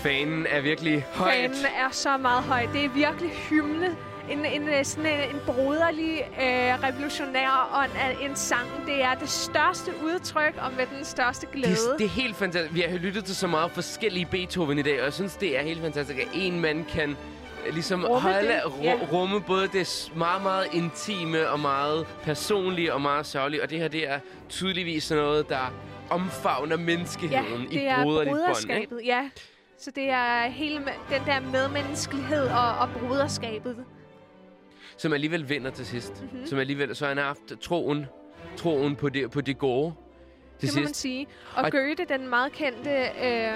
Fanen 0.03 0.45
er 0.49 0.61
virkelig 0.61 1.05
højt. 1.13 1.33
Fanen 1.33 1.65
er 1.65 1.89
så 1.91 2.17
meget 2.17 2.43
høj. 2.43 2.67
Det 2.73 2.85
er 2.85 2.89
virkelig 2.89 3.29
hymne. 3.49 3.95
En, 4.29 4.45
en, 4.45 4.67
øh, 4.69 4.85
sådan 4.85 5.05
en, 5.05 5.35
en 5.35 5.41
broderlig, 5.45 6.21
øh, 6.41 6.83
revolutionær 6.83 7.79
ånd 7.83 7.91
af 8.01 8.25
en 8.29 8.35
sang. 8.35 8.67
Det 8.85 9.03
er 9.03 9.13
det 9.13 9.29
største 9.29 9.91
udtryk 10.03 10.53
og 10.57 10.71
med 10.77 10.85
den 10.97 11.05
største 11.05 11.45
Det, 11.45 11.55
glæde. 11.55 11.73
er- 11.93 11.97
det 11.97 12.05
er 12.05 12.09
helt 12.09 12.35
fantastisk. 12.35 12.75
Vi 12.75 12.81
har 12.81 12.97
lyttet 12.97 13.25
til 13.25 13.35
så 13.35 13.47
meget 13.47 13.71
forskellige 13.71 14.25
Beethoven 14.25 14.79
i 14.79 14.81
dag, 14.81 14.99
og 14.99 15.05
jeg 15.05 15.13
synes, 15.13 15.33
det 15.35 15.57
er 15.59 15.61
helt 15.63 15.81
fantastisk, 15.81 16.19
at 16.19 16.27
en 16.33 16.59
mand 16.61 16.85
kan 16.85 17.09
øh, 17.67 17.73
ligesom 17.73 18.05
Rumme 18.05 18.19
holde, 18.31 18.47
det, 18.47 18.59
ru- 18.65 18.83
ja. 18.83 18.95
rumme 19.11 19.41
både 19.41 19.67
det 19.67 20.11
meget, 20.15 20.43
meget 20.43 20.65
intime 20.73 21.49
og 21.49 21.59
meget 21.59 22.05
personlige 22.23 22.93
og 22.93 23.01
meget 23.01 23.25
sørgelige. 23.25 23.63
Og 23.63 23.69
det 23.69 23.79
her, 23.79 23.87
det 23.87 24.09
er 24.09 24.19
tydeligvis 24.49 25.03
sådan 25.03 25.23
noget, 25.23 25.49
der 25.49 25.73
omfavner 26.09 26.75
ja, 26.77 26.83
menneskeheden 26.83 27.63
i 27.71 27.75
det 27.75 27.87
er 27.87 28.03
broderligt 28.03 28.31
bånd. 28.35 28.43
Broderskabet. 28.45 29.01
Ja. 29.05 29.29
Så 29.83 29.91
det 29.91 30.09
er 30.09 30.47
hele 30.49 30.75
den 31.09 31.21
der 31.25 31.39
medmenneskelighed 31.39 32.47
og, 32.47 32.77
og 32.77 32.89
broderskabet. 32.99 33.85
Som 34.97 35.13
alligevel 35.13 35.49
vinder 35.49 35.71
til 35.71 35.85
sidst. 35.85 36.13
Mhm. 36.21 36.29
Mm-hmm. 36.31 36.47
Som 36.47 36.59
alligevel, 36.59 36.95
så 36.95 37.07
han 37.07 37.17
har 37.17 37.23
haft 37.25 37.61
troen, 37.61 38.05
troen 38.57 38.95
på 38.95 39.09
det, 39.09 39.31
på 39.31 39.41
det 39.41 39.57
gode 39.57 39.93
til 40.59 40.67
det 40.69 40.75
må 40.75 40.79
man 40.79 40.87
sidst. 40.87 40.99
sige. 41.01 41.27
Og 41.55 41.63
Og- 41.63 41.71
Goethe, 41.71 42.05
den 42.05 42.27
meget 42.29 42.51
kendte 42.51 42.89
øh, 43.23 43.53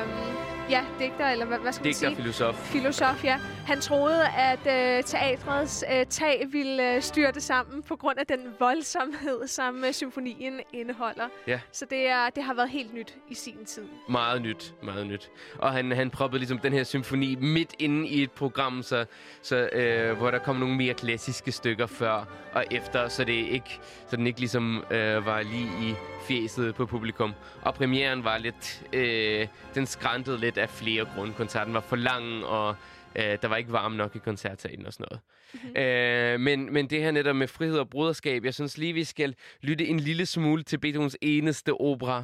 ja, 0.69 0.85
digter, 0.99 1.27
eller 1.29 1.45
hvad, 1.45 1.57
hvad 1.59 1.71
skal 1.71 1.83
man 1.83 1.93
Digter, 1.93 2.07
sige? 2.07 2.15
filosof. 2.15 2.55
filosof, 2.55 3.23
ja. 3.23 3.39
Han 3.65 3.81
troede, 3.81 4.27
at 4.27 4.59
øh, 4.59 5.03
teatrets 5.03 5.83
øh, 5.93 6.05
tag 6.05 6.45
ville 6.51 6.95
øh, 6.95 7.01
styrte 7.01 7.41
sammen 7.41 7.83
på 7.83 7.95
grund 7.95 8.19
af 8.19 8.27
den 8.27 8.39
voldsomhed, 8.59 9.47
som 9.47 9.83
øh, 9.83 9.93
symfonien 9.93 10.59
indeholder. 10.73 11.27
Ja. 11.47 11.59
Så 11.71 11.85
det, 11.89 12.07
er, 12.09 12.29
det 12.35 12.43
har 12.43 12.53
været 12.53 12.69
helt 12.69 12.93
nyt 12.93 13.15
i 13.29 13.35
sin 13.35 13.65
tid. 13.65 13.83
Meget 14.09 14.41
nyt, 14.41 14.73
meget 14.83 15.07
nyt. 15.07 15.29
Og 15.59 15.71
han, 15.71 15.91
han 15.91 16.09
proppede 16.09 16.39
ligesom 16.39 16.59
den 16.59 16.73
her 16.73 16.83
symfoni 16.83 17.35
midt 17.35 17.73
inde 17.79 18.07
i 18.07 18.23
et 18.23 18.31
program, 18.31 18.83
så, 18.83 19.05
så, 19.41 19.69
øh, 19.73 20.17
hvor 20.17 20.31
der 20.31 20.39
kom 20.39 20.55
nogle 20.55 20.75
mere 20.75 20.93
klassiske 20.93 21.51
stykker 21.51 21.85
før 21.87 22.27
og 22.53 22.65
efter, 22.71 23.07
så, 23.07 23.23
det 23.23 23.33
ikke, 23.33 23.79
så 24.07 24.15
den 24.15 24.27
ikke 24.27 24.39
ligesom 24.39 24.83
øh, 24.91 25.25
var 25.25 25.41
lige 25.41 25.69
i 25.89 25.95
fjeset 26.27 26.75
på 26.75 26.85
publikum. 26.85 27.33
Og 27.61 27.73
premieren 27.73 28.23
var 28.23 28.37
lidt... 28.37 28.83
Øh, 28.93 29.47
den 29.75 29.85
skrantede 29.85 30.37
lidt 30.37 30.56
af 30.57 30.69
flere 30.69 31.05
grunde. 31.15 31.33
Koncerten 31.33 31.73
var 31.73 31.79
for 31.79 31.95
lang, 31.95 32.45
og 32.45 32.75
øh, 33.15 33.37
der 33.41 33.47
var 33.47 33.55
ikke 33.55 33.71
varm 33.71 33.91
nok 33.91 34.15
i 34.15 34.19
koncertsalen 34.19 34.85
og 34.85 34.93
sådan 34.93 35.05
noget. 35.09 35.21
Mm-hmm. 35.53 35.81
Øh, 35.81 36.39
men, 36.39 36.73
men 36.73 36.89
det 36.89 37.01
her 37.01 37.11
netop 37.11 37.35
med 37.35 37.47
frihed 37.47 37.79
og 37.79 37.89
broderskab, 37.89 38.45
jeg 38.45 38.53
synes 38.53 38.77
lige, 38.77 38.93
vi 38.93 39.03
skal 39.03 39.35
lytte 39.61 39.87
en 39.87 39.99
lille 39.99 40.25
smule 40.25 40.63
til 40.63 40.77
Beethovens 40.77 41.17
eneste 41.21 41.73
opera. 41.81 42.23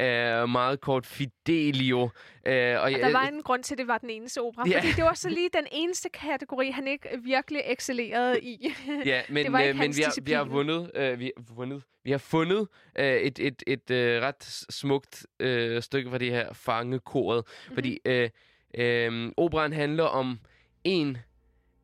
Øh, 0.00 0.48
meget 0.48 0.80
kort 0.80 1.06
Fidelio. 1.06 2.10
Øh, 2.46 2.74
og 2.76 2.80
Og 2.82 2.90
der 2.90 3.12
var 3.12 3.26
en 3.28 3.42
grund 3.42 3.62
til, 3.64 3.74
at 3.74 3.78
det 3.78 3.88
var 3.88 3.98
den 3.98 4.10
eneste 4.10 4.40
opera. 4.42 4.64
Ja. 4.68 4.78
Fordi 4.78 4.92
det 4.92 5.04
var 5.04 5.14
så 5.14 5.28
lige 5.28 5.48
den 5.52 5.66
eneste 5.72 6.08
kategori, 6.08 6.70
han 6.70 6.88
ikke 6.88 7.08
virkelig 7.22 7.62
excellerede 7.66 8.40
i. 8.42 8.74
Ja, 9.06 9.22
men, 9.28 9.44
Det 9.44 9.52
var 9.52 9.62
øh, 9.62 9.76
men 9.76 9.96
vi, 9.96 10.02
har, 10.02 10.20
vi 10.22 10.32
har 10.32 10.44
vundet, 10.44 10.90
øh, 10.94 11.18
vi 11.18 11.32
har 11.36 11.54
vundet, 11.54 11.82
vi 12.04 12.10
har 12.10 12.18
fundet 12.18 12.68
øh, 12.98 13.16
et, 13.16 13.38
et, 13.38 13.62
et 13.66 13.90
øh, 13.90 14.22
ret 14.22 14.44
smukt 14.70 15.26
øh, 15.40 15.82
stykke 15.82 16.10
fra 16.10 16.18
det 16.18 16.30
her 16.30 16.52
fangekoret, 16.52 17.44
Mhm. 17.46 17.52
mm-hmm. 17.64 17.76
fordi 17.76 18.00
øh, 18.04 18.30
øh, 18.78 19.32
operan 19.36 19.72
handler 19.72 20.04
om 20.04 20.38
en 20.84 21.18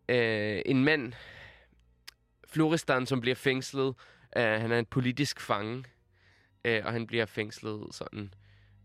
øh, 0.08 0.62
en 0.66 0.84
mand, 0.84 1.12
Floristan, 2.48 3.06
som 3.06 3.20
bliver 3.20 3.34
fængslet 3.34 3.94
Uh, 4.36 4.42
han 4.42 4.72
er 4.72 4.78
en 4.78 4.86
politisk 4.86 5.40
fange, 5.40 5.84
uh, 6.68 6.86
og 6.86 6.92
han 6.92 7.06
bliver 7.06 7.26
fængslet 7.26 7.94
sådan, 7.94 8.34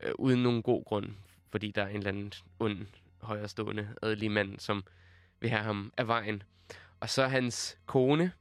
uh, 0.06 0.12
uden 0.16 0.44
nogen 0.44 0.62
god 0.62 0.86
grund, 0.86 1.10
fordi 1.52 1.72
der 1.72 1.84
er 1.84 1.88
en 1.88 1.98
eller 1.98 2.10
anden 2.10 2.34
ond, 2.60 2.88
højrestående, 3.22 3.90
adelig 4.02 4.32
mand, 4.32 4.60
som 4.60 4.84
vil 5.40 5.50
have 5.50 5.64
ham 5.64 5.94
af 5.98 6.08
vejen. 6.08 6.44
Og 7.00 7.10
så 7.10 7.28
hans 7.28 7.78
kone, 7.86 8.32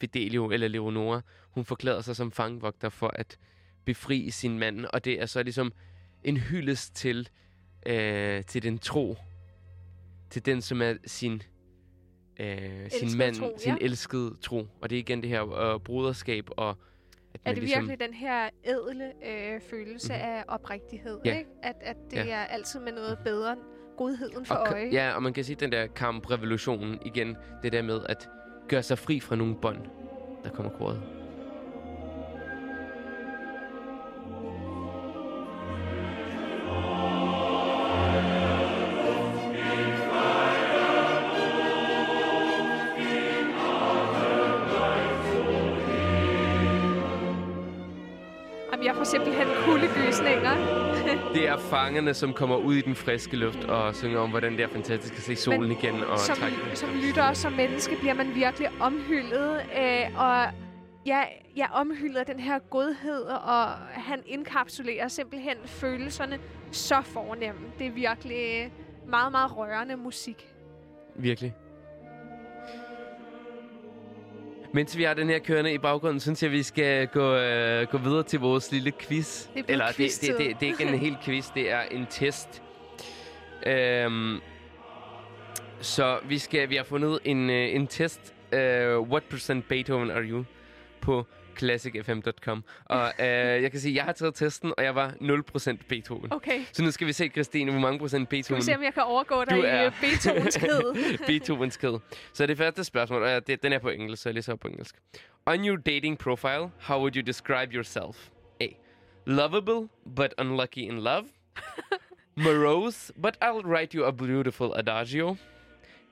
Fidelio 0.00 0.50
eller 0.50 0.68
Leonora, 0.68 1.20
hun 1.50 1.64
forklæder 1.64 2.00
sig 2.00 2.16
som 2.16 2.32
fangvogter 2.32 2.88
for 2.88 3.08
at 3.08 3.38
befri 3.84 4.30
sin 4.30 4.58
mand, 4.58 4.84
og 4.84 5.04
det 5.04 5.20
er 5.20 5.26
så 5.26 5.42
ligesom 5.42 5.72
en 6.24 6.36
hyldest 6.36 6.94
til, 6.94 7.28
øh, 7.86 8.44
til 8.44 8.62
den 8.62 8.78
tro, 8.78 9.16
til 10.30 10.46
den, 10.46 10.62
som 10.62 10.82
er 10.82 10.94
sin, 11.06 11.42
øh, 12.40 12.90
sin 12.90 13.18
mand, 13.18 13.34
tro, 13.34 13.56
sin 13.58 13.72
ja. 13.72 13.78
elskede 13.80 14.36
tro. 14.42 14.66
Og 14.80 14.90
det 14.90 14.96
er 14.96 15.00
igen 15.00 15.22
det 15.22 15.30
her 15.30 15.52
øh, 15.52 15.80
broderskab, 15.80 16.48
og 16.56 16.78
at 17.44 17.50
Er 17.50 17.54
det 17.54 17.62
ligesom, 17.62 17.88
virkelig 17.88 18.08
den 18.08 18.14
her 18.14 18.48
ædle 18.64 19.04
øh, 19.26 19.60
følelse 19.60 20.12
Mhm. 20.12 20.22
af 20.22 20.44
oprigtighed? 20.48 21.18
Ja. 21.24 21.38
Ikke? 21.38 21.50
At, 21.62 21.74
at 21.80 21.96
det 22.10 22.16
Ja. 22.16 22.26
er 22.28 22.44
altid 22.44 22.80
med 22.80 22.92
noget 22.92 23.18
bedre 23.24 23.56
godheden 23.96 24.46
for 24.46 24.54
og, 24.54 24.72
øje. 24.72 24.88
Ja, 24.92 25.12
og 25.14 25.22
man 25.22 25.32
kan 25.32 25.44
sige, 25.44 25.56
den 25.60 25.72
der 25.72 25.86
kamprevolutionen 25.86 26.98
igen, 27.06 27.36
det 27.62 27.72
der 27.72 27.82
med 27.82 28.00
at 28.08 28.28
gøre 28.68 28.82
sig 28.82 28.98
fri 28.98 29.20
fra 29.20 29.36
nogle 29.36 29.56
bånd, 29.62 29.78
der 30.44 30.50
kommer 30.50 30.72
koret. 30.72 31.02
Simpelthen 49.10 49.46
kuldegysninger. 49.64 50.54
Det 51.34 51.48
er 51.48 51.56
fangerne, 51.58 52.14
som 52.14 52.32
kommer 52.32 52.56
ud 52.56 52.74
i 52.74 52.80
den 52.80 52.94
friske 52.94 53.36
luft 53.36 53.64
og 53.64 53.94
synger 53.94 54.18
om, 54.18 54.30
hvordan 54.30 54.52
det 54.52 54.60
er 54.60 54.68
fantastisk 54.68 55.14
at 55.16 55.22
se 55.22 55.36
solen 55.36 55.70
igen 55.70 55.94
og 56.04 56.18
som, 56.18 56.36
som 56.74 56.88
lytter 57.02 57.22
og 57.22 57.36
som 57.36 57.52
menneske 57.52 57.96
bliver 57.96 58.14
man 58.14 58.34
virkelig 58.34 58.68
omhyldet. 58.80 59.60
Øh, 59.78 60.18
og 60.18 60.46
ja, 61.06 61.22
jeg 61.56 61.64
er 61.64 61.72
omhyldet 61.72 62.16
af 62.16 62.26
den 62.26 62.40
her 62.40 62.58
godhed, 62.58 63.22
og 63.22 63.68
han 63.92 64.22
indkapsulerer 64.26 65.08
simpelthen 65.08 65.56
følelserne 65.64 66.38
så 66.70 67.02
fornemt. 67.02 67.78
Det 67.78 67.86
er 67.86 67.90
virkelig 67.90 68.72
meget, 69.08 69.32
meget 69.32 69.56
rørende 69.56 69.96
musik. 69.96 70.48
Virkelig. 71.16 71.54
Mens 74.72 74.96
vi 74.96 75.02
har 75.02 75.14
den 75.14 75.28
her 75.28 75.38
kørende 75.38 75.72
i 75.72 75.78
baggrunden, 75.78 76.20
synes 76.20 76.42
jeg, 76.42 76.50
vi 76.50 76.62
skal 76.62 77.06
gå, 77.06 77.34
øh, 77.34 77.86
gå 77.86 77.98
videre 77.98 78.22
til 78.22 78.40
vores 78.40 78.72
lille 78.72 78.92
quiz. 79.00 79.46
Det 79.54 79.60
er 79.68 79.72
Eller 79.72 79.86
det, 79.86 79.98
det, 79.98 80.38
det, 80.38 80.60
det 80.60 80.68
er 80.68 80.72
ikke 80.72 80.84
en 80.84 80.98
hel 81.06 81.16
quiz, 81.24 81.46
det 81.54 81.70
er 81.70 81.80
en 81.80 82.06
test. 82.10 82.62
Øhm, 83.66 84.40
så 85.80 86.18
vi 86.28 86.38
skal 86.38 86.70
vi 86.70 86.76
har 86.76 86.84
fundet 86.84 87.18
en, 87.24 87.50
øh, 87.50 87.74
en 87.74 87.86
test. 87.86 88.34
Uh, 88.52 88.58
what 89.10 89.24
percent 89.24 89.68
Beethoven 89.68 90.10
are 90.10 90.22
you? 90.22 90.44
På 91.00 91.26
classicfm.com. 91.58 92.64
Og 92.84 93.12
øh, 93.18 93.26
jeg 93.62 93.70
kan 93.70 93.80
sige, 93.80 93.94
jeg 93.94 94.04
har 94.04 94.12
taget 94.12 94.34
testen, 94.34 94.72
og 94.78 94.84
jeg 94.84 94.94
var 94.94 95.10
0% 95.10 95.76
Beethoven. 95.88 96.32
Okay, 96.32 96.60
Så 96.72 96.82
nu 96.82 96.90
skal 96.90 97.06
vi 97.06 97.12
se, 97.12 97.28
Christine, 97.28 97.70
hvor 97.70 97.80
mange 97.80 97.98
procent 97.98 98.22
skal 98.28 98.30
Beethoven 98.36 98.60
vi 98.60 98.64
se, 98.64 98.76
om 98.76 98.82
jeg 98.82 98.94
kan 98.94 99.02
overgå 99.02 99.44
dig 99.44 99.50
Du 99.56 99.62
i 99.62 99.66
er- 99.66 99.86
øh, 99.86 99.92
Beethovens 100.00 100.56
kæde. 100.56 100.92
Beethoven's 101.28 101.78
Kid. 101.80 101.98
Så 102.32 102.46
det 102.46 102.56
første 102.58 102.84
spørgsmål, 102.84 103.22
og 103.22 103.46
det, 103.46 103.62
den 103.62 103.72
er 103.72 103.78
på 103.78 103.88
engelsk, 103.88 104.22
så 104.22 104.28
jeg 104.28 104.34
læser 104.34 104.52
op 104.52 104.60
på 104.60 104.68
engelsk. 104.68 104.94
On 105.46 105.66
your 105.68 105.76
dating 105.76 106.18
profile, 106.18 106.70
how 106.80 106.98
would 106.98 107.16
you 107.16 107.22
describe 107.26 107.74
yourself? 107.74 108.28
A. 108.60 108.66
Lovable, 109.26 109.88
but 110.16 110.34
unlucky 110.38 110.78
in 110.78 110.98
love. 110.98 111.24
Morose, 112.36 113.12
but 113.22 113.36
I'll 113.42 113.62
write 113.64 113.94
you 113.98 114.04
a 114.04 114.12
beautiful 114.12 114.72
adagio. 114.76 115.36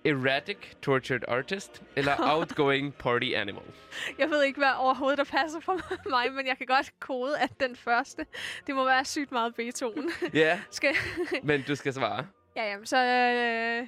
Erratic, 0.06 0.56
tortured 0.82 1.24
artist. 1.28 1.82
Eller 1.96 2.12
outgoing 2.34 2.94
party 2.94 3.32
animal. 3.34 3.62
Jeg 4.18 4.30
ved 4.30 4.42
ikke, 4.42 4.58
hvad 4.58 4.72
overhovedet 4.78 5.18
der 5.18 5.24
passer 5.24 5.60
for 5.60 5.80
mig, 6.10 6.32
men 6.32 6.46
jeg 6.46 6.58
kan 6.58 6.66
godt 6.66 7.00
kode, 7.00 7.38
at 7.38 7.60
den 7.60 7.76
første, 7.76 8.26
det 8.66 8.74
må 8.74 8.84
være 8.84 9.04
sygt 9.04 9.32
meget 9.32 9.54
Beethoven. 9.54 10.10
Ja, 10.34 10.60
Skal... 10.70 10.94
men 11.42 11.62
du 11.62 11.74
skal 11.74 11.92
svare. 11.92 12.26
Ja, 12.56 12.70
jamen, 12.70 12.86
så... 12.86 12.96
Øh, 13.04 13.86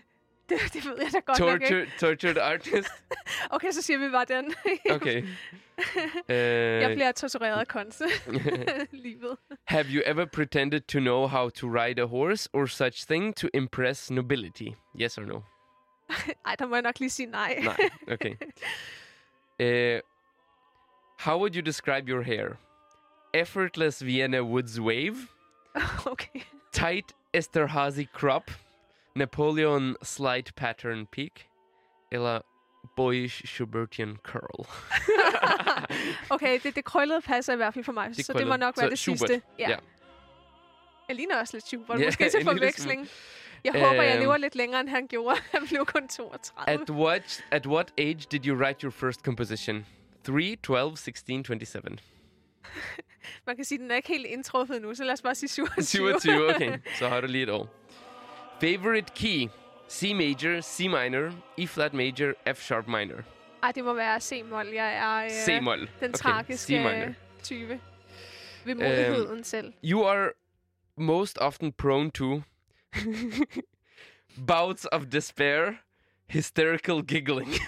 det, 0.49 0.59
det 0.73 0.85
ved 0.85 0.97
jeg 1.03 1.13
da 1.13 1.19
godt 1.19 1.39
nok 1.39 1.63
ikke. 1.63 1.91
Tortured, 1.99 2.37
artist. 2.39 2.89
Okay, 3.51 3.71
så 3.71 3.83
siger 3.83 3.99
vi 3.99 4.09
bare 4.11 4.25
den. 4.25 4.55
Okay. 4.91 5.25
jeg 6.29 6.89
Uh, 6.91 6.95
bliver 6.95 7.13
tortureret 7.13 7.61
af 7.61 7.69
konse. 7.69 8.05
Livet. 8.93 9.37
Have 9.65 9.87
you 9.91 10.03
ever 10.07 10.25
pretended 10.25 10.81
to 10.81 10.99
know 10.99 11.27
how 11.27 11.49
to 11.49 11.67
ride 11.67 12.03
a 12.03 12.05
horse 12.05 12.49
or 12.53 12.67
such 12.67 13.07
thing 13.07 13.37
to 13.37 13.49
impress 13.55 14.11
nobility? 14.11 14.69
Yes 15.01 15.19
or 15.19 15.23
no? 15.23 15.41
Ej, 16.47 16.55
der 16.59 16.67
må 16.67 16.75
jeg 16.77 16.83
nok 16.83 16.99
lige 16.99 17.11
sige 17.11 17.27
nej. 17.27 17.59
Nej, 17.65 17.77
okay. 18.13 18.35
Uh, 19.63 20.01
how 21.27 21.39
would 21.39 21.55
you 21.57 21.63
describe 21.63 22.09
your 22.11 22.23
hair? 22.23 22.49
Effortless 23.35 24.05
Vienna 24.05 24.41
Woods 24.43 24.81
wave, 24.81 25.17
okay. 26.13 26.41
tight 26.73 27.13
Esterhazy 27.35 28.05
crop, 28.15 28.51
Napoleon 29.15 29.97
slight 30.03 30.55
pattern 30.57 31.07
peak, 31.07 31.49
eller 32.13 32.41
boyish 32.97 33.47
Schubertian 33.47 34.17
curl. 34.23 34.67
Okay, 36.31 36.61
det, 36.63 36.77
det 36.77 36.85
krøllede 36.85 37.21
passer 37.21 37.53
i 37.53 37.57
hvert 37.57 37.75
fald 37.75 37.85
for 37.85 37.93
mig, 37.93 38.09
Det 38.17 38.25
så 38.27 38.33
det 38.33 38.41
må 38.41 38.45
krøllede. 38.45 38.59
nok 38.59 38.77
være 38.77 38.87
Så 38.87 38.91
det 38.91 38.99
Schubert. 38.99 39.19
sidste. 39.19 39.43
Ja. 39.59 39.77
Jeg 41.09 41.17
ligner 41.17 41.41
også 41.41 41.57
lidt 41.57 41.67
Schubert, 41.67 42.01
Ja, 42.01 42.05
måske 42.07 42.31
til 42.31 42.45
forveksling. 42.45 43.09
Jeg 43.65 43.73
håber, 43.73 44.03
jeg 44.03 44.13
Øhm. 44.15 44.21
lever 44.21 44.37
lidt 44.37 44.55
længere, 44.55 44.81
end 44.81 44.89
han 44.89 45.07
gjorde. 45.07 45.37
Han 45.53 45.67
blev 45.69 45.87
kun 45.87 46.09
32. 46.09 46.69
At 46.83 46.91
what, 46.91 47.45
at 47.51 47.67
what 47.67 47.93
age 47.99 48.15
did 48.31 48.47
you 48.47 48.57
write 48.57 48.81
your 48.83 48.91
first 48.91 49.21
composition? 49.21 49.87
3, 50.25 50.57
12, 50.63 50.97
16, 50.97 51.45
27. 51.45 51.83
Man 53.47 53.57
kan 53.57 53.65
sige, 53.65 53.77
at 53.77 53.81
den 53.83 53.91
er 53.91 53.97
ikke 53.97 54.09
helt 54.09 54.27
indtruffet 54.27 54.83
nu, 54.83 54.95
så 54.95 55.05
lad 55.05 55.13
os 55.13 55.23
bare 55.23 55.35
sige 55.35 55.49
27. 55.83 56.21
27, 56.21 56.55
okay. 56.55 56.79
Så 56.99 57.09
har 57.09 57.21
du 57.21 57.27
lige 57.27 57.43
et 57.43 57.51
år. 57.51 57.69
Favorite 58.61 59.13
key? 59.17 59.49
C 59.91 60.13
major, 60.15 60.61
C 60.61 60.81
minor, 60.81 61.33
E 61.59 61.67
flat 61.67 61.95
major, 61.95 62.33
F 62.55 62.63
sharp 62.63 62.87
minor. 62.87 63.17
Ej, 63.63 63.73
det 63.73 63.85
må 63.85 63.93
være 63.95 64.21
C-mol. 64.21 64.67
Jeg 64.67 64.95
er 64.97 65.25
øh, 65.25 65.31
C-mol. 65.31 65.79
den 65.79 65.89
Okay, 66.01 66.13
tragiske 66.13 67.15
type. 67.43 67.81
Ved 68.65 68.75
modigheden 68.75 69.33
Øhm, 69.33 69.43
selv. 69.45 69.73
You 69.85 70.05
are 70.05 70.31
most 70.97 71.39
often 71.41 71.73
prone 71.73 72.11
to 72.11 72.41
bouts 74.47 74.85
of 74.93 75.07
despair, 75.13 75.73
hysterical 76.29 77.03
giggling. 77.03 77.55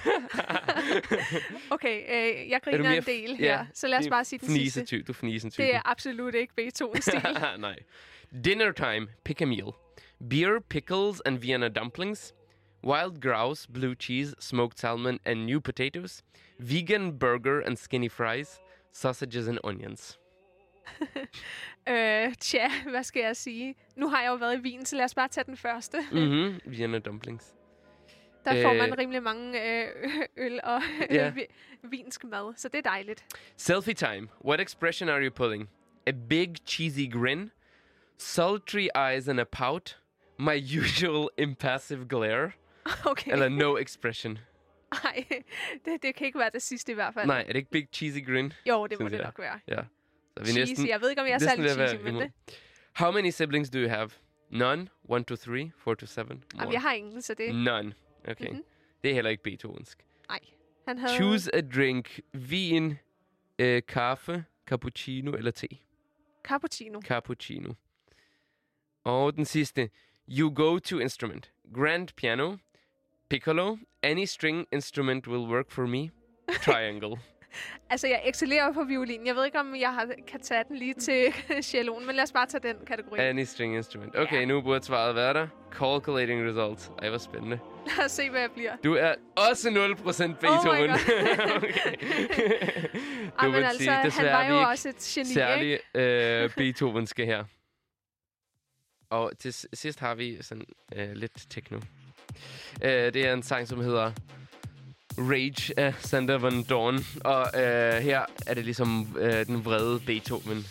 Okay, 1.71 2.03
øh, 2.03 2.51
jeg 2.51 2.61
du 2.65 2.71
griner 2.71 2.91
en 2.91 3.03
del 3.03 3.37
ja, 3.41 3.67
så 3.75 3.89
lad 3.89 3.99
os 3.99 4.07
er 4.07 4.11
bare 4.11 4.25
sige 4.25 4.39
den 4.39 4.49
sidste. 4.49 4.81
Fnisetyp, 4.81 5.07
du 5.07 5.13
er 5.13 5.15
fnisetypen. 5.15 5.67
Det 5.67 5.75
er 5.75 5.83
absolut 5.85 6.35
ikke 6.35 6.55
Beethoven-stil. 6.55 7.23
Nej. 7.59 7.79
Dinner 8.45 8.73
time, 8.73 9.09
pick 9.25 9.41
a 9.41 9.45
meal. 9.45 9.73
Beer, 10.31 10.61
pickles, 10.69 11.21
and 11.21 11.39
Vienna 11.39 11.69
dumplings. 11.69 12.35
Wild 12.85 13.21
grouse, 13.23 13.67
blue 13.67 13.95
cheese, 13.95 14.35
smoked 14.41 14.79
salmon, 14.79 15.19
and 15.25 15.47
new 15.47 15.61
potatoes. 15.61 16.23
Vegan 16.59 17.19
burger 17.19 17.61
and 17.67 17.77
skinny 17.77 18.09
fries. 18.09 18.61
Sausages 18.93 19.49
and 19.49 19.59
onions. 19.65 20.19
øh, 21.89 22.35
tja, 22.35 22.69
hvad 22.91 23.03
skal 23.03 23.21
jeg 23.23 23.37
sige? 23.37 23.75
Nu 23.97 24.09
har 24.09 24.23
jeg 24.23 24.29
jo 24.29 24.35
været 24.35 24.59
i 24.59 24.61
Wien, 24.61 24.85
så 24.87 24.97
lad 24.97 25.05
os 25.05 25.15
bare 25.15 25.29
tage 25.29 25.45
den 25.45 25.57
første. 25.57 25.99
Mm-hmm. 26.13 26.61
Vienna 26.67 26.99
dumplings. 26.99 27.55
Der 28.45 28.63
får 28.63 28.71
Øh. 28.73 28.77
man 28.79 28.99
rimelig 28.99 29.23
mange 29.23 29.63
øh, 29.83 29.87
øl 30.37 30.61
og 30.63 30.81
øh, 31.11 31.35
vi- 31.37 31.47
vinsk 31.83 32.25
mad, 32.25 32.55
så 32.57 32.69
det 32.69 32.79
er 32.79 32.83
dejligt. 32.91 33.25
Selfie 33.57 33.95
time. 33.95 34.29
What 34.45 34.61
expression 34.61 35.09
are 35.09 35.23
you 35.25 35.31
pulling? 35.31 35.71
A 36.07 36.13
big 36.29 36.55
cheesy 36.67 37.13
grin, 37.13 37.51
sultry 38.19 38.89
eyes 38.97 39.29
and 39.29 39.41
a 39.41 39.45
pout, 39.45 39.99
my 40.39 40.57
usual 40.81 41.29
impassive 41.39 42.07
glare, 42.09 42.51
Okay. 43.07 43.33
eller 43.33 43.49
no 43.49 43.77
expression. 43.79 44.39
Nej, 45.05 45.25
det, 45.85 46.03
det 46.03 46.15
kan 46.15 46.27
ikke 46.27 46.39
være 46.39 46.51
det 46.53 46.63
sidste 46.63 46.93
i 46.93 46.95
hvert 46.95 47.15
fald. 47.15 47.27
Nej, 47.27 47.41
er 47.41 47.47
det 47.47 47.57
ikke 47.57 47.71
big 47.71 47.89
cheesy 47.93 48.27
grin? 48.27 48.53
Jo, 48.69 48.87
det 48.87 49.01
må 49.01 49.09
det 49.09 49.17
jeg. 49.17 49.25
nok 49.25 49.39
være. 49.39 49.61
Ja. 49.69 49.81
Er 50.41 50.45
vi 50.45 50.51
Cheesy. 50.51 50.71
næsten, 50.71 50.89
Jeg 50.89 51.01
ved 51.01 51.11
ikke, 51.11 51.23
om 51.23 51.29
jeg 51.29 51.35
er 51.35 51.39
særlig 51.39 51.71
cheesy, 51.71 51.95
men 52.05 52.15
det. 52.15 52.33
How 52.97 53.11
many 53.13 53.31
siblings 53.31 53.71
do 53.71 53.79
you 53.79 53.89
have? 53.89 54.11
None, 54.51 54.89
one 55.09 55.25
to 55.25 55.37
three, 55.37 55.73
four 55.77 55.95
to 55.95 56.07
seven. 56.07 56.29
Jamen, 56.55 56.65
More. 56.65 56.73
jeg 56.73 56.83
har 56.83 56.93
ingen, 56.93 57.23
så 57.23 57.35
det... 57.35 57.55
None. 57.55 57.93
Okay. 58.29 58.49
Mhm. 58.51 58.65
Det 59.03 59.11
er 59.11 59.15
heller 59.15 59.31
ikke 59.31 59.43
beethovensk. 59.43 60.05
Nej. 60.29 60.39
Han 60.89 60.99
havde... 60.99 61.17
Choose 61.17 61.55
a 61.55 61.61
drink. 61.61 62.21
Vin, 62.33 62.99
øh, 63.59 63.83
kaffe, 63.89 64.45
cappuccino 64.67 65.33
eller 65.33 65.51
te. 65.51 65.67
Cappuccino. 66.45 67.01
Cappuccino. 67.01 67.73
Og 69.05 69.37
den 69.37 69.45
sidste. 69.45 69.91
You 70.29 70.55
go 70.55 70.79
to 70.79 70.99
instrument. 70.99 71.53
Grand 71.75 72.09
piano, 72.17 72.57
piccolo, 73.29 73.77
any 74.03 74.25
string 74.25 74.67
instrument 74.73 75.29
will 75.29 75.43
work 75.53 75.71
for 75.71 75.87
me. 75.87 76.11
Triangle. 76.65 77.17
Altså, 77.91 78.07
jeg 78.07 78.23
excellerer 78.27 78.73
på 78.73 78.85
violin. 78.85 79.27
Jeg 79.27 79.37
ved 79.37 79.45
ikke, 79.45 79.61
om 79.61 79.75
jeg 79.77 79.95
har, 79.95 80.09
kan 80.27 80.41
tage 80.41 80.65
den 80.69 80.77
lige 80.77 80.95
til 80.95 81.35
celloen, 81.63 82.07
men 82.07 82.17
lad 82.17 82.23
os 82.25 82.33
bare 82.33 82.47
tage 82.47 82.63
den 82.69 82.77
kategori. 82.87 83.19
Any 83.21 83.45
string 83.45 83.77
instrument. 83.77 84.17
Okay, 84.17 84.41
Ja. 84.41 84.45
nu 84.45 84.61
burde 84.61 84.85
svaret 84.85 85.15
være 85.15 85.35
der. 85.35 85.49
Calculating 85.73 86.49
results. 86.49 86.91
Ej, 87.03 87.09
hvor 87.09 87.19
spændende. 87.19 87.59
Lad 87.97 88.05
os 88.05 88.11
se, 88.13 88.31
hvad 88.31 88.41
jeg 88.41 88.51
bliver. 88.51 88.77
Du 88.85 88.95
er 88.95 89.15
også 89.51 89.69
0% 89.69 89.73
Beethoven. 90.41 90.91
Oh 90.91 90.97
okay. 91.57 91.95
Ej, 93.39 93.47
du 93.47 93.51
men 93.51 93.51
må 93.51 93.57
altså, 93.57 93.79
sige, 93.79 93.91
han 93.91 94.27
var 94.27 94.45
jo 94.49 94.55
ikke 94.55 94.69
også 94.69 94.89
et 94.89 94.97
geni, 95.15 95.29
ikke? 95.29 95.35
særlig 95.35 95.81
øh, 95.95 96.51
Beethovenske 96.57 97.27
her. 97.27 97.45
Og 99.11 99.33
til 99.39 99.55
sidst 99.73 100.01
har 100.01 100.15
vi 100.15 100.43
sådan 100.43 100.65
øh, 100.97 101.13
lidt 101.13 101.51
techno. 101.51 101.77
Øh, 102.85 102.91
det 102.91 103.17
er 103.17 103.33
en 103.33 103.43
sang, 103.43 103.69
som 103.69 103.81
hedder 103.81 104.13
Rage 105.19 105.73
af 105.77 105.95
Sander 106.01 106.39
Van 106.39 106.63
Dorn. 106.63 107.07
Og 107.25 107.61
øh, 107.61 108.03
her 108.03 108.21
er 108.47 108.55
det 108.55 108.65
ligesom 108.65 109.17
øh, 109.19 109.47
den 109.47 109.65
vrede 109.65 110.01
Beethoven, 110.07 110.67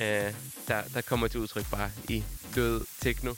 øh, 0.00 0.32
der, 0.68 0.82
der 0.94 1.00
kommer 1.00 1.28
til 1.28 1.40
udtryk 1.40 1.70
bare 1.70 1.90
i 2.08 2.24
død 2.54 2.80
techno. 3.00 3.34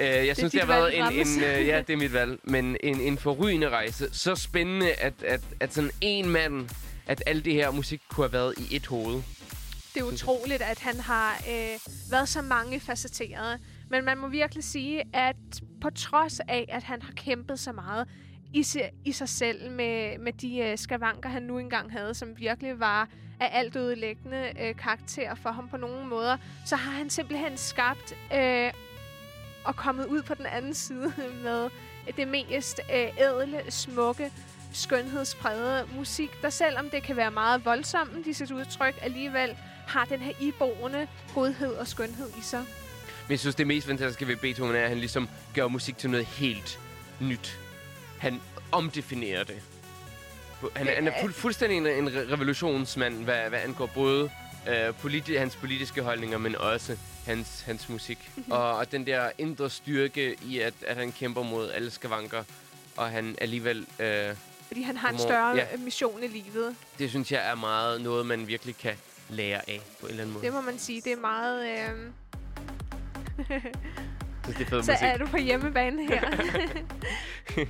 Øh, 0.00 0.06
jeg 0.06 0.36
synes, 0.36 0.52
det 0.52 0.60
har 0.60 0.66
været 0.66 0.98
en, 0.98 1.04
en 1.12 1.42
øh, 1.42 1.66
ja, 1.66 1.82
det 1.86 1.92
er 1.92 1.96
mit 1.96 2.12
valg, 2.12 2.38
men 2.44 2.76
en, 2.82 3.00
en 3.00 3.18
forrygende 3.18 3.68
rejse. 3.68 4.08
Så 4.12 4.34
spændende, 4.34 4.92
at, 4.92 5.14
at, 5.26 5.40
at 5.60 5.74
sådan 5.74 5.90
en 6.00 6.28
mand, 6.28 6.68
at 7.06 7.22
alt 7.26 7.44
det 7.44 7.52
her 7.52 7.70
musik 7.70 8.00
kunne 8.08 8.24
have 8.24 8.32
været 8.32 8.54
i 8.58 8.76
et 8.76 8.86
hoved. 8.86 9.22
Det 9.94 10.00
er 10.00 10.04
utroligt, 10.04 10.62
at 10.62 10.78
han 10.78 11.00
har 11.00 11.42
øh, 11.48 11.78
været 12.10 12.28
så 12.28 12.42
mange 12.42 12.80
facetterede. 12.80 13.58
Men 13.90 14.04
man 14.04 14.18
må 14.18 14.28
virkelig 14.28 14.64
sige, 14.64 15.02
at 15.12 15.36
på 15.82 15.90
trods 15.90 16.40
af, 16.40 16.66
at 16.68 16.82
han 16.82 17.02
har 17.02 17.12
kæmpet 17.12 17.60
så 17.60 17.72
meget 17.72 18.08
i, 18.56 18.64
i 19.04 19.12
sig 19.12 19.28
selv 19.28 19.70
med, 19.70 20.18
med 20.18 20.32
de 20.32 20.58
øh, 20.58 20.78
skavanker, 20.78 21.28
han 21.28 21.42
nu 21.42 21.58
engang 21.58 21.92
havde, 21.92 22.14
som 22.14 22.38
virkelig 22.38 22.80
var 22.80 23.08
af 23.40 23.50
alt 23.52 23.76
ødelæggende 23.76 24.52
øh, 24.60 24.76
karakter 24.76 25.34
for 25.34 25.50
ham 25.50 25.68
på 25.68 25.76
nogle 25.76 26.06
måder, 26.06 26.36
så 26.66 26.76
har 26.76 26.92
han 26.92 27.10
simpelthen 27.10 27.56
skabt 27.56 28.14
øh, 28.34 28.72
og 29.64 29.76
kommet 29.76 30.06
ud 30.06 30.22
på 30.22 30.34
den 30.34 30.46
anden 30.46 30.74
side 30.74 31.12
med 31.44 31.70
det 32.16 32.28
mest 32.28 32.80
øh, 32.94 33.08
ædle, 33.18 33.62
smukke, 33.68 34.32
skønhedsprægede 34.72 35.88
musik, 35.96 36.30
der 36.42 36.50
selvom 36.50 36.90
det 36.90 37.02
kan 37.02 37.16
være 37.16 37.30
meget 37.30 37.64
voldsomt 37.64 38.24
de 38.24 38.34
sit 38.34 38.50
udtryk, 38.50 38.94
alligevel 39.02 39.56
har 39.86 40.04
den 40.04 40.20
her 40.20 40.32
iboende 40.40 41.08
godhed 41.34 41.72
og 41.74 41.86
skønhed 41.86 42.28
i 42.38 42.42
sig. 42.42 42.60
Men 43.26 43.30
jeg 43.30 43.38
synes, 43.38 43.54
det 43.54 43.66
mest 43.66 43.86
fantastiske 43.86 44.28
ved 44.28 44.36
Beethoven 44.36 44.76
er, 44.76 44.82
at 44.82 44.88
han 44.88 44.98
ligesom 44.98 45.28
gør 45.54 45.68
musik 45.68 45.98
til 45.98 46.10
noget 46.10 46.26
helt 46.26 46.80
nyt. 47.20 47.65
Han 48.18 48.40
omdefinerer 48.72 49.44
det. 49.44 49.62
Han 50.76 50.86
han 50.86 51.08
er 51.08 51.12
fuld, 51.20 51.32
fuldstændig 51.32 51.76
en, 51.78 51.86
en 51.86 52.08
re- 52.08 52.32
revolutionsmand, 52.32 53.24
hvad, 53.24 53.48
hvad 53.48 53.58
angår 53.60 53.86
både 53.86 54.30
øh, 54.68 54.88
politi- 55.02 55.36
hans 55.36 55.56
politiske 55.56 56.02
holdninger, 56.02 56.38
men 56.38 56.56
også 56.56 56.96
hans, 57.26 57.60
hans 57.60 57.88
musik. 57.88 58.30
og, 58.50 58.76
og 58.76 58.92
den 58.92 59.06
der 59.06 59.30
indre 59.38 59.70
styrke 59.70 60.36
i, 60.42 60.58
at, 60.58 60.74
at 60.86 60.96
han 60.96 61.12
kæmper 61.12 61.42
mod 61.42 61.70
alle 61.70 61.90
skavanker, 61.90 62.44
og 62.96 63.10
han 63.10 63.36
alligevel... 63.40 63.86
Øh, 63.98 64.34
Fordi 64.66 64.82
han 64.82 64.96
har 64.96 65.08
en 65.10 65.18
større 65.18 65.56
ja. 65.56 65.64
mission 65.78 66.22
i 66.22 66.26
livet. 66.26 66.76
det 66.98 67.10
synes 67.10 67.32
jeg 67.32 67.50
er 67.50 67.54
meget 67.54 68.00
noget, 68.00 68.26
man 68.26 68.46
virkelig 68.46 68.76
kan 68.76 68.94
lære 69.28 69.70
af 69.70 69.80
på 70.00 70.06
en 70.06 70.10
eller 70.10 70.22
anden 70.22 70.34
måde. 70.34 70.44
Det 70.44 70.52
må 70.52 70.60
man 70.60 70.78
sige. 70.78 71.00
Det 71.00 71.12
er 71.12 71.20
meget... 71.20 71.68
Øh... 71.68 71.90
Det 74.46 74.60
er 74.60 74.64
fed 74.70 74.82
Så 74.82 74.92
musik. 74.92 75.06
er 75.08 75.16
du 75.18 75.26
på 75.26 75.36
hjemmebane 75.36 76.06
her. 76.08 76.20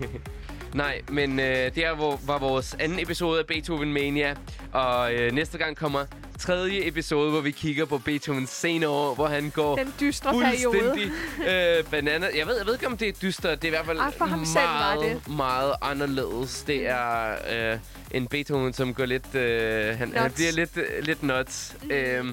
Nej, 0.74 1.00
men 1.08 1.40
øh, 1.40 1.46
det 1.46 1.78
er, 1.78 1.94
hvor, 1.94 2.20
var 2.26 2.38
vores 2.38 2.76
anden 2.80 2.98
episode 3.00 3.38
af 3.38 3.46
Beethoven 3.46 3.92
Mania. 3.92 4.34
Og 4.72 5.14
øh, 5.14 5.32
næste 5.32 5.58
gang 5.58 5.76
kommer 5.76 6.04
tredje 6.38 6.86
episode, 6.88 7.30
hvor 7.30 7.40
vi 7.40 7.50
kigger 7.50 7.84
på 7.84 7.98
Beethovens 7.98 8.50
senere 8.50 8.90
år, 8.90 9.14
hvor 9.14 9.26
han 9.26 9.50
går 9.50 9.76
Den 9.76 9.94
dystre 10.00 10.32
fuldstændig 10.32 11.10
øh, 11.48 11.84
bananer. 11.90 12.28
Jeg 12.36 12.46
ved, 12.46 12.56
jeg 12.56 12.66
ved 12.66 12.74
ikke, 12.74 12.86
om 12.86 12.96
det 12.96 13.08
er 13.08 13.12
dystert. 13.22 13.62
Det 13.62 13.68
er 13.68 13.72
i 13.72 13.76
hvert 13.76 13.86
fald 13.86 13.98
Ah, 14.00 14.12
for 14.12 14.24
ham 14.24 14.44
selv 14.44 14.64
var 14.64 14.94
meget, 14.96 15.20
det. 15.26 15.32
meget 15.36 15.72
anderledes. 15.82 16.62
Det 16.62 16.88
er 16.88 17.34
øh, 17.72 17.78
en 18.10 18.26
Beethoven, 18.26 18.72
som 18.72 18.94
går 18.94 19.04
lidt... 19.06 19.34
Øh, 19.34 19.98
han, 19.98 20.12
han 20.16 20.32
bliver 20.32 20.52
lidt, 20.52 20.76
øh, 20.76 21.04
lidt 21.04 21.22
nuts. 21.22 21.76
Mm. 21.82 21.90
Øh, 21.90 22.24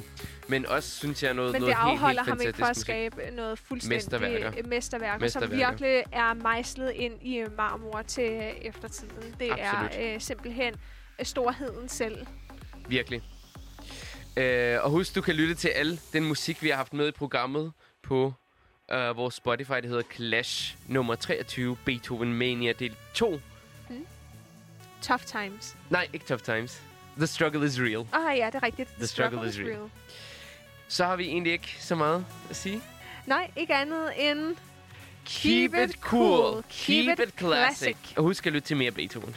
men 0.47 0.65
også, 0.65 0.89
synes 0.97 1.23
jeg, 1.23 1.33
noget, 1.33 1.51
Men 1.51 1.61
det 1.61 1.69
noget 1.69 1.75
helt, 1.75 1.89
helt 1.89 2.01
afholder 2.01 2.23
ham 2.23 2.41
ikke 2.41 2.53
fra 2.59 2.65
at 2.65 2.69
musik. 2.69 2.81
skabe 2.81 3.21
noget 3.35 3.59
fuldstændig 3.59 3.97
Mesterværker. 3.97 4.63
mesterværker, 4.67 5.19
mesterværker 5.19 5.29
som 5.29 5.57
virkelig 5.57 6.03
er 6.11 6.33
mejslet 6.33 6.91
ind 6.91 7.13
i 7.21 7.37
øh, 7.37 7.57
marmor 7.57 8.01
til 8.01 8.31
øh, 8.31 8.41
eftertiden. 8.61 9.35
Det 9.39 9.51
Absolut. 9.51 9.91
er 9.93 10.13
øh, 10.13 10.21
simpelthen 10.21 10.73
øh, 11.19 11.25
storheden 11.25 11.89
selv. 11.89 12.27
Virkelig. 12.87 13.21
Øh, 14.37 14.77
og 14.83 14.89
husk, 14.91 15.15
du 15.15 15.21
kan 15.21 15.35
lytte 15.35 15.55
til 15.55 15.67
al 15.67 15.99
den 16.13 16.23
musik, 16.23 16.63
vi 16.63 16.69
har 16.69 16.75
haft 16.75 16.93
med 16.93 17.07
i 17.07 17.11
programmet 17.11 17.71
på 18.03 18.33
øh, 18.91 19.17
vores 19.17 19.35
Spotify. 19.35 19.73
Det 19.73 19.85
hedder 19.85 20.03
Clash 20.15 20.75
nummer 20.87 21.15
23, 21.15 21.77
Beethoven 21.85 22.33
Mania 22.33 22.71
del 22.71 22.95
2. 23.13 23.39
Tough 25.01 25.23
times. 25.25 25.75
Nej, 25.89 26.07
ikke 26.13 26.25
Tough 26.25 26.41
Times. 26.41 26.81
The 27.17 27.27
Struggle 27.27 27.65
is 27.65 27.79
Real. 27.81 28.07
Ah 28.13 28.37
ja, 28.37 28.45
det 28.45 28.55
er 28.55 28.63
rigtigt. 28.63 28.89
The 28.97 29.07
struggle 29.07 29.49
is 29.49 29.59
real. 29.59 29.89
Så 30.87 31.05
har 31.05 31.15
vi 31.15 31.25
egentlig 31.27 31.53
ikke 31.53 31.75
så 31.79 31.95
meget 31.95 32.25
at 32.49 32.55
sige. 32.55 32.81
Nej, 33.25 33.51
ikke 33.55 33.73
andet 33.73 34.29
end... 34.29 34.55
Keep 35.25 35.73
it 35.73 35.95
cool. 36.01 36.63
Keep 36.69 37.19
it 37.19 37.33
classic. 37.37 37.95
Og 38.15 38.23
husk 38.23 38.47
at 38.47 38.53
lytte 38.53 38.67
til 38.67 38.77
mere 38.77 38.91
Beethoven. 38.91 39.35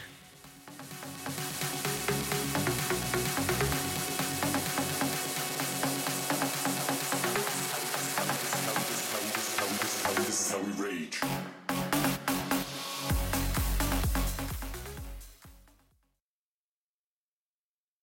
Rage. 10.79 11.36